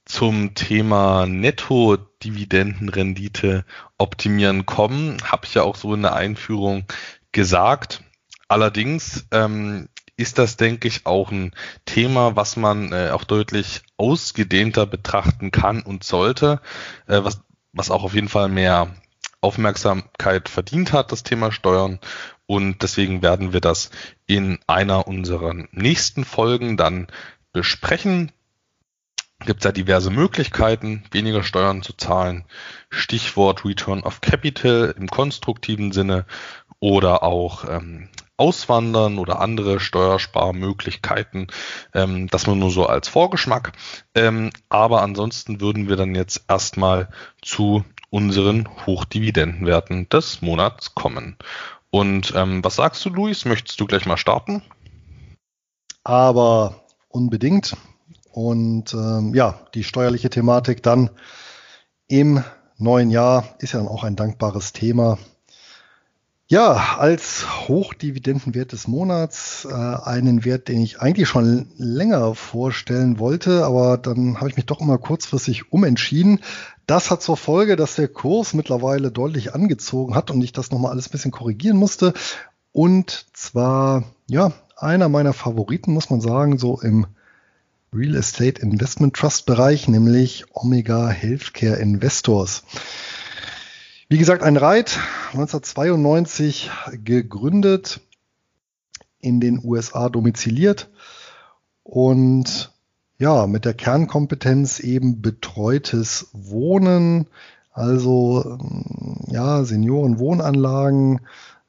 zum 0.03 0.53
Thema 0.53 1.26
Netto-Dividendenrendite 1.28 3.64
optimieren 3.97 4.66
kommen. 4.66 5.16
Habe 5.24 5.45
ich 5.45 5.53
ja 5.53 5.64
auch 5.64 5.78
so 5.78 5.93
in 5.93 6.01
der 6.01 6.14
Einführung 6.14 6.84
gesagt. 7.32 8.03
Allerdings 8.49 9.28
ähm, 9.32 9.88
ist 10.18 10.38
das, 10.38 10.57
denke 10.57 10.89
ich, 10.89 11.05
auch 11.05 11.32
ein 11.32 11.53
Thema, 11.86 12.36
was 12.36 12.57
man 12.57 12.91
äh, 12.91 13.12
auch 13.12 13.24
deutlich 13.24 13.84
ausgedehnter 13.95 14.86
betrachten 14.86 15.51
kann 15.51 15.82
und 15.84 16.03
sollte, 16.03 16.60
äh, 17.07 17.24
was, 17.24 17.39
was 17.72 17.91
auch 17.91 18.03
auf 18.03 18.14
jeden 18.14 18.28
Fall 18.28 18.49
mehr 18.49 18.93
Aufmerksamkeit 19.42 20.50
verdient 20.50 20.94
hat, 20.94 21.12
das 21.12 21.24
Thema 21.24 21.52
Steuern. 21.52 22.00
Und 22.46 22.82
deswegen 22.82 23.22
werden 23.22 23.54
wir 23.54 23.62
das 23.62 23.92
in 24.26 24.60
einer 24.68 25.08
unserer 25.08 25.54
nächsten 25.72 26.26
Folgen 26.26 26.78
dann 26.78 27.08
besprechen 27.52 28.32
gibt 29.46 29.62
es 29.62 29.66
ja 29.66 29.72
diverse 29.72 30.10
Möglichkeiten, 30.10 31.04
weniger 31.12 31.44
Steuern 31.44 31.82
zu 31.82 31.94
zahlen. 31.94 32.46
Stichwort 32.90 33.64
Return 33.66 34.02
of 34.02 34.22
Capital 34.22 34.94
im 34.98 35.08
konstruktiven 35.08 35.92
Sinne 35.92 36.26
oder 36.80 37.24
auch 37.24 37.66
ähm, 37.70 38.10
Auswandern 38.38 39.18
oder 39.18 39.40
andere 39.40 39.80
Steuersparmöglichkeiten. 39.80 41.48
Ähm, 41.94 42.28
das 42.28 42.48
nur 42.48 42.56
nur 42.56 42.72
so 42.72 42.86
als 42.86 43.08
Vorgeschmack. 43.08 43.74
Ähm, 44.14 44.52
aber 44.70 45.02
ansonsten 45.02 45.62
würden 45.62 45.88
wir 45.88 45.96
dann 45.96 46.16
jetzt 46.16 46.46
erstmal 46.48 47.10
zu 47.42 47.86
unseren 48.10 48.68
Hochdividendenwerten 48.86 50.10
des 50.10 50.41
Monats 50.41 50.95
kommen. 50.95 51.38
Und 51.91 52.34
ähm, 52.36 52.64
was 52.64 52.76
sagst 52.76 53.03
du, 53.05 53.10
Luis? 53.10 53.45
Möchtest 53.45 53.80
du 53.80 53.86
gleich 53.86 54.05
mal 54.05 54.18
starten? 54.18 54.62
Aber 56.03 56.84
unbedingt. 57.07 57.76
Und 58.32 58.93
ähm, 58.93 59.34
ja, 59.34 59.60
die 59.74 59.84
steuerliche 59.84 60.30
Thematik 60.30 60.84
dann 60.84 61.10
im 62.07 62.43
neuen 62.78 63.10
Jahr 63.10 63.55
ist 63.60 63.74
ja 63.74 63.80
dann 63.80 63.88
auch 63.88 64.03
ein 64.03 64.16
dankbares 64.16 64.74
Thema. 64.74 65.18
Ja, 66.51 66.95
als 66.97 67.45
Hochdividendenwert 67.68 68.72
des 68.72 68.88
Monats 68.88 69.68
äh, 69.70 69.74
einen 69.74 70.45
Wert, 70.45 70.68
den 70.68 70.82
ich 70.82 70.99
eigentlich 70.99 71.30
schon 71.30 71.68
länger 71.78 72.34
vorstellen 72.34 73.20
wollte, 73.20 73.64
aber 73.66 73.99
dann 73.99 74.38
habe 74.38 74.49
ich 74.49 74.55
mich 74.55 74.66
doch 74.66 74.82
immer 74.82 74.97
kurzfristig 74.97 75.72
umentschieden. 75.72 76.39
Das 76.90 77.12
hat 77.12 77.22
zur 77.22 77.38
Folge, 77.38 77.76
dass 77.76 77.94
der 77.94 78.08
Kurs 78.08 78.56
mittlerweile 78.56 79.12
deutlich 79.12 79.54
angezogen 79.54 80.16
hat 80.16 80.32
und 80.32 80.42
ich 80.42 80.54
das 80.54 80.72
nochmal 80.72 80.90
alles 80.90 81.08
ein 81.08 81.12
bisschen 81.12 81.30
korrigieren 81.30 81.78
musste. 81.78 82.16
Und 82.72 83.28
zwar, 83.34 84.06
ja, 84.28 84.54
einer 84.76 85.08
meiner 85.08 85.34
Favoriten, 85.34 85.94
muss 85.94 86.10
man 86.10 86.20
sagen, 86.20 86.58
so 86.58 86.82
im 86.82 87.06
Real 87.94 88.16
Estate 88.16 88.60
Investment 88.60 89.16
Trust 89.16 89.46
Bereich, 89.46 89.88
nämlich 89.88 90.46
Omega 90.52 91.10
Healthcare 91.10 91.76
Investors. 91.76 92.64
Wie 94.08 94.18
gesagt, 94.18 94.42
ein 94.42 94.58
Reit, 94.58 94.98
1992 95.34 96.72
gegründet, 97.04 98.02
in 99.20 99.40
den 99.40 99.64
USA 99.64 100.10
domiziliert 100.10 100.90
und 101.84 102.72
ja, 103.20 103.48
mit 103.48 103.66
der 103.66 103.74
Kernkompetenz 103.74 104.80
eben 104.80 105.22
betreutes 105.22 106.30
Wohnen, 106.32 107.28
also 107.74 108.58
ja, 109.28 109.64
Seniorenwohnanlagen 109.64 111.20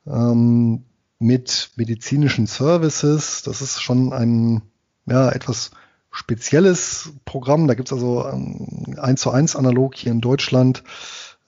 ähm, 0.07 0.85
mit 1.19 1.71
medizinischen 1.77 2.47
Services. 2.47 3.43
Das 3.43 3.61
ist 3.61 3.83
schon 3.83 4.13
ein 4.13 4.63
ja, 5.07 5.29
etwas 5.31 5.73
spezielles 6.13 7.13
Programm. 7.25 7.67
Da 7.67 7.75
gibt's 7.75 7.93
also 7.93 8.27
ähm, 8.29 8.97
eins 8.99 9.21
zu 9.21 9.31
eins 9.31 9.57
analog 9.57 9.97
hier 9.97 10.13
in 10.13 10.21
Deutschland. 10.21 10.85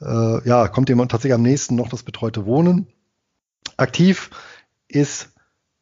Äh, 0.00 0.46
ja, 0.46 0.66
kommt 0.66 0.88
jemand 0.88 1.12
tatsächlich 1.12 1.34
am 1.34 1.42
nächsten 1.42 1.76
noch 1.76 1.88
das 1.88 2.02
betreute 2.02 2.44
Wohnen. 2.44 2.88
Aktiv 3.76 4.30
ist 4.88 5.30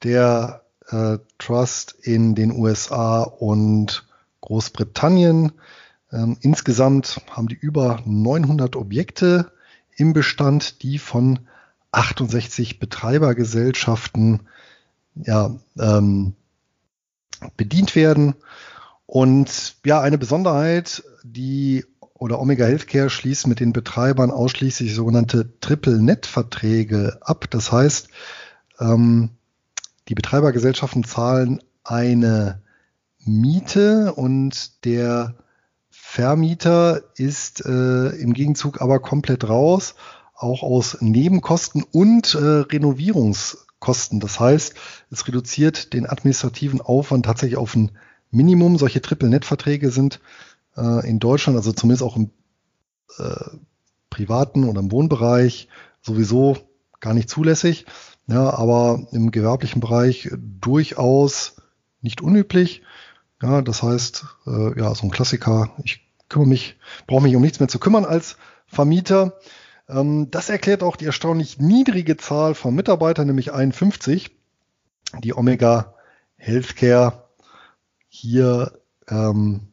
der 0.03 0.63
äh, 0.89 1.19
Trust 1.39 1.97
in 2.03 2.35
den 2.35 2.53
USA 2.53 3.23
und 3.23 4.07
Großbritannien. 4.51 5.53
Ähm, 6.11 6.37
insgesamt 6.41 7.21
haben 7.31 7.47
die 7.47 7.55
über 7.55 8.03
900 8.05 8.75
Objekte 8.75 9.53
im 9.97 10.13
Bestand, 10.13 10.83
die 10.83 10.99
von 10.99 11.39
68 11.93 12.81
Betreibergesellschaften 12.81 14.41
ja, 15.15 15.55
ähm, 15.79 16.35
bedient 17.57 17.95
werden. 17.95 18.35
Und 19.07 19.77
ja, 19.87 20.01
eine 20.01 20.19
Besonderheit, 20.19 21.05
die 21.23 21.85
oder 22.15 22.41
Omega 22.41 22.67
Healthcare 22.67 23.09
schließt 23.09 23.47
mit 23.47 23.61
den 23.61 23.73
Betreibern 23.73 24.33
ausschließlich 24.33 24.97
sogenannte 24.97 25.61
Triple-Net-Verträge 25.61 27.19
ab. 27.21 27.47
Das 27.51 27.71
heißt, 27.71 28.09
ähm, 28.81 29.31
die 30.09 30.17
Betreibergesellschaften 30.17 31.05
zahlen 31.05 31.63
eine 31.85 32.63
Miete 33.31 34.13
und 34.15 34.85
der 34.85 35.37
Vermieter 35.89 37.03
ist 37.17 37.65
äh, 37.65 38.09
im 38.09 38.33
Gegenzug 38.33 38.81
aber 38.81 38.99
komplett 38.99 39.49
raus, 39.49 39.95
auch 40.35 40.65
aus 40.65 41.01
Nebenkosten 41.01 41.85
und 41.93 42.35
äh, 42.35 42.39
Renovierungskosten. 42.39 44.19
Das 44.19 44.41
heißt, 44.41 44.75
es 45.11 45.29
reduziert 45.29 45.93
den 45.93 46.09
administrativen 46.09 46.81
Aufwand 46.81 47.27
tatsächlich 47.27 47.57
auf 47.57 47.77
ein 47.77 47.93
Minimum. 48.33 48.79
Solche 48.79 49.01
Triple-Net-Verträge 49.01 49.93
sind 49.93 50.21
äh, 50.77 51.09
in 51.09 51.21
Deutschland, 51.21 51.57
also 51.57 51.73
zumindest 51.73 52.03
auch 52.03 52.17
im 52.17 52.31
äh, 53.19 53.45
privaten 54.09 54.69
oder 54.69 54.81
im 54.81 54.91
Wohnbereich, 54.91 55.69
sowieso 56.03 56.57
gar 56.99 57.15
nicht 57.15 57.31
zulässig. 57.31 57.87
Ja, 58.27 58.51
aber 58.55 59.07
im 59.13 59.31
gewerblichen 59.31 59.81
Bereich 59.81 60.31
durchaus 60.61 61.57
nicht 62.03 62.21
unüblich. 62.21 62.83
Ja, 63.43 63.63
das 63.63 63.83
heißt, 63.83 64.27
äh, 64.47 64.79
ja, 64.79 64.95
so 64.95 65.07
ein 65.07 65.11
Klassiker. 65.11 65.71
Ich 65.85 66.07
kümmere 66.29 66.49
mich, 66.49 66.79
brauche 67.07 67.23
mich 67.23 67.35
um 67.35 67.43
nichts 67.43 67.61
mehr 67.61 67.69
zu 67.69 67.79
kümmern 67.79 68.05
als 68.05 68.37
Vermieter. 68.67 69.39
Ähm, 69.89 70.31
das 70.31 70.49
erklärt 70.49 70.83
auch 70.83 70.97
die 70.97 71.07
erstaunlich 71.07 71.59
niedrige 71.59 72.17
Zahl 72.17 72.55
von 72.55 72.75
Mitarbeitern, 72.75 73.27
nämlich 73.27 73.53
51, 73.53 74.31
die 75.23 75.35
Omega 75.35 75.95
Healthcare 76.37 77.25
hier 78.09 78.79
ähm, 79.09 79.69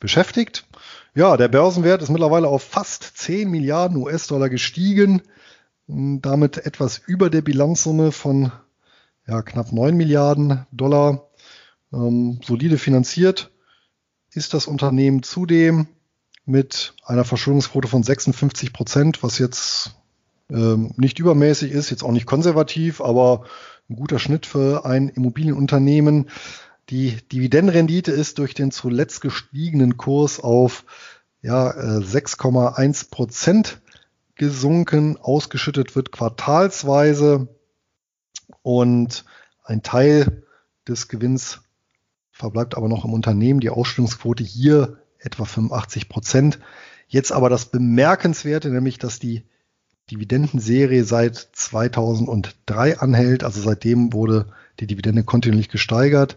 beschäftigt. 0.00 0.66
Ja, 1.14 1.36
der 1.36 1.48
Börsenwert 1.48 2.02
ist 2.02 2.10
mittlerweile 2.10 2.48
auf 2.48 2.62
fast 2.62 3.04
10 3.16 3.48
Milliarden 3.48 3.96
US-Dollar 3.98 4.48
gestiegen, 4.48 5.22
damit 5.86 6.66
etwas 6.66 6.98
über 6.98 7.30
der 7.30 7.42
Bilanzsumme 7.42 8.10
von 8.10 8.50
ja, 9.26 9.42
knapp 9.42 9.72
9 9.72 9.96
Milliarden 9.96 10.66
Dollar. 10.72 11.28
Ähm, 11.94 12.40
solide 12.44 12.78
finanziert 12.78 13.50
ist 14.32 14.52
das 14.52 14.66
Unternehmen 14.66 15.22
zudem 15.22 15.86
mit 16.44 16.94
einer 17.04 17.24
Verschuldungsquote 17.24 17.88
von 17.88 18.02
56 18.02 18.72
Prozent, 18.72 19.22
was 19.22 19.38
jetzt 19.38 19.94
ähm, 20.50 20.92
nicht 20.96 21.18
übermäßig 21.18 21.72
ist, 21.72 21.90
jetzt 21.90 22.02
auch 22.02 22.12
nicht 22.12 22.26
konservativ, 22.26 23.00
aber 23.00 23.44
ein 23.88 23.96
guter 23.96 24.18
Schnitt 24.18 24.44
für 24.44 24.84
ein 24.84 25.08
Immobilienunternehmen. 25.08 26.30
Die 26.90 27.16
Dividendenrendite 27.32 28.12
ist 28.12 28.38
durch 28.38 28.54
den 28.54 28.70
zuletzt 28.70 29.20
gestiegenen 29.20 29.96
Kurs 29.96 30.40
auf 30.40 30.84
ja, 31.40 31.70
6,1 31.70 33.04
äh, 33.04 33.10
Prozent 33.10 33.80
gesunken. 34.34 35.16
Ausgeschüttet 35.16 35.96
wird 35.96 36.12
quartalsweise 36.12 37.48
und 38.62 39.24
ein 39.62 39.82
Teil 39.82 40.42
des 40.86 41.08
Gewinns 41.08 41.60
verbleibt 42.34 42.76
aber 42.76 42.88
noch 42.88 43.04
im 43.04 43.12
Unternehmen. 43.12 43.60
Die 43.60 43.70
Ausstellungsquote 43.70 44.42
hier 44.42 44.98
etwa 45.18 45.44
85 45.44 46.08
Prozent. 46.08 46.58
Jetzt 47.06 47.32
aber 47.32 47.48
das 47.48 47.66
Bemerkenswerte, 47.66 48.70
nämlich 48.70 48.98
dass 48.98 49.20
die 49.20 49.44
Dividendenserie 50.10 51.04
seit 51.04 51.36
2003 51.36 52.98
anhält. 52.98 53.44
Also 53.44 53.62
seitdem 53.62 54.12
wurde 54.12 54.46
die 54.80 54.86
Dividende 54.86 55.22
kontinuierlich 55.22 55.70
gesteigert 55.70 56.36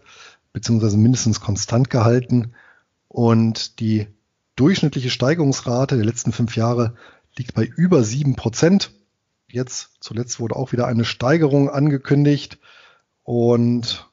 beziehungsweise 0.53 0.97
mindestens 0.97 1.41
konstant 1.41 1.89
gehalten. 1.89 2.53
Und 3.07 3.79
die 3.79 4.07
durchschnittliche 4.55 5.09
Steigerungsrate 5.09 5.95
der 5.95 6.05
letzten 6.05 6.31
fünf 6.31 6.55
Jahre 6.55 6.95
liegt 7.35 7.53
bei 7.55 7.65
über 7.65 8.03
sieben 8.03 8.35
Prozent. 8.35 8.91
Jetzt 9.49 9.97
zuletzt 9.99 10.39
wurde 10.39 10.55
auch 10.55 10.71
wieder 10.71 10.87
eine 10.87 11.05
Steigerung 11.05 11.69
angekündigt. 11.69 12.59
Und 13.23 14.07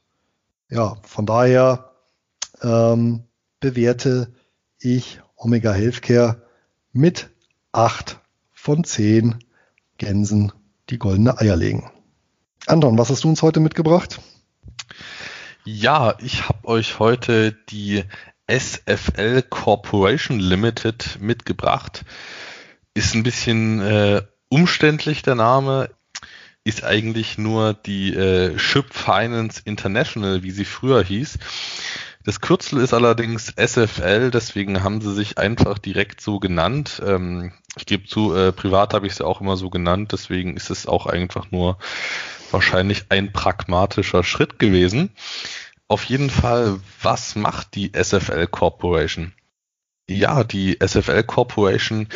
ja, 0.75 0.97
von 1.03 1.25
daher 1.25 1.93
ähm, 2.61 3.23
bewerte 3.61 4.35
ich 4.81 5.21
Omega 5.37 5.73
Healthcare 5.73 6.43
mit 6.93 7.31
acht 7.71 8.19
von 8.53 8.83
zehn 8.83 9.39
Gänsen, 9.99 10.53
die 10.91 10.99
goldene 10.99 11.39
Eier 11.39 11.55
legen. 11.55 11.91
Anton, 12.67 12.99
was 12.99 13.09
hast 13.09 13.23
du 13.23 13.29
uns 13.29 13.43
heute 13.43 13.61
mitgebracht? 13.61 14.21
Ja, 15.65 16.17
ich 16.19 16.49
habe 16.49 16.67
euch 16.67 16.99
heute 16.99 17.53
die 17.53 18.03
SFL 18.49 19.43
Corporation 19.43 20.41
Limited 20.41 21.19
mitgebracht. 21.21 22.05
Ist 22.95 23.15
ein 23.15 23.23
bisschen 23.23 23.81
äh, 23.81 24.23
umständlich 24.49 25.23
der 25.23 25.37
Name, 25.37 25.91
ist 26.65 26.83
eigentlich 26.83 27.37
nur 27.37 27.75
die 27.75 28.15
äh, 28.15 28.59
Ship 28.59 28.87
Finance 28.93 29.61
International, 29.65 30.43
wie 30.43 30.51
sie 30.51 30.65
früher 30.65 31.05
hieß. 31.05 31.39
Das 32.25 32.41
Kürzel 32.41 32.81
ist 32.81 32.95
allerdings 32.95 33.53
SFL, 33.55 34.31
deswegen 34.31 34.83
haben 34.83 35.03
sie 35.03 35.13
sich 35.13 35.37
einfach 35.37 35.79
direkt 35.79 36.23
so 36.23 36.41
genannt. 36.41 37.03
Ähm, 37.05 37.53
ich 37.77 37.85
gebe 37.85 38.07
zu, 38.07 38.35
äh, 38.35 38.51
privat 38.51 38.95
habe 38.95 39.07
ich 39.07 39.15
sie 39.15 39.27
auch 39.27 39.43
immer 39.43 39.59
so 39.59 39.69
genannt, 39.69 40.13
deswegen 40.13 40.57
ist 40.57 40.71
es 40.71 40.87
auch 40.87 41.05
einfach 41.05 41.51
nur 41.51 41.77
wahrscheinlich 42.51 43.07
ein 43.11 43.33
pragmatischer 43.33 44.25
Schritt 44.25 44.59
gewesen. 44.59 45.11
Auf 45.87 46.05
jeden 46.05 46.31
Fall, 46.31 46.81
was 47.03 47.37
macht 47.37 47.75
die 47.75 47.93
SFL 47.93 48.47
Corporation? 48.47 49.35
Ja, 50.07 50.45
die 50.45 50.77
SFL 50.87 51.23
Corporation, 51.23 52.09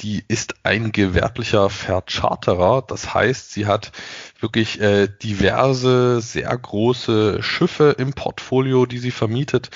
die 0.00 0.24
ist 0.26 0.56
ein 0.64 0.90
gewerblicher 0.90 1.70
Vercharterer. 1.70 2.82
Das 2.82 3.14
heißt, 3.14 3.52
sie 3.52 3.66
hat 3.66 3.92
wirklich 4.40 4.80
äh, 4.80 5.06
diverse, 5.06 6.20
sehr 6.20 6.56
große 6.56 7.44
Schiffe 7.44 7.94
im 7.98 8.14
Portfolio, 8.14 8.84
die 8.84 8.98
sie 8.98 9.12
vermietet. 9.12 9.70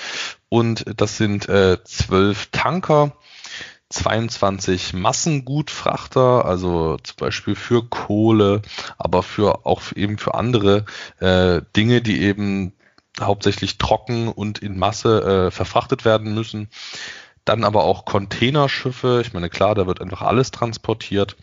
Und 0.49 0.83
das 0.97 1.15
sind 1.15 1.47
äh, 1.47 1.81
zwölf 1.85 2.49
Tanker, 2.51 3.15
22 3.87 4.93
Massengutfrachter, 4.93 6.43
also 6.43 6.97
zum 6.97 7.15
Beispiel 7.15 7.55
für 7.55 7.87
Kohle, 7.87 8.63
aber 8.97 9.23
für 9.23 9.65
auch 9.65 9.81
eben 9.95 10.17
für 10.17 10.33
andere 10.33 10.83
äh, 11.19 11.61
Dinge, 11.73 12.01
die 12.01 12.21
eben 12.21 12.73
hauptsächlich 13.19 13.77
trocken 13.77 14.27
und 14.27 14.59
in 14.59 14.77
Masse 14.77 15.21
äh, 15.47 15.51
verfrachtet 15.51 16.03
werden 16.03 16.33
müssen. 16.33 16.69
Dann 17.45 17.63
aber 17.63 17.83
auch 17.83 18.05
Containerschiffe. 18.05 19.21
Ich 19.25 19.33
meine, 19.33 19.49
klar, 19.49 19.75
da 19.75 19.87
wird 19.87 20.01
einfach 20.01 20.21
alles 20.21 20.51
transportiert, 20.51 21.35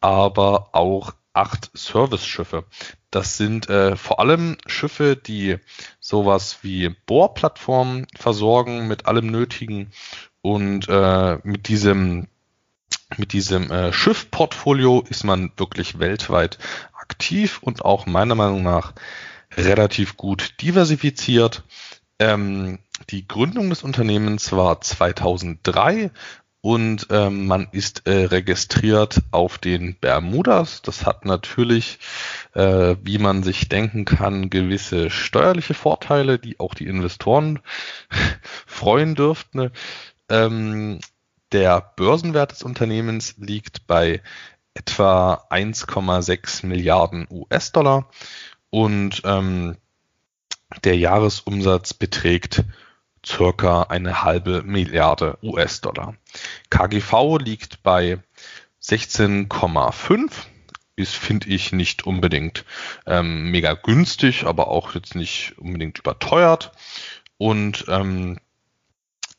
aber 0.00 0.70
auch 0.72 1.14
acht 1.32 1.70
Service-Schiffe. 1.76 2.64
Das 3.10 3.36
sind 3.36 3.70
äh, 3.70 3.96
vor 3.96 4.20
allem 4.20 4.58
Schiffe, 4.66 5.16
die 5.16 5.58
sowas 6.00 6.58
wie 6.62 6.88
Bohrplattformen 7.06 8.06
versorgen 8.16 8.88
mit 8.88 9.06
allem 9.06 9.26
Nötigen 9.26 9.92
und 10.42 10.88
äh, 10.88 11.38
mit 11.44 11.68
diesem 11.68 12.28
mit 13.16 13.32
diesem 13.32 13.70
äh, 13.70 13.92
Schiffportfolio 13.92 15.02
ist 15.08 15.24
man 15.24 15.52
wirklich 15.56 15.98
weltweit 15.98 16.58
aktiv 16.92 17.60
und 17.62 17.84
auch 17.84 18.06
meiner 18.06 18.34
Meinung 18.34 18.62
nach 18.62 18.92
relativ 19.56 20.16
gut 20.16 20.60
diversifiziert. 20.60 21.64
Ähm, 22.18 22.78
die 23.10 23.26
Gründung 23.26 23.70
des 23.70 23.82
Unternehmens 23.82 24.52
war 24.52 24.80
2003 24.80 26.10
und 26.60 27.06
ähm, 27.10 27.46
man 27.46 27.68
ist 27.70 28.06
äh, 28.06 28.24
registriert 28.24 29.22
auf 29.30 29.58
den 29.58 29.96
Bermudas. 29.98 30.82
Das 30.82 31.06
hat 31.06 31.24
natürlich, 31.24 31.98
äh, 32.54 32.96
wie 33.02 33.18
man 33.18 33.44
sich 33.44 33.68
denken 33.68 34.04
kann, 34.04 34.50
gewisse 34.50 35.10
steuerliche 35.10 35.74
Vorteile, 35.74 36.38
die 36.38 36.58
auch 36.58 36.74
die 36.74 36.86
Investoren 36.86 37.60
freuen 38.66 39.14
dürften. 39.14 39.70
Ähm, 40.28 40.98
der 41.52 41.92
Börsenwert 41.96 42.50
des 42.52 42.64
Unternehmens 42.64 43.36
liegt 43.38 43.86
bei 43.86 44.20
etwa 44.74 45.46
1,6 45.50 46.66
Milliarden 46.66 47.26
US-Dollar 47.30 48.10
und 48.70 49.22
ähm, 49.24 49.76
der 50.84 50.96
Jahresumsatz 50.96 51.94
beträgt 51.94 52.64
circa 53.24 53.82
eine 53.84 54.22
halbe 54.22 54.62
Milliarde 54.62 55.38
US-Dollar. 55.42 56.16
KGV 56.70 57.38
liegt 57.38 57.82
bei 57.82 58.18
16,5 58.82 60.30
ist, 60.96 61.14
finde 61.14 61.48
ich, 61.48 61.72
nicht 61.72 62.06
unbedingt 62.06 62.64
ähm, 63.06 63.50
mega 63.50 63.74
günstig, 63.74 64.44
aber 64.44 64.68
auch 64.68 64.94
jetzt 64.94 65.14
nicht 65.14 65.56
unbedingt 65.58 65.98
überteuert. 65.98 66.72
Und 67.38 67.84
ähm, 67.88 68.38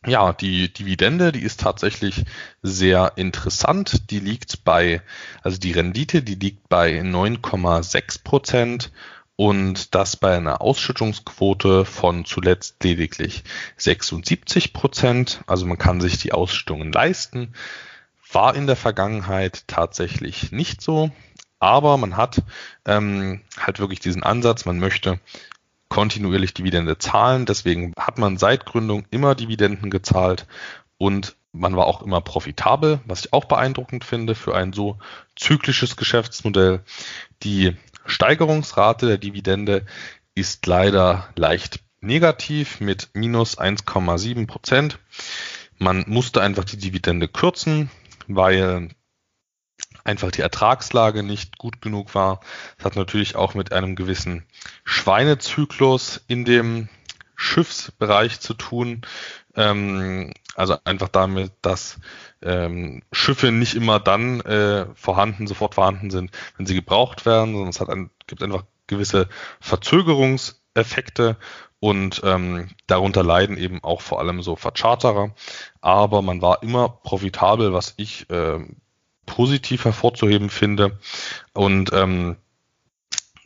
ja, 0.05 0.31
die 0.31 0.71
Dividende, 0.71 1.33
die 1.33 1.43
ist 1.43 1.59
tatsächlich 1.59 2.23
sehr 2.61 3.13
interessant. 3.17 4.09
Die 4.11 4.19
liegt 4.19 4.63
bei, 4.63 5.01
also 5.43 5.59
die 5.59 5.73
Rendite, 5.73 6.21
die 6.21 6.35
liegt 6.35 6.69
bei 6.69 7.01
9,6 7.01 8.23
Prozent 8.23 8.91
und 9.39 9.95
das 9.95 10.17
bei 10.17 10.35
einer 10.35 10.59
Ausschüttungsquote 10.59 11.85
von 11.85 12.25
zuletzt 12.25 12.83
lediglich 12.83 13.45
76 13.77 14.73
Prozent. 14.73 15.45
Also 15.47 15.65
man 15.65 15.77
kann 15.77 16.01
sich 16.01 16.17
die 16.17 16.33
Ausschüttungen 16.33 16.91
leisten. 16.91 17.53
War 18.33 18.53
in 18.53 18.67
der 18.67 18.75
Vergangenheit 18.75 19.63
tatsächlich 19.67 20.51
nicht 20.51 20.81
so, 20.81 21.11
aber 21.57 21.95
man 21.95 22.17
hat 22.17 22.43
ähm, 22.83 23.39
halt 23.57 23.79
wirklich 23.79 24.01
diesen 24.01 24.23
Ansatz, 24.23 24.65
man 24.65 24.77
möchte 24.77 25.21
kontinuierlich 25.87 26.53
Dividende 26.53 26.97
zahlen. 26.97 27.45
Deswegen 27.45 27.93
hat 27.97 28.17
man 28.17 28.35
seit 28.35 28.65
Gründung 28.65 29.05
immer 29.09 29.35
Dividenden 29.35 29.89
gezahlt 29.89 30.47
und 30.97 31.37
man 31.53 31.77
war 31.77 31.87
auch 31.87 32.01
immer 32.01 32.19
profitabel, 32.19 32.99
was 33.05 33.21
ich 33.25 33.33
auch 33.33 33.45
beeindruckend 33.45 34.03
finde 34.03 34.35
für 34.35 34.53
ein 34.53 34.73
so 34.73 34.97
zyklisches 35.37 35.95
Geschäftsmodell. 35.95 36.81
Die 37.43 37.77
Steigerungsrate 38.09 39.07
der 39.07 39.17
Dividende 39.17 39.85
ist 40.35 40.65
leider 40.65 41.29
leicht 41.35 41.79
negativ 42.01 42.79
mit 42.79 43.09
minus 43.13 43.57
1,7 43.57 44.47
Prozent. 44.47 44.99
Man 45.77 46.03
musste 46.07 46.41
einfach 46.41 46.65
die 46.65 46.77
Dividende 46.77 47.27
kürzen, 47.27 47.89
weil 48.27 48.89
einfach 50.03 50.31
die 50.31 50.41
Ertragslage 50.41 51.23
nicht 51.23 51.57
gut 51.57 51.81
genug 51.81 52.15
war. 52.15 52.39
Das 52.77 52.85
hat 52.85 52.95
natürlich 52.95 53.35
auch 53.35 53.53
mit 53.53 53.71
einem 53.71 53.95
gewissen 53.95 54.45
Schweinezyklus 54.83 56.21
in 56.27 56.45
dem 56.45 56.89
Schiffsbereich 57.35 58.39
zu 58.39 58.53
tun. 58.53 59.01
Ähm, 59.55 60.33
also 60.59 60.75
einfach 60.83 61.07
damit, 61.07 61.53
dass 61.61 61.97
ähm, 62.41 63.01
Schiffe 63.13 63.51
nicht 63.51 63.75
immer 63.75 63.99
dann 63.99 64.41
äh, 64.41 64.87
vorhanden, 64.93 65.47
sofort 65.47 65.75
vorhanden 65.75 66.11
sind, 66.11 66.31
wenn 66.57 66.65
sie 66.65 66.75
gebraucht 66.75 67.25
werden, 67.25 67.53
sondern 67.53 67.69
es 67.69 67.79
hat 67.79 67.89
ein, 67.89 68.09
gibt 68.27 68.43
einfach 68.43 68.65
gewisse 68.87 69.29
Verzögerungseffekte 69.61 71.37
und 71.79 72.21
ähm, 72.25 72.67
darunter 72.87 73.23
leiden 73.23 73.57
eben 73.57 73.81
auch 73.83 74.01
vor 74.01 74.19
allem 74.19 74.41
so 74.41 74.57
Vercharterer. 74.57 75.33
Aber 75.79 76.21
man 76.21 76.41
war 76.41 76.61
immer 76.61 76.89
profitabel, 76.89 77.71
was 77.71 77.93
ich 77.95 78.29
äh, 78.29 78.59
positiv 79.25 79.85
hervorzuheben 79.85 80.49
finde. 80.49 80.99
Und 81.53 81.93
ähm, 81.93 82.35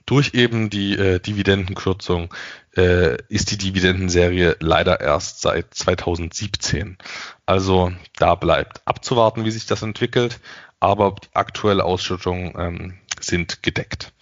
durch 0.06 0.34
eben 0.34 0.70
die 0.70 0.98
äh, 0.98 1.20
Dividendenkürzung 1.20 2.34
äh, 2.76 3.18
ist 3.30 3.52
die 3.52 3.58
Dividendenserie 3.58 4.58
leider 4.60 5.00
erst 5.00 5.42
seit 5.42 5.74
2017. 5.74 6.98
Also 7.46 7.92
da 8.18 8.36
bleibt 8.36 8.82
abzuwarten, 8.86 9.46
wie 9.46 9.52
sich 9.52 9.66
das 9.66 9.82
entwickelt, 9.82 10.40
aber 10.80 11.16
die 11.24 11.36
aktuelle 11.36 11.86
Ausschüttung 11.86 12.56
ähm, 12.58 12.98
sind 13.20 13.64
gedeckt. 13.64 14.14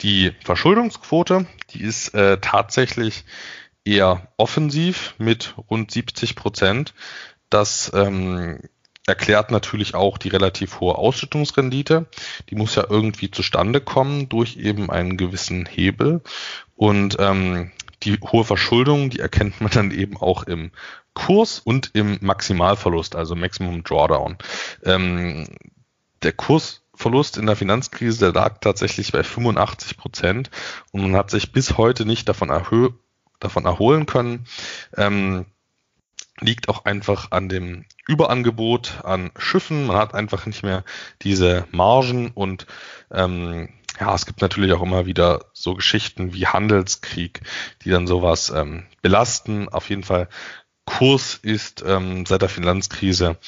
Die 0.00 0.32
Verschuldungsquote, 0.44 1.46
die 1.70 1.82
ist 1.82 2.14
äh, 2.14 2.38
tatsächlich 2.40 3.24
eher 3.84 4.28
offensiv 4.36 5.14
mit 5.18 5.54
rund 5.70 5.90
70 5.90 6.36
Prozent. 6.36 6.94
Das 7.50 7.92
ähm, 7.94 8.60
erklärt 9.06 9.50
natürlich 9.50 9.94
auch 9.94 10.18
die 10.18 10.28
relativ 10.28 10.80
hohe 10.80 10.96
Ausschüttungsrendite. 10.96 12.06
Die 12.50 12.56
muss 12.56 12.74
ja 12.74 12.84
irgendwie 12.88 13.30
zustande 13.30 13.80
kommen 13.80 14.28
durch 14.28 14.56
eben 14.56 14.90
einen 14.90 15.16
gewissen 15.16 15.66
Hebel. 15.66 16.22
Und 16.74 17.16
ähm, 17.20 17.70
die 18.02 18.18
hohe 18.20 18.44
Verschuldung, 18.44 19.10
die 19.10 19.20
erkennt 19.20 19.60
man 19.60 19.70
dann 19.70 19.90
eben 19.90 20.16
auch 20.16 20.42
im 20.42 20.70
Kurs 21.14 21.60
und 21.60 21.90
im 21.94 22.18
Maximalverlust, 22.20 23.16
also 23.16 23.34
Maximum 23.34 23.84
Drawdown. 23.84 24.36
Ähm, 24.84 25.46
der 26.22 26.32
Kursverlust 26.32 27.38
in 27.38 27.46
der 27.46 27.56
Finanzkrise, 27.56 28.32
der 28.32 28.32
lag 28.32 28.58
tatsächlich 28.60 29.12
bei 29.12 29.22
85 29.22 29.96
Prozent 29.96 30.50
und 30.92 31.02
man 31.02 31.16
hat 31.16 31.30
sich 31.30 31.52
bis 31.52 31.78
heute 31.78 32.04
nicht 32.04 32.28
davon, 32.28 32.50
erhö 32.50 32.90
davon 33.38 33.64
erholen 33.64 34.06
können. 34.06 34.46
Ähm, 34.96 35.46
liegt 36.40 36.68
auch 36.68 36.84
einfach 36.84 37.30
an 37.30 37.48
dem 37.48 37.84
Überangebot 38.06 39.00
an 39.04 39.30
Schiffen. 39.38 39.86
Man 39.86 39.96
hat 39.96 40.14
einfach 40.14 40.46
nicht 40.46 40.62
mehr 40.62 40.84
diese 41.22 41.66
Margen 41.70 42.30
und 42.32 42.66
ähm, 43.10 43.68
ja, 43.98 44.14
es 44.14 44.26
gibt 44.26 44.42
natürlich 44.42 44.72
auch 44.72 44.82
immer 44.82 45.06
wieder 45.06 45.46
so 45.52 45.74
Geschichten 45.74 46.34
wie 46.34 46.46
Handelskrieg, 46.46 47.40
die 47.82 47.90
dann 47.90 48.06
sowas 48.06 48.50
ähm, 48.50 48.84
belasten. 49.00 49.68
Auf 49.68 49.88
jeden 49.88 50.02
Fall, 50.02 50.28
Kurs 50.84 51.38
ist 51.42 51.82
ähm, 51.86 52.26
seit 52.26 52.42
der 52.42 52.48
Finanzkrise 52.48 53.38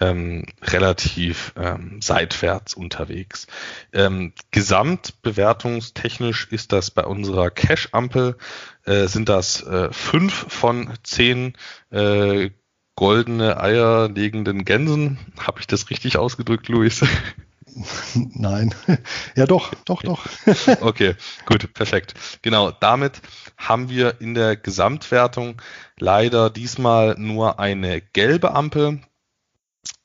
ähm, 0.00 0.46
relativ 0.62 1.52
ähm, 1.56 2.00
seitwärts 2.00 2.74
unterwegs. 2.74 3.46
Ähm, 3.92 4.32
gesamtbewertungstechnisch 4.50 6.48
ist 6.50 6.72
das 6.72 6.90
bei 6.90 7.04
unserer 7.04 7.50
Cash-Ampel, 7.50 8.36
äh, 8.84 9.06
sind 9.06 9.28
das 9.28 9.62
äh, 9.62 9.92
fünf 9.92 10.46
von 10.48 10.92
zehn 11.02 11.54
äh, 11.90 12.50
goldene 12.96 13.60
Eier 13.60 14.08
legenden 14.08 14.64
Gänsen. 14.64 15.18
Habe 15.38 15.60
ich 15.60 15.66
das 15.66 15.90
richtig 15.90 16.16
ausgedrückt, 16.18 16.68
Luis? 16.68 17.04
Nein. 18.14 18.74
Ja, 19.36 19.46
doch, 19.46 19.72
doch, 19.84 20.02
doch. 20.02 20.26
okay, 20.80 21.14
gut, 21.46 21.72
perfekt. 21.72 22.14
Genau, 22.42 22.70
damit 22.72 23.22
haben 23.56 23.88
wir 23.88 24.20
in 24.20 24.34
der 24.34 24.56
Gesamtwertung 24.56 25.62
leider 25.98 26.50
diesmal 26.50 27.14
nur 27.16 27.60
eine 27.60 28.00
gelbe 28.00 28.54
Ampel, 28.54 29.00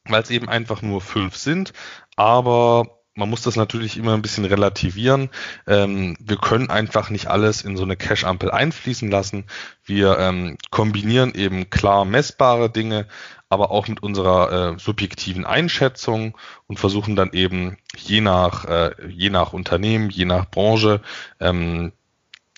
weil 0.08 0.22
es 0.22 0.30
eben 0.30 0.50
einfach 0.50 0.82
nur 0.82 1.02
fünf 1.02 1.36
sind. 1.36 1.74
Aber 2.16 2.96
man 3.16 3.30
muss 3.30 3.42
das 3.42 3.56
natürlich 3.56 3.98
immer 3.98 4.14
ein 4.14 4.22
bisschen 4.22 4.46
relativieren. 4.46 5.30
Ähm, 5.68 6.18
wir 6.20 6.36
können 6.38 6.70
einfach 6.70 7.10
nicht 7.10 7.28
alles 7.28 7.62
in 7.62 7.78
so 7.78 7.84
eine 7.84 7.96
Cache-Ampel 7.96 8.52
einfließen 8.52 9.10
lassen. 9.10 9.46
Wir 9.86 10.20
ähm, 10.20 10.58
kombinieren 10.70 11.34
eben 11.34 11.70
klar 11.70 12.04
messbare 12.04 12.70
Dinge, 12.70 13.08
aber 13.48 13.72
auch 13.72 13.88
mit 13.88 14.04
unserer 14.04 14.74
äh, 14.74 14.80
subjektiven 14.80 15.46
Einschätzung 15.46 16.38
und 16.68 16.78
versuchen 16.78 17.16
dann 17.16 17.32
eben 17.32 17.78
je 17.96 18.20
nach, 18.20 18.66
äh, 18.66 18.92
je 19.08 19.30
nach 19.30 19.54
Unternehmen, 19.54 20.10
je 20.10 20.26
nach 20.26 20.50
Branche 20.50 21.02
ähm, 21.40 21.94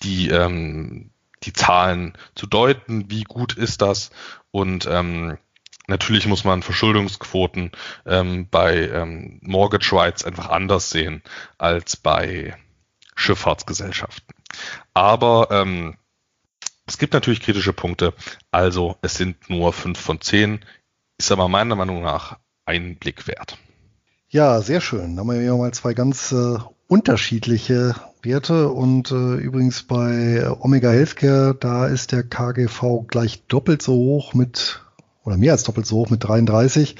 die, 0.02 0.28
ähm, 0.28 1.10
die 1.44 1.52
Zahlen 1.52 2.14
zu 2.34 2.46
deuten, 2.46 3.10
wie 3.10 3.22
gut 3.22 3.54
ist 3.54 3.80
das 3.80 4.10
und 4.50 4.88
ähm, 4.90 5.38
Natürlich 5.88 6.26
muss 6.26 6.44
man 6.44 6.62
Verschuldungsquoten 6.62 7.72
ähm, 8.04 8.46
bei 8.50 8.88
ähm, 8.88 9.40
Mortgage 9.42 9.90
Rights 9.92 10.22
einfach 10.22 10.50
anders 10.50 10.90
sehen 10.90 11.22
als 11.56 11.96
bei 11.96 12.54
Schifffahrtsgesellschaften. 13.14 14.34
Aber 14.92 15.48
ähm, 15.50 15.96
es 16.86 16.98
gibt 16.98 17.14
natürlich 17.14 17.40
kritische 17.40 17.72
Punkte. 17.72 18.12
Also 18.50 18.96
es 19.00 19.14
sind 19.14 19.48
nur 19.48 19.72
fünf 19.72 19.98
von 19.98 20.20
zehn, 20.20 20.60
ist 21.16 21.32
aber 21.32 21.48
meiner 21.48 21.74
Meinung 21.74 22.02
nach 22.02 22.38
ein 22.66 22.96
Blick 22.96 23.26
wert. 23.26 23.56
Ja, 24.28 24.60
sehr 24.60 24.82
schön. 24.82 25.16
Da 25.16 25.20
haben 25.20 25.30
wir 25.30 25.40
ja 25.40 25.56
mal 25.56 25.72
zwei 25.72 25.94
ganz 25.94 26.32
äh, 26.32 26.58
unterschiedliche 26.86 27.94
Werte 28.22 28.68
und 28.68 29.10
äh, 29.10 29.36
übrigens 29.36 29.84
bei 29.84 30.46
Omega 30.60 30.90
Healthcare, 30.90 31.54
da 31.58 31.86
ist 31.86 32.12
der 32.12 32.24
KGV 32.24 33.06
gleich 33.06 33.42
doppelt 33.46 33.80
so 33.80 33.94
hoch 33.94 34.34
mit 34.34 34.82
oder 35.28 35.36
mehr 35.36 35.52
als 35.52 35.62
doppelt 35.62 35.86
so 35.86 35.96
hoch 35.98 36.10
mit 36.10 36.24
33. 36.24 36.96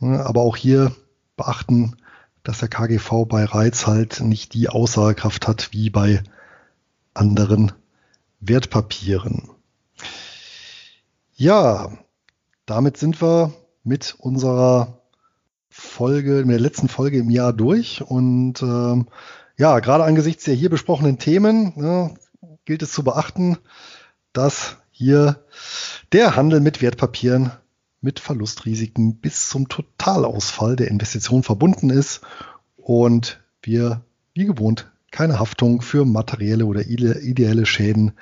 Aber 0.00 0.42
auch 0.42 0.56
hier 0.56 0.92
beachten, 1.36 1.96
dass 2.42 2.58
der 2.58 2.68
KGV 2.68 3.26
bei 3.26 3.44
Reiz 3.44 3.86
halt 3.86 4.20
nicht 4.20 4.54
die 4.54 4.68
Aussagekraft 4.68 5.46
hat 5.46 5.72
wie 5.72 5.88
bei 5.88 6.22
anderen 7.14 7.72
Wertpapieren. 8.40 9.50
Ja, 11.34 11.92
damit 12.66 12.96
sind 12.96 13.22
wir 13.22 13.52
mit 13.84 14.16
unserer 14.18 14.98
Folge, 15.68 16.44
mit 16.44 16.50
der 16.50 16.60
letzten 16.60 16.88
Folge 16.88 17.18
im 17.18 17.30
Jahr 17.30 17.52
durch. 17.52 18.02
Und 18.02 18.62
ähm, 18.62 19.06
ja, 19.56 19.78
gerade 19.78 20.04
angesichts 20.04 20.44
der 20.44 20.54
hier 20.54 20.70
besprochenen 20.70 21.18
Themen 21.18 21.72
ne, 21.76 22.14
gilt 22.64 22.82
es 22.82 22.92
zu 22.92 23.04
beachten, 23.04 23.58
dass 24.32 24.76
hier 25.00 25.42
der 26.12 26.36
Handel 26.36 26.60
mit 26.60 26.82
Wertpapieren 26.82 27.52
mit 28.02 28.20
Verlustrisiken 28.20 29.16
bis 29.16 29.48
zum 29.48 29.66
Totalausfall 29.66 30.76
der 30.76 30.88
Investition 30.88 31.42
verbunden 31.42 31.88
ist 31.88 32.20
und 32.76 33.40
wir, 33.62 34.02
wie 34.34 34.44
gewohnt, 34.44 34.92
keine 35.10 35.38
Haftung 35.38 35.80
für 35.80 36.04
materielle 36.04 36.66
oder 36.66 36.86
ideelle 36.86 37.64
Schäden 37.64 38.12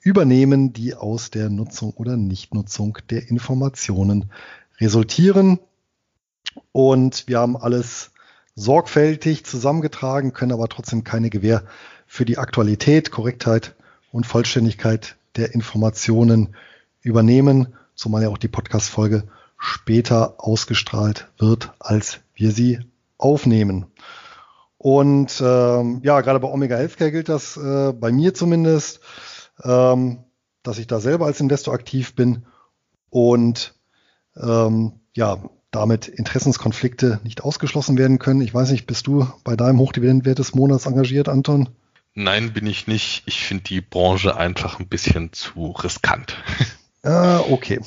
übernehmen, 0.00 0.72
die 0.72 0.94
aus 0.94 1.32
der 1.32 1.50
Nutzung 1.50 1.90
oder 1.94 2.16
Nichtnutzung 2.16 2.98
der 3.10 3.28
Informationen 3.28 4.30
resultieren. 4.80 5.58
Und 6.70 7.26
wir 7.26 7.40
haben 7.40 7.56
alles 7.56 8.12
sorgfältig 8.54 9.44
zusammengetragen, 9.44 10.32
können 10.32 10.52
aber 10.52 10.68
trotzdem 10.68 11.02
keine 11.02 11.30
Gewähr 11.30 11.64
für 12.06 12.24
die 12.24 12.38
Aktualität, 12.38 13.10
Korrektheit 13.10 13.74
und 14.12 14.24
Vollständigkeit 14.24 15.17
der 15.36 15.54
Informationen 15.54 16.54
übernehmen 17.00 17.74
zumal 17.98 18.22
ja 18.22 18.28
auch 18.28 18.38
die 18.38 18.48
Podcast-Folge 18.48 19.24
später 19.58 20.36
ausgestrahlt 20.38 21.28
wird, 21.36 21.72
als 21.80 22.20
wir 22.34 22.52
sie 22.52 22.78
aufnehmen. 23.18 23.86
Und 24.78 25.42
ähm, 25.44 26.00
ja, 26.04 26.20
gerade 26.20 26.38
bei 26.38 26.48
Omega 26.48 26.76
Healthcare 26.76 27.10
gilt 27.10 27.28
das 27.28 27.56
äh, 27.56 27.92
bei 27.92 28.12
mir 28.12 28.32
zumindest, 28.32 29.00
ähm, 29.64 30.18
dass 30.62 30.78
ich 30.78 30.86
da 30.86 31.00
selber 31.00 31.26
als 31.26 31.40
Investor 31.40 31.74
aktiv 31.74 32.14
bin 32.14 32.46
und 33.10 33.74
ähm, 34.36 34.92
ja, 35.14 35.42
damit 35.72 36.06
Interessenskonflikte 36.06 37.18
nicht 37.24 37.42
ausgeschlossen 37.42 37.98
werden 37.98 38.20
können. 38.20 38.40
Ich 38.40 38.54
weiß 38.54 38.70
nicht, 38.70 38.86
bist 38.86 39.08
du 39.08 39.26
bei 39.42 39.56
deinem 39.56 39.80
Hochdividendenwert 39.80 40.38
des 40.38 40.54
Monats 40.54 40.86
engagiert, 40.86 41.28
Anton? 41.28 41.70
Nein, 42.20 42.52
bin 42.52 42.66
ich 42.66 42.88
nicht. 42.88 43.22
Ich 43.26 43.44
finde 43.44 43.62
die 43.62 43.80
Branche 43.80 44.36
einfach 44.36 44.80
ein 44.80 44.88
bisschen 44.88 45.32
zu 45.32 45.70
riskant. 45.70 46.36
Ah, 47.04 47.44
okay. 47.48 47.80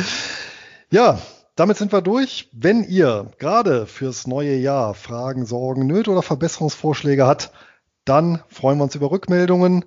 ja, 0.90 1.18
damit 1.56 1.78
sind 1.78 1.90
wir 1.90 2.02
durch. 2.02 2.50
Wenn 2.52 2.84
ihr 2.84 3.32
gerade 3.38 3.86
fürs 3.86 4.26
neue 4.26 4.56
Jahr 4.56 4.92
Fragen, 4.92 5.46
Sorgen, 5.46 5.86
Nöte 5.86 6.10
oder 6.10 6.20
Verbesserungsvorschläge 6.20 7.26
habt, 7.26 7.50
dann 8.04 8.42
freuen 8.48 8.76
wir 8.76 8.84
uns 8.84 8.94
über 8.94 9.10
Rückmeldungen, 9.10 9.86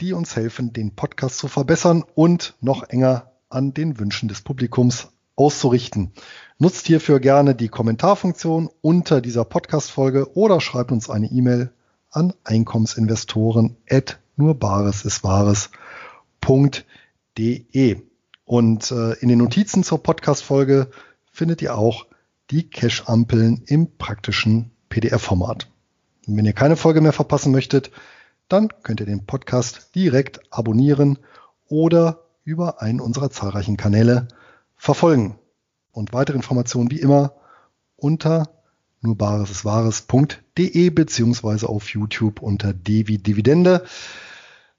die 0.00 0.14
uns 0.14 0.34
helfen, 0.34 0.72
den 0.72 0.96
Podcast 0.96 1.36
zu 1.36 1.46
verbessern 1.46 2.04
und 2.14 2.54
noch 2.62 2.88
enger 2.88 3.32
an 3.50 3.74
den 3.74 3.98
Wünschen 4.00 4.30
des 4.30 4.40
Publikums 4.40 5.08
auszurichten. 5.36 6.14
Nutzt 6.58 6.86
hierfür 6.86 7.20
gerne 7.20 7.54
die 7.54 7.68
Kommentarfunktion 7.68 8.70
unter 8.80 9.20
dieser 9.20 9.44
Podcast-Folge 9.44 10.34
oder 10.34 10.62
schreibt 10.62 10.90
uns 10.90 11.10
eine 11.10 11.26
E-Mail 11.26 11.70
an 12.14 12.32
Einkommensinvestoren 12.44 13.76
at 13.88 14.18
nur 14.36 14.54
Bares 14.54 15.04
ist 15.04 15.24
Wahres.de 15.24 16.84
de. 17.38 18.02
Und 18.44 18.90
äh, 18.90 19.14
in 19.14 19.28
den 19.28 19.38
Notizen 19.38 19.82
zur 19.84 20.02
Podcast-Folge 20.02 20.90
findet 21.30 21.62
ihr 21.62 21.76
auch 21.76 22.06
die 22.50 22.68
Cache-Ampeln 22.68 23.62
im 23.66 23.96
praktischen 23.96 24.70
PDF-Format. 24.90 25.68
Wenn 26.26 26.44
ihr 26.44 26.52
keine 26.52 26.76
Folge 26.76 27.00
mehr 27.00 27.12
verpassen 27.12 27.52
möchtet, 27.52 27.90
dann 28.48 28.68
könnt 28.82 29.00
ihr 29.00 29.06
den 29.06 29.24
Podcast 29.24 29.94
direkt 29.94 30.40
abonnieren 30.52 31.18
oder 31.66 32.26
über 32.44 32.82
einen 32.82 33.00
unserer 33.00 33.30
zahlreichen 33.30 33.76
Kanäle 33.76 34.28
verfolgen. 34.76 35.38
Und 35.92 36.12
weitere 36.12 36.36
Informationen 36.36 36.90
wie 36.90 37.00
immer 37.00 37.34
unter 37.96 38.63
nurbaresiswahres.de 39.04 40.90
beziehungsweise 40.90 41.68
auf 41.68 41.88
YouTube 41.90 42.42
unter 42.42 42.72
Devi 42.72 43.18
Dividende. 43.18 43.84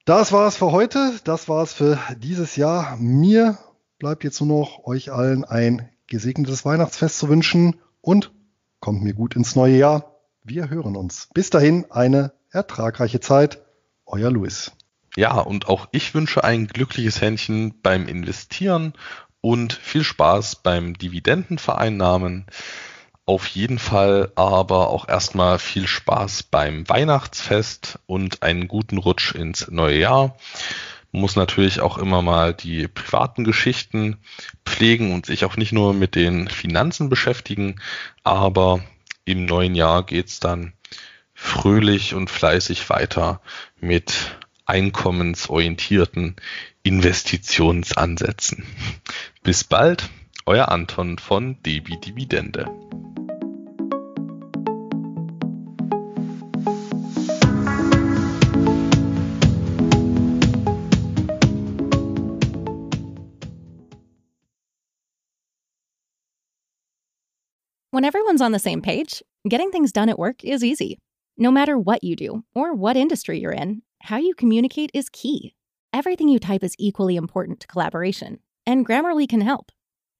Das 0.04 0.32
war's 0.32 0.56
für 0.56 0.72
heute. 0.72 1.14
Das 1.24 1.48
war's 1.48 1.72
für 1.72 1.98
dieses 2.18 2.56
Jahr. 2.56 2.96
Mir 2.98 3.58
bleibt 3.98 4.24
jetzt 4.24 4.40
nur 4.40 4.60
noch 4.60 4.84
euch 4.84 5.12
allen 5.12 5.44
ein 5.44 5.88
gesegnetes 6.06 6.64
Weihnachtsfest 6.64 7.18
zu 7.18 7.28
wünschen 7.28 7.76
und 8.00 8.32
kommt 8.80 9.02
mir 9.02 9.14
gut 9.14 9.34
ins 9.34 9.56
neue 9.56 9.76
Jahr. 9.76 10.16
Wir 10.44 10.70
hören 10.70 10.96
uns. 10.96 11.28
Bis 11.34 11.50
dahin 11.50 11.90
eine 11.90 12.32
ertragreiche 12.50 13.20
Zeit. 13.20 13.62
Euer 14.04 14.30
Luis. 14.30 14.70
Ja, 15.16 15.38
und 15.38 15.66
auch 15.66 15.88
ich 15.90 16.14
wünsche 16.14 16.44
ein 16.44 16.68
glückliches 16.68 17.20
Händchen 17.20 17.80
beim 17.82 18.06
Investieren 18.06 18.92
und 19.40 19.72
viel 19.72 20.04
Spaß 20.04 20.56
beim 20.62 20.94
Dividendenvereinnahmen. 20.94 22.46
Auf 23.28 23.48
jeden 23.48 23.80
Fall 23.80 24.30
aber 24.36 24.88
auch 24.90 25.08
erstmal 25.08 25.58
viel 25.58 25.88
Spaß 25.88 26.44
beim 26.44 26.88
Weihnachtsfest 26.88 27.98
und 28.06 28.44
einen 28.44 28.68
guten 28.68 28.98
Rutsch 28.98 29.34
ins 29.34 29.68
neue 29.68 29.98
Jahr. 29.98 30.36
Muss 31.10 31.34
natürlich 31.34 31.80
auch 31.80 31.98
immer 31.98 32.22
mal 32.22 32.54
die 32.54 32.86
privaten 32.86 33.42
Geschichten 33.42 34.18
pflegen 34.64 35.12
und 35.12 35.26
sich 35.26 35.44
auch 35.44 35.56
nicht 35.56 35.72
nur 35.72 35.92
mit 35.92 36.14
den 36.14 36.46
Finanzen 36.46 37.08
beschäftigen, 37.08 37.80
aber 38.22 38.84
im 39.24 39.44
neuen 39.44 39.74
Jahr 39.74 40.04
geht's 40.04 40.38
dann 40.38 40.72
fröhlich 41.34 42.14
und 42.14 42.30
fleißig 42.30 42.88
weiter 42.90 43.40
mit 43.80 44.36
einkommensorientierten 44.66 46.36
Investitionsansätzen. 46.84 48.64
Bis 49.42 49.64
bald, 49.64 50.08
euer 50.48 50.70
Anton 50.70 51.16
von 51.16 51.56
DB 51.64 52.00
Dividende. 52.00 52.64
When 67.90 68.04
everyone's 68.04 68.42
on 68.42 68.52
the 68.52 68.58
same 68.58 68.82
page, 68.82 69.22
getting 69.48 69.70
things 69.70 69.90
done 69.90 70.08
at 70.10 70.18
work 70.18 70.44
is 70.44 70.62
easy. 70.62 70.98
No 71.38 71.50
matter 71.50 71.78
what 71.78 72.04
you 72.04 72.14
do 72.14 72.44
or 72.54 72.74
what 72.74 72.96
industry 72.96 73.40
you're 73.40 73.52
in, 73.52 73.82
how 74.02 74.18
you 74.18 74.34
communicate 74.34 74.90
is 74.94 75.08
key. 75.08 75.54
Everything 75.92 76.28
you 76.28 76.38
type 76.38 76.62
is 76.62 76.76
equally 76.78 77.16
important 77.16 77.58
to 77.60 77.66
collaboration, 77.66 78.38
and 78.66 78.86
Grammarly 78.86 79.26
can 79.26 79.40
help. 79.40 79.72